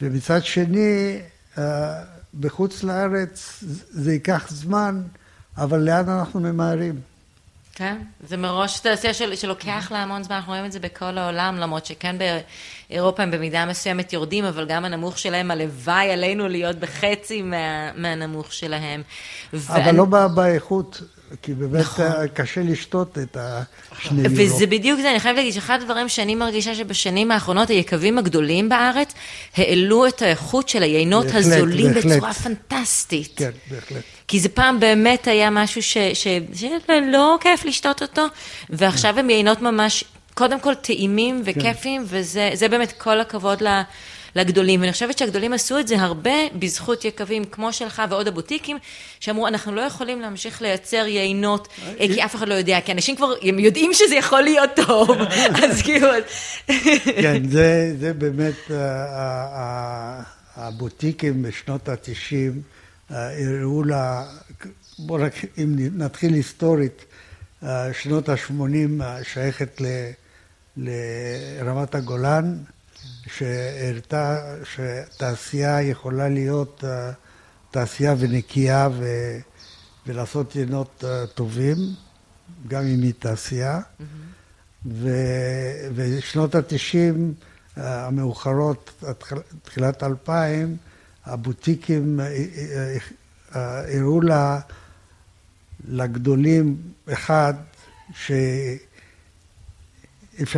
ומצד 0.00 0.44
שני, 0.44 1.20
אה, 1.58 2.02
בחוץ 2.40 2.82
לארץ 2.82 3.64
זה 3.90 4.12
ייקח 4.12 4.46
זמן, 4.50 5.02
אבל 5.56 5.78
לאן 5.78 6.08
אנחנו 6.08 6.40
ממהרים? 6.40 7.00
כן, 7.74 7.96
זה 8.28 8.36
מראש 8.36 8.80
תעשייה 8.80 9.14
של, 9.14 9.36
שלוקח 9.36 9.88
לה 9.90 10.02
המון 10.02 10.22
זמן, 10.22 10.36
אנחנו 10.36 10.52
רואים 10.52 10.64
את 10.64 10.72
זה 10.72 10.80
בכל 10.80 11.18
העולם, 11.18 11.56
למרות 11.56 11.86
שכן 11.86 12.16
אירופה 12.90 13.22
הם 13.22 13.30
במידה 13.30 13.66
מסוימת 13.66 14.12
יורדים, 14.12 14.44
אבל 14.44 14.66
גם 14.66 14.84
הנמוך 14.84 15.18
שלהם, 15.18 15.50
הלוואי 15.50 16.10
עלינו 16.10 16.48
להיות 16.48 16.76
בחצי 16.76 17.42
מה, 17.42 17.92
מהנמוך 17.92 18.52
שלהם. 18.52 19.02
אבל 19.52 19.80
ואני... 19.80 19.96
לא 19.96 20.04
באיכות. 20.28 21.02
כי 21.42 21.54
באמת 21.54 21.80
נכון. 21.80 22.06
קשה 22.34 22.60
לשתות 22.62 23.18
את 23.18 23.36
השני 23.92 24.22
לירות. 24.22 24.38
וזה 24.38 24.66
בדיוק 24.66 25.00
זה, 25.00 25.10
אני 25.10 25.20
חייבת 25.20 25.36
להגיד 25.36 25.52
שאחד 25.52 25.78
הדברים 25.82 26.08
שאני 26.08 26.34
מרגישה 26.34 26.74
שבשנים 26.74 27.30
האחרונות 27.30 27.68
היקבים 27.68 28.18
הגדולים 28.18 28.68
בארץ 28.68 29.14
העלו 29.56 30.06
את 30.06 30.22
האיכות 30.22 30.68
של 30.68 30.82
היינות 30.82 31.24
בהחלט, 31.24 31.44
הזולים 31.44 31.94
בהחלט. 31.94 32.12
בצורה 32.12 32.34
פנטסטית. 32.34 33.32
כן, 33.36 33.50
בהחלט. 33.70 34.02
כי 34.28 34.40
זה 34.40 34.48
פעם 34.48 34.80
באמת 34.80 35.26
היה 35.26 35.50
משהו 35.50 35.82
ש, 35.82 35.96
ש, 36.14 36.26
שלא 36.54 37.38
כיף 37.40 37.64
לשתות 37.64 38.02
אותו, 38.02 38.22
ועכשיו 38.70 39.18
הם 39.18 39.30
יינות 39.30 39.62
ממש, 39.62 40.04
קודם 40.34 40.60
כל 40.60 40.74
טעימים 40.74 41.42
כן. 41.44 41.60
וכיפים, 41.60 42.06
כן. 42.08 42.18
וזה 42.52 42.68
באמת 42.68 42.92
כל 42.92 43.20
הכבוד 43.20 43.62
ל... 43.62 43.82
לגדולים, 44.38 44.80
ואני 44.80 44.92
חושבת 44.92 45.18
שהגדולים 45.18 45.52
עשו 45.52 45.78
את 45.78 45.88
זה 45.88 46.00
הרבה 46.00 46.30
בזכות 46.58 47.04
יקבים 47.04 47.44
כמו 47.44 47.72
שלך 47.72 48.02
ועוד 48.10 48.28
הבוטיקים, 48.28 48.78
שאמרו, 49.20 49.48
אנחנו 49.48 49.74
לא 49.74 49.80
יכולים 49.80 50.20
להמשיך 50.20 50.62
לייצר 50.62 51.06
יינות, 51.06 51.68
אה, 51.86 52.06
כי 52.14 52.24
אף 52.24 52.34
אחד 52.34 52.48
לא 52.48 52.54
יודע, 52.54 52.80
כי 52.80 52.92
אנשים 52.92 53.16
כבר, 53.16 53.34
הם 53.42 53.58
יודעים 53.58 53.90
שזה 53.94 54.14
יכול 54.14 54.42
להיות 54.42 54.70
טוב, 54.86 55.10
אז 55.62 55.82
כאילו... 55.82 56.08
כן, 57.22 57.48
זה 58.00 58.12
באמת, 58.18 58.70
אה, 58.70 60.22
הבוטיקים 60.56 61.42
בשנות 61.42 61.88
ה-90 61.88 62.34
אה, 63.10 63.30
הראו 63.46 63.84
לה, 63.84 64.24
בואו 64.98 65.22
רק, 65.22 65.34
אם 65.58 65.76
נתחיל 65.78 66.34
היסטורית, 66.34 67.04
שנות 67.92 68.28
ה-80 68.28 69.02
שייכת 69.22 69.80
לרמת 70.76 71.94
הגולן, 71.94 72.56
שהראתה 73.28 74.54
שתעשייה 74.64 75.82
יכולה 75.82 76.28
להיות 76.28 76.84
אה, 76.84 77.12
תעשייה 77.70 78.14
ונקייה 78.18 78.88
ו, 78.92 79.06
ולעשות 80.06 80.56
יינות 80.56 81.04
אה, 81.06 81.26
טובים, 81.26 81.76
גם 82.68 82.82
אם 82.82 83.02
היא 83.02 83.12
תעשייה. 83.18 83.80
Mm-hmm. 83.80 84.88
ושנות 85.94 86.54
התשעים 86.54 87.34
אה, 87.78 88.06
המאוחרות, 88.06 89.02
תחילת 89.62 90.02
אלפיים, 90.02 90.76
הבוטיקים 91.24 92.20
הראו 93.52 94.20
לה, 94.20 94.60
לגדולים, 95.88 96.76
אחד, 97.12 97.54
שאפשר 98.14 98.82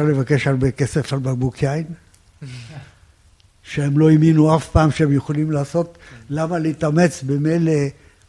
לבקש 0.04 0.46
הרבה 0.46 0.70
כסף 0.70 1.12
על 1.12 1.18
בקבוק 1.18 1.62
יין. 1.62 1.86
שהם 3.62 3.98
לא 3.98 4.10
האמינו 4.10 4.56
אף 4.56 4.68
פעם 4.68 4.90
שהם 4.90 5.12
יכולים 5.12 5.50
לעשות, 5.50 5.98
למה 6.30 6.58
להתאמץ 6.58 7.22
במילא 7.22 7.72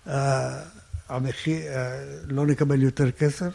אה, 0.07 0.61
המחיר, 1.09 1.61
אה, 1.61 2.03
לא 2.27 2.45
נקבל 2.45 2.81
יותר 2.81 3.11
כסף? 3.11 3.53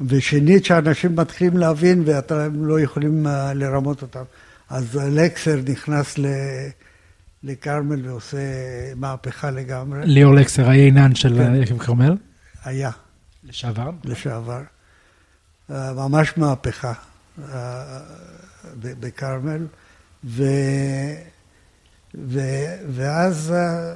ושנית, 0.00 0.64
שאנשים 0.64 1.16
מתחילים 1.16 1.56
להבין 1.56 2.02
ואתם 2.06 2.64
לא 2.64 2.80
יכולים 2.80 3.26
אה, 3.26 3.54
לרמות 3.54 4.02
אותם. 4.02 4.22
אז 4.70 4.96
לקסר 4.96 5.56
נכנס 5.68 6.14
לכרמל 7.42 8.08
ועושה 8.08 8.38
מהפכה 8.96 9.50
לגמרי. 9.50 10.00
ליאור 10.04 10.34
לקסר, 10.34 10.68
היינן 10.70 11.14
של 11.14 11.34
כן. 11.38 11.54
יקב 11.54 11.78
כרמל? 11.78 12.16
היה. 12.64 12.90
לשעבר? 13.44 13.90
לשעבר. 14.04 14.60
ממש 15.68 16.32
מהפכה. 16.36 16.92
בכרמל, 18.80 19.66
ו, 20.24 20.44
ו, 22.14 22.40
ואז 22.88 23.52
אה, 23.52 23.94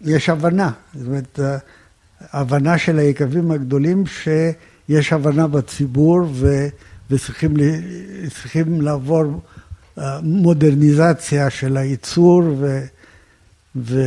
יש 0.00 0.28
הבנה, 0.28 0.70
זאת 0.94 1.06
אומרת, 1.06 1.40
אה, 1.40 1.58
הבנה 2.20 2.78
של 2.78 2.98
היקבים 2.98 3.50
הגדולים 3.50 4.04
שיש 4.06 5.12
הבנה 5.12 5.46
בציבור 5.46 6.20
ו, 6.32 6.66
וצריכים 7.10 8.80
לעבור 8.80 9.24
אה, 9.98 10.20
מודרניזציה 10.22 11.50
של 11.50 11.76
הייצור 11.76 12.42
ו, 12.58 12.84
ו, 13.76 14.00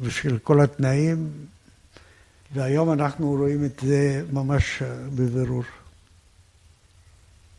ושל 0.00 0.38
כל 0.38 0.60
התנאים, 0.60 1.28
והיום 2.54 2.92
אנחנו 2.92 3.30
רואים 3.30 3.64
את 3.64 3.80
זה 3.82 4.22
ממש 4.32 4.82
בבירור. 5.14 5.64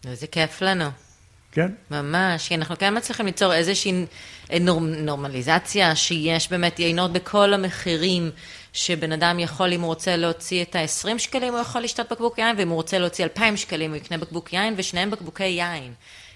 איזה 0.07 0.27
כיף 0.27 0.61
לנו. 0.61 0.85
כן. 1.51 1.71
ממש, 1.91 2.47
כי 2.47 2.55
אנחנו 2.55 2.77
כן 2.77 2.97
מצליחים 2.97 3.25
ליצור 3.25 3.53
איזושהי 3.53 4.05
נור, 4.61 4.79
נורמליזציה, 4.81 5.95
שיש 5.95 6.51
באמת 6.51 6.79
יינות 6.79 7.13
בכל 7.13 7.53
המחירים, 7.53 8.31
שבן 8.73 9.11
אדם 9.11 9.39
יכול, 9.39 9.73
אם 9.73 9.81
הוא 9.81 9.87
רוצה 9.87 10.15
להוציא 10.15 10.61
את 10.63 10.75
ה-20 10.75 11.17
שקלים, 11.17 11.53
הוא 11.53 11.61
יכול 11.61 11.81
לשתות 11.81 12.11
בקבוק 12.11 12.37
יין, 12.37 12.55
ואם 12.57 12.69
הוא 12.69 12.75
רוצה 12.75 12.99
להוציא 12.99 13.23
2,000 13.23 13.57
שקלים, 13.57 13.91
הוא 13.91 13.97
יקנה 13.97 14.17
בקבוק 14.17 14.53
יין, 14.53 14.73
ושניהם 14.77 15.11
בקבוקי 15.11 15.43
יין, 15.43 15.93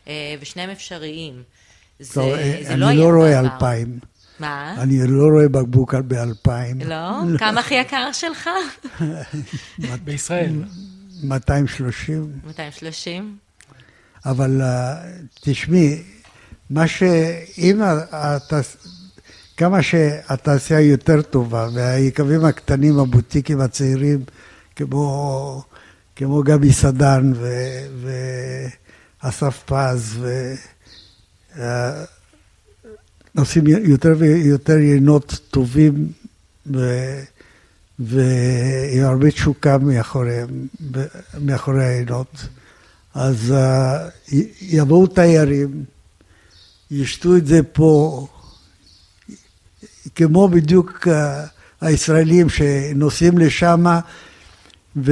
אה, 0.07 0.35
ושניהם 0.41 0.69
אפשריים. 0.69 1.43
זה, 1.99 2.13
טוב, 2.13 2.33
אה, 2.33 2.59
זה 2.61 2.75
לא 2.75 2.89
אני 2.89 2.97
לא, 2.97 3.03
לא 3.03 3.17
רואה 3.17 3.39
2,000. 3.39 3.99
מה? 4.39 4.75
אני 4.77 4.99
לא 5.07 5.23
רואה 5.23 5.47
בקבוק 5.49 5.93
ב-2,000. 5.93 6.85
לא? 6.85 7.37
כמה 7.39 7.59
הכי 7.59 7.75
יקר 7.75 8.11
שלך? 8.11 8.49
בישראל. 10.03 10.63
230. 11.23 12.39
230? 12.47 13.37
אבל 14.25 14.61
אה, 14.61 14.95
תשמעי, 15.41 16.01
מה 16.69 16.87
ש... 16.87 17.03
אם 17.57 17.81
התעש... 18.11 18.75
כמה 19.57 19.81
שהתעשייה 19.81 20.79
יותר 20.79 21.21
טובה, 21.21 21.67
והיקבים 21.73 22.45
הקטנים, 22.45 22.99
הבוטיקים 22.99 23.61
הצעירים, 23.61 24.23
כמו, 24.75 25.63
כמו 26.15 26.43
גבי 26.43 26.73
סדן 26.73 27.33
ו... 27.35 27.47
ואסף 29.23 29.63
פז, 29.65 30.17
ו... 30.19 30.53
אה, 31.59 32.03
עושים 33.37 33.67
יותר 33.67 34.13
ויותר 34.17 34.77
יינות 34.77 35.39
טובים 35.49 36.11
ו... 36.73 36.79
ועם 37.99 39.03
הרבה 39.03 39.31
תשוקה 39.31 39.77
מאחוריהם, 39.77 40.67
מאחורי 41.41 41.85
היינות. 41.85 42.47
אז 43.13 43.53
uh, 43.53 44.35
יבואו 44.61 45.07
תיירים, 45.07 45.83
ישתו 46.91 47.35
את 47.37 47.47
זה 47.47 47.63
פה, 47.63 48.27
כמו 50.15 50.47
בדיוק 50.47 51.07
uh, 51.07 51.11
הישראלים 51.81 52.49
שנוסעים 52.49 53.37
לשם 53.37 53.85
ו... 54.95 55.11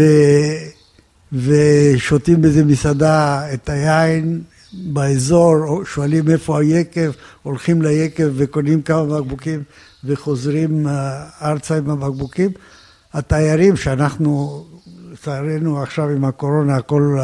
ושותים 1.34 2.42
באיזה 2.42 2.66
מסעדה 2.66 3.54
את 3.54 3.70
היין 3.70 4.42
באזור, 4.74 5.86
שואלים 5.86 6.30
איפה 6.30 6.60
היקב, 6.60 7.12
הולכים 7.44 7.82
ליקב 7.82 8.30
וקונים 8.36 8.82
כמה 8.82 9.04
בקבוקים 9.06 9.64
וחוזרים 10.04 10.88
uh, 10.88 10.90
ארצה 11.42 11.78
עם 11.78 11.90
הבקבוקים. 11.90 12.52
התיירים 13.14 13.78
שאנחנו, 13.78 14.66
לצערנו 15.12 15.82
עכשיו 15.82 16.10
עם 16.10 16.26
הקורונה 16.26 16.76
הכל 16.76 17.18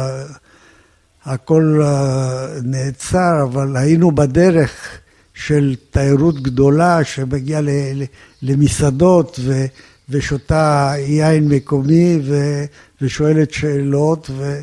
הכל 1.28 1.80
אה, 1.82 2.46
נעצר, 2.62 3.42
אבל 3.42 3.76
היינו 3.76 4.12
בדרך 4.12 4.98
של 5.34 5.74
תיירות 5.90 6.42
גדולה 6.42 7.04
שמגיעה 7.04 7.60
למסעדות 8.42 9.38
ו, 9.44 9.64
ושותה 10.08 10.92
יין 10.96 11.48
מקומי 11.48 12.18
ו, 12.24 12.64
ושואלת 13.00 13.52
שאלות, 13.52 14.30
ו, 14.30 14.60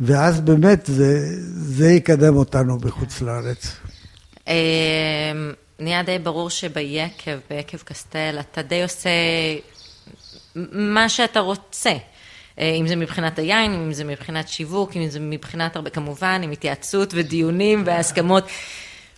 ואז 0.00 0.40
באמת 0.40 0.86
זה, 0.86 1.20
זה 1.54 1.90
יקדם 1.90 2.36
אותנו 2.36 2.78
בחוץ 2.78 3.20
לארץ. 3.20 3.76
אמ, 4.48 4.54
נהיה 5.78 6.02
די 6.02 6.18
ברור 6.18 6.50
שביקב, 6.50 7.38
ביקב 7.50 7.78
קסטל, 7.78 8.38
אתה 8.40 8.62
די 8.62 8.82
עושה 8.82 9.10
מה 10.72 11.08
שאתה 11.08 11.40
רוצה. 11.40 11.92
אה, 12.58 12.74
אם 12.80 12.88
זה 12.88 12.96
מבחינת 12.96 13.38
היין, 13.38 13.72
אם 13.72 13.92
זה 13.92 14.04
מבחינת 14.04 14.48
שיווק, 14.48 14.96
אם 14.96 15.08
זה 15.08 15.20
מבחינת 15.20 15.76
הרבה, 15.76 15.90
כמובן, 15.90 16.40
עם 16.44 16.50
התייעצות 16.50 17.12
ודיונים 17.16 17.82
והסכמות. 17.86 18.44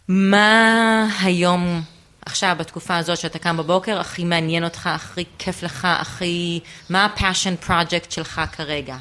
מה 0.08 1.08
היום, 1.22 1.82
עכשיו, 2.26 2.56
בתקופה 2.58 2.96
הזאת 2.96 3.18
שאתה 3.18 3.38
קם 3.38 3.56
בבוקר, 3.56 4.00
הכי 4.00 4.24
מעניין 4.24 4.64
אותך, 4.64 4.86
הכי 4.86 5.24
כיף 5.38 5.62
לך, 5.62 5.88
הכי... 6.00 6.60
מה 6.90 7.04
ה-passion 7.04 7.68
project 7.68 8.10
שלך 8.10 8.40
כרגע? 8.52 8.96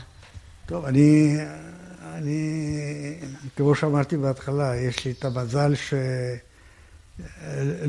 טוב, 0.65 0.85
אני, 0.85 1.37
אני, 2.13 3.15
כמו 3.55 3.75
שאמרתי 3.75 4.17
בהתחלה, 4.17 4.75
יש 4.75 5.05
לי 5.05 5.11
את 5.11 5.25
המזל 5.25 5.73
שלא 5.75 5.97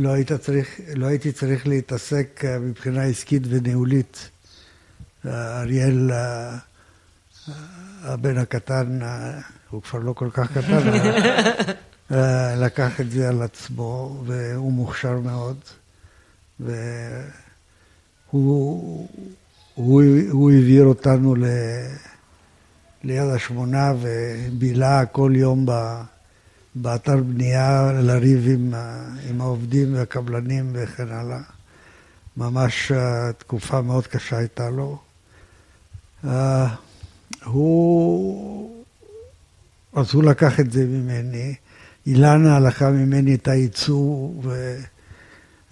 היית 0.08 0.32
צריך, 0.32 0.80
לא 0.96 1.06
הייתי 1.06 1.32
צריך 1.32 1.66
להתעסק 1.66 2.44
מבחינה 2.60 3.02
עסקית 3.02 3.42
וניהולית 3.48 4.30
אריאל 5.26 6.10
הבן 8.02 8.38
הקטן, 8.38 8.98
הוא 9.70 9.82
כבר 9.82 9.98
לא 9.98 10.12
כל 10.12 10.28
כך 10.32 10.52
קטן, 10.52 10.90
לקח 12.56 13.00
את 13.00 13.10
זה 13.10 13.28
על 13.28 13.42
עצמו, 13.42 14.22
והוא 14.26 14.72
מוכשר 14.72 15.18
מאוד. 15.18 15.58
והוא 16.60 16.80
הוא, 19.74 20.02
הוא 20.30 20.50
העביר 20.50 20.84
אותנו 20.84 21.34
ל, 21.34 21.44
ליד 23.04 23.28
השמונה 23.28 23.92
ובילה 24.00 25.06
כל 25.06 25.32
יום 25.34 25.66
ב, 25.66 25.72
באתר 26.74 27.16
בנייה 27.16 27.92
לריב 27.92 28.44
עם, 28.48 28.74
עם 29.28 29.40
העובדים 29.40 29.94
והקבלנים 29.94 30.70
וכן 30.72 31.08
הלאה. 31.08 31.40
ממש 32.36 32.92
תקופה 33.38 33.80
מאוד 33.80 34.06
קשה 34.06 34.38
הייתה 34.38 34.70
לו. 34.70 34.98
Uh, 36.24 36.28
הוא, 37.44 38.84
אז 39.92 40.14
הוא 40.14 40.22
לקח 40.22 40.60
את 40.60 40.72
זה 40.72 40.84
ממני. 40.84 41.54
אילנה 42.06 42.60
לקחה 42.60 42.90
ממני 42.90 43.34
את 43.34 43.48
הייצור, 43.48 44.42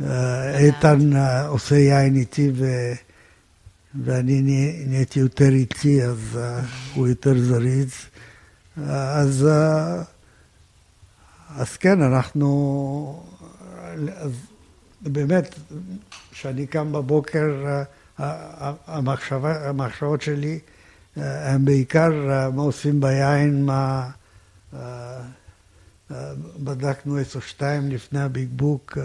ואיתן 0.01 1.13
uh, 1.13 1.47
עושה 1.47 1.77
יין 1.77 2.17
איתי, 2.17 2.51
ו... 2.55 2.93
ואני 4.05 4.43
נהייתי 4.87 5.21
יותר 5.21 5.49
איטי, 5.49 6.05
אז 6.05 6.19
uh, 6.35 6.39
הוא 6.95 7.09
יותר 7.09 7.39
זריז. 7.39 7.93
Uh, 7.93 8.81
אז, 8.91 9.49
אז 11.57 11.77
כן, 11.77 12.03
אנחנו... 12.03 13.23
אז 14.17 14.33
באמת, 15.01 15.55
כשאני 16.31 16.67
קם 16.67 16.93
בבוקר, 16.93 17.65
uh, 17.65 17.98
המחשבה, 18.19 19.69
המחשבות 19.69 20.23
שלי 20.23 20.59
הן 21.16 21.64
בעיקר 21.64 22.11
uh, 22.11 22.55
מה 22.55 22.62
עושים 22.62 23.01
ביין, 23.01 23.66
מה... 23.66 24.11
Uh, 24.73 24.77
בדקנו 26.59 27.16
עשר 27.16 27.41
שתיים 27.41 27.89
לפני 27.91 28.21
הבקבוק. 28.21 28.99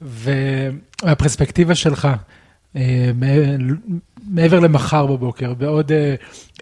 והפרספקטיבה 0.00 1.74
שלך, 1.74 2.08
אה, 2.76 3.10
מעבר 4.26 4.60
למחר 4.60 5.06
בבוקר, 5.06 5.54
בעוד 5.54 5.92
אה, 5.92 6.14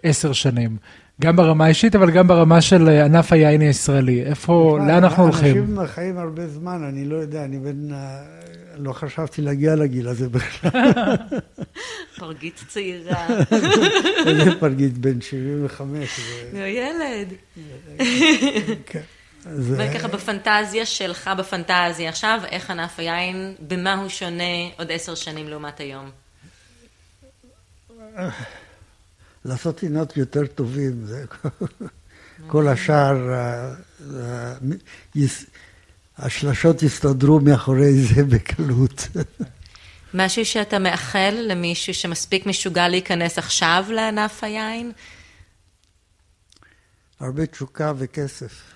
עשר 0.03 0.33
שנים, 0.33 0.77
גם 1.21 1.35
ברמה 1.35 1.65
האישית, 1.65 1.95
אבל 1.95 2.11
גם 2.11 2.27
ברמה 2.27 2.61
של 2.61 2.89
אה, 2.89 3.05
ענף 3.05 3.33
היין 3.33 3.61
הישראלי. 3.61 4.23
איפה, 4.23 4.77
לאן 4.79 4.89
אנחנו 4.89 5.23
הולכים? 5.23 5.57
אנשים 5.57 5.87
חיים 5.87 6.17
הרבה 6.17 6.47
זמן, 6.47 6.83
אני 6.83 7.05
לא 7.05 7.15
יודע, 7.15 7.45
אני 7.45 7.59
בן... 7.59 7.87
לא 8.79 8.93
חשבתי 8.93 9.41
להגיע 9.41 9.75
לגיל 9.75 10.07
הזה 10.07 10.29
בכלל. 10.29 11.15
פרגית 12.19 12.63
צעירה. 12.67 13.27
איזה 14.27 14.59
פרגית, 14.59 14.97
בן 14.97 15.21
75. 15.21 16.19
נו, 16.53 16.59
ילד. 16.59 17.33
כן. 18.85 19.01
וככה 19.45 20.07
בפנטזיה 20.07 20.85
שלך, 20.85 21.29
בפנטזיה 21.37 22.09
עכשיו, 22.09 22.39
איך 22.51 22.69
ענף 22.69 22.99
היין, 22.99 23.55
במה 23.67 23.93
הוא 23.93 24.09
שונה 24.09 24.43
עוד 24.77 24.91
עשר 24.91 25.15
שנים 25.15 25.47
לעומת 25.47 25.79
היום? 25.79 26.09
לעשות 29.45 29.83
עינות 29.83 30.17
יותר 30.17 30.45
טובים, 30.45 31.05
זה 31.05 31.25
כל 32.47 32.67
השאר, 32.67 33.31
אה, 33.33 33.73
אה, 34.15 34.53
השלשות 36.19 36.83
יסתדרו 36.83 37.39
מאחורי 37.39 37.93
זה 37.93 38.23
בקלות. 38.35 39.07
משהו 40.13 40.45
שאתה 40.45 40.79
מאחל 40.79 41.35
למישהו 41.47 41.93
שמספיק 41.93 42.45
משוגע 42.45 42.87
להיכנס 42.87 43.37
עכשיו 43.37 43.85
לענף 43.89 44.43
היין? 44.43 44.91
הרבה 47.19 47.45
תשוקה 47.45 47.93
וכסף. 47.97 48.73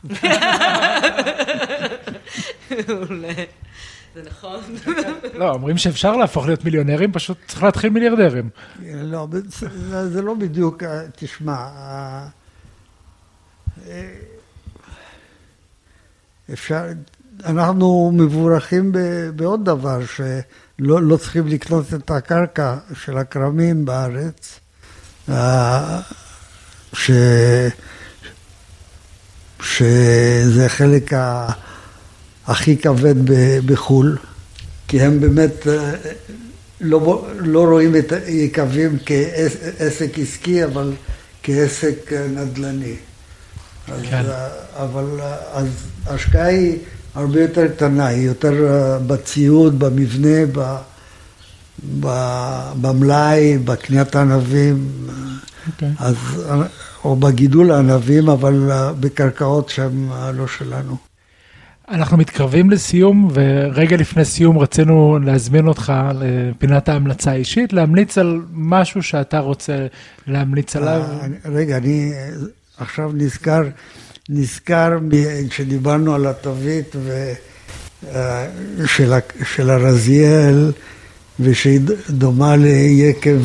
זה 4.15 4.21
נכון. 4.25 4.61
לא, 5.33 5.49
אומרים 5.49 5.77
שאפשר 5.77 6.15
להפוך 6.15 6.45
להיות 6.45 6.65
מיליונרים, 6.65 7.11
פשוט 7.11 7.37
צריך 7.47 7.63
להתחיל 7.63 7.89
מיליארדרים. 7.89 8.49
לא, 8.83 9.27
זה 10.07 10.21
לא 10.21 10.33
בדיוק, 10.33 10.83
תשמע, 11.15 11.69
אפשר, 16.53 16.83
אנחנו 17.45 18.11
מבורכים 18.13 18.91
בעוד 19.36 19.65
דבר, 19.65 19.99
שלא 20.05 21.01
לא 21.01 21.17
צריכים 21.17 21.47
לקנות 21.47 21.93
את 21.93 22.11
הקרקע 22.11 22.75
של 22.93 23.17
הכרמים 23.17 23.86
בארץ, 23.86 24.59
ש... 26.93 27.11
שזה 29.61 30.65
החלק 30.65 31.11
הכי 32.47 32.77
כבד 32.77 33.15
בחו"ל, 33.65 34.17
כי 34.88 35.01
הם 35.01 35.19
באמת 35.19 35.67
אה, 35.67 35.91
לא, 36.81 37.27
לא 37.38 37.65
רואים 37.65 37.95
את 37.95 38.11
היקבים 38.11 38.97
כעסק 39.05 40.19
עסקי, 40.19 40.63
אבל 40.63 40.93
כעסק 41.43 42.13
נדל"ני. 42.13 42.95
כן. 43.86 43.93
אז, 43.93 44.29
אה, 44.29 44.47
אבל 44.75 45.19
אה, 45.19 45.36
אז 45.51 45.67
ההשקעה 46.05 46.45
היא 46.45 46.77
הרבה 47.16 47.41
יותר 47.41 47.68
קטנה, 47.68 48.05
היא 48.05 48.28
יותר 48.28 48.53
בציוד, 49.07 49.80
במבנה, 49.80 50.45
ב, 50.51 50.78
ב, 51.99 52.07
במלאי, 52.82 53.57
בקניית 53.57 54.16
הענבים. 54.16 54.88
Okay. 55.07 55.72
אוקיי. 55.72 55.91
אז 55.99 56.16
או 57.05 57.16
בגידול 57.16 57.72
הענבים, 57.72 58.30
אבל 58.30 58.72
אה, 58.72 58.93
בקרקעות 58.93 59.70
שהן 59.70 60.07
אה, 60.11 60.32
לא 60.32 60.47
שלנו. 60.47 60.97
אנחנו 61.89 62.18
מתקרבים 62.18 62.70
לסיום, 62.70 63.30
ורגע 63.34 63.97
לפני 63.97 64.26
סיום 64.26 64.57
רצינו 64.57 65.20
להזמין 65.20 65.68
אותך 65.68 65.93
לפינת 66.14 66.89
ההמלצה 66.89 67.32
האישית, 67.32 67.74
להמליץ 67.74 68.18
על 68.18 68.41
משהו 68.53 69.03
שאתה 69.03 69.39
רוצה 69.39 69.88
להמליץ 70.28 70.76
עליו. 70.76 71.01
אה, 71.01 71.28
רגע, 71.45 71.78
אני 71.78 72.11
עכשיו 72.78 73.11
נזכר, 73.14 73.64
נזכר 74.30 74.97
כשדיברנו 75.49 76.15
על 76.15 76.28
התווית 76.28 76.95
של, 78.86 79.13
של 79.55 79.69
הרזיאל, 79.69 80.71
ושהיא 81.39 81.80
דומה 82.09 82.55
ליקב 82.55 83.41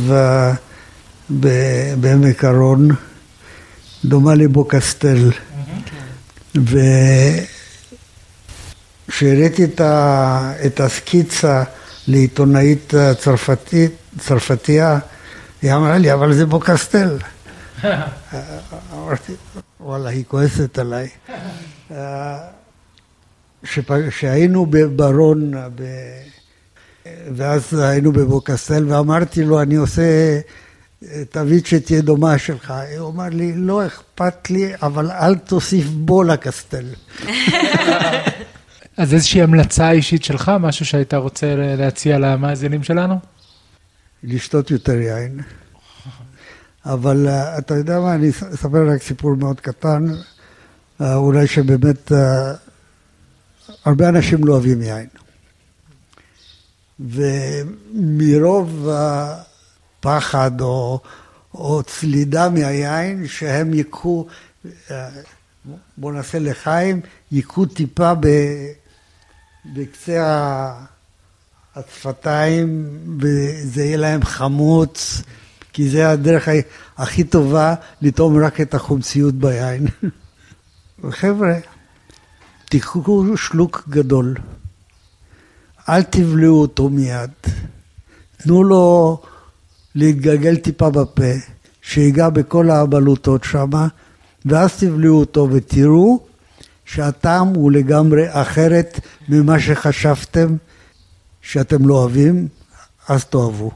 בעמק 2.01 2.45
הרון. 2.45 2.89
דומה 4.05 4.35
לבוקסטל. 4.35 5.31
וכשהראיתי 9.09 9.65
את 10.67 10.81
הסקיצה 10.81 11.65
לעיתונאית 12.09 12.95
צרפתית, 13.19 13.93
צרפתייה, 14.19 14.99
היא 15.63 15.73
אמרה 15.73 15.99
לי, 15.99 16.13
אבל 16.13 16.33
זה 16.33 16.47
בוקסטל. 16.47 17.19
אמרתי, 18.93 19.33
וואלה, 19.89 20.09
היא 20.11 20.25
כועסת 20.29 20.79
עליי. 20.79 21.09
כשהיינו 24.09 24.67
בברון, 24.67 25.53
ואז 27.37 27.75
היינו 27.75 28.13
בבוקסטל, 28.13 28.85
ואמרתי 28.89 29.45
לו, 29.45 29.63
אני 29.63 29.75
עושה 29.75 30.41
תווית 31.31 31.67
שתהיה 31.67 32.01
דומה 32.01 32.39
שלך. 32.39 32.75
הוא 32.99 33.11
אמר 33.11 33.29
לי, 33.29 33.53
לא 33.57 33.87
אכפת 33.87 34.51
לי, 34.51 34.73
אבל 34.83 35.11
אל 35.11 35.35
תוסיף 35.35 35.87
בו 35.87 36.23
לקסטל. 36.23 36.87
אז 38.97 39.15
איזושהי 39.15 39.43
המלצה 39.43 39.91
אישית 39.91 40.25
שלך, 40.25 40.53
משהו 40.61 40.87
שהיית 40.87 41.15
רוצה 41.15 41.55
להציע 41.57 42.19
למאזינים 42.19 42.83
שלנו? 42.83 43.15
לשתות 44.23 44.71
יותר 44.71 45.01
יין. 45.01 45.41
אבל 46.93 47.29
uh, 47.29 47.59
אתה 47.59 47.75
יודע 47.75 48.01
מה, 48.01 48.15
אני 48.15 48.31
אספר 48.31 48.89
רק 48.93 49.03
סיפור 49.03 49.35
מאוד 49.37 49.61
קטן, 49.61 50.05
uh, 50.11 51.05
אולי 51.15 51.47
שבאמת 51.47 52.13
uh, 52.13 52.15
הרבה 53.85 54.09
אנשים 54.09 54.45
לא 54.45 54.53
אוהבים 54.53 54.83
יין. 54.83 55.09
ומרוב 57.01 58.89
פחד 60.01 60.61
או, 60.61 61.01
או 61.55 61.83
צלידה 61.83 62.49
מהיין, 62.49 63.29
שהם 63.29 63.75
ייקחו, 63.75 64.27
אה, 64.91 65.09
בואו 65.97 66.13
נעשה 66.13 66.39
לחיים, 66.39 67.01
ייקחו 67.33 67.67
טיפה 67.67 68.15
ב, 68.15 68.27
בקצה 69.65 70.73
השפתיים 71.77 72.89
וזה 73.21 73.85
יהיה 73.85 73.97
להם 73.97 74.25
חמוץ, 74.25 75.23
כי 75.79 75.89
זה 75.89 76.11
הדרך 76.11 76.49
הכי 76.97 77.25
טובה 77.25 77.75
לטעום 78.03 78.45
רק 78.45 78.61
את 78.61 78.75
החומציות 78.75 79.35
ביין. 79.35 79.87
וחבר'ה, 81.05 81.55
תיקחו 82.65 83.37
שלוק 83.37 83.85
גדול, 83.89 84.35
אל 85.89 86.03
תבלעו 86.03 86.61
אותו 86.61 86.89
מיד, 86.89 87.31
תנו 88.37 88.65
לו 88.65 89.19
להתגלגל 89.95 90.57
טיפה 90.57 90.91
בפה, 90.91 91.33
שיגע 91.83 92.29
בכל 92.29 92.71
הבלוטות 92.71 93.45
שם, 93.45 93.71
ואז 94.47 94.77
תבלעו 94.79 95.19
אותו 95.19 95.49
ותראו 95.51 96.27
שהטעם 96.85 97.49
הוא 97.49 97.73
לגמרי 97.73 98.25
אחרת 98.29 99.01
ממה 99.29 99.61
שחשבתם 99.61 100.57
שאתם 101.43 101.89
לא 101.89 101.95
אוהבים, 101.95 102.49
אז 103.09 103.25
תאהבו. 103.25 103.71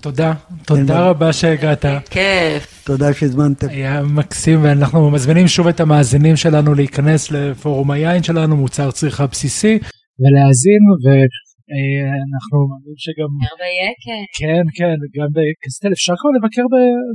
תודה, 0.00 0.32
תודה 0.66 1.00
רבה 1.08 1.32
שהגעת. 1.32 1.84
כיף. 2.10 2.82
תודה 2.84 3.12
שהזמנתם. 3.14 3.68
היה 3.68 4.02
מקסים, 4.02 4.58
ואנחנו 4.62 5.10
מזמינים 5.10 5.48
שוב 5.48 5.66
את 5.66 5.80
המאזינים 5.80 6.36
שלנו 6.36 6.74
להיכנס 6.74 7.30
לפורום 7.30 7.90
היין 7.90 8.22
שלנו, 8.22 8.56
מוצר 8.56 8.90
צריכה 8.90 9.26
בסיסי, 9.26 9.78
ולהאזין, 10.20 10.82
ואנחנו 11.04 12.56
מאמינים 12.68 12.98
שגם... 13.04 13.30
הרבה 13.50 13.68
יקר. 13.80 14.22
כן, 14.40 14.64
כן, 14.78 14.96
גם 15.16 15.28
בקסטל, 15.36 15.92
אפשר 15.92 16.14
כבר 16.20 16.30
לבקר 16.36 16.66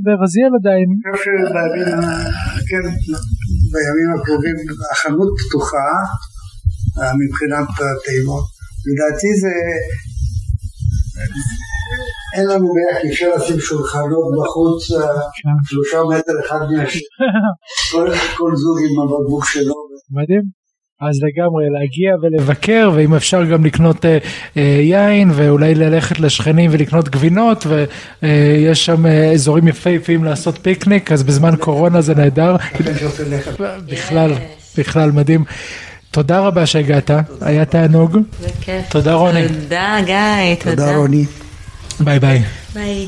ברזיאל 0.04 0.52
עדיין. 0.60 0.88
אני 0.92 1.12
חושב 1.16 1.36
שבימים, 1.46 2.00
כן, 2.68 2.84
בימים 3.72 4.10
הקרובים 4.16 4.56
החנות 4.92 5.30
פתוחה 5.40 5.88
אה, 6.98 7.12
מבחינת 7.20 7.68
הטעימות. 7.84 8.46
לדעתי 8.88 9.30
זה... 9.42 9.54
אין 12.36 12.46
לנו 12.48 12.68
בעיה, 12.74 13.02
כי 13.02 13.08
אפשר 13.08 13.26
לשים 13.36 13.60
שולחנות 13.60 14.26
בחוץ, 14.38 14.90
אה, 14.90 15.20
שלושה 15.64 15.98
מטר 16.10 16.32
אחד 16.46 16.60
מהשני. 16.70 17.00
כל 18.38 18.56
זוג 18.56 18.78
עם 18.78 19.00
הבקבוק 19.00 19.44
שלו. 19.44 19.74
מדהים. 20.10 20.66
אז 21.00 21.16
לגמרי 21.22 21.64
להגיע 21.70 22.14
ולבקר 22.22 22.90
ואם 22.94 23.14
אפשר 23.14 23.44
גם 23.44 23.64
לקנות 23.64 24.04
אה, 24.04 24.18
אה, 24.56 24.62
יין 24.62 25.30
ואולי 25.34 25.74
ללכת 25.74 26.20
לשכנים 26.20 26.70
ולקנות 26.72 27.08
גבינות 27.08 27.66
ויש 27.66 28.68
אה, 28.68 28.74
שם 28.74 29.06
אה, 29.06 29.32
אזורים 29.32 29.68
יפהפיים 29.68 30.24
לעשות 30.24 30.58
פיקניק 30.62 31.12
אז 31.12 31.22
בזמן 31.22 31.56
קורונה 31.56 32.00
זה 32.00 32.14
נהדר. 32.14 32.56
בכלל, 33.88 34.32
בכלל 34.78 35.10
מדהים. 35.10 35.44
תודה 36.10 36.40
רבה 36.40 36.66
שהגעת, 36.66 37.10
היה 37.40 37.64
תענוג. 37.64 38.18
בכיף. 38.42 38.88
תודה 38.88 39.14
רוני. 39.14 39.48
תודה 39.48 39.96
גיא, 40.04 40.54
תודה. 40.58 40.76
תודה 40.76 40.96
רוני. 40.96 41.24
ביי 42.00 42.18
ביי. 42.20 42.42
ביי. 42.74 43.06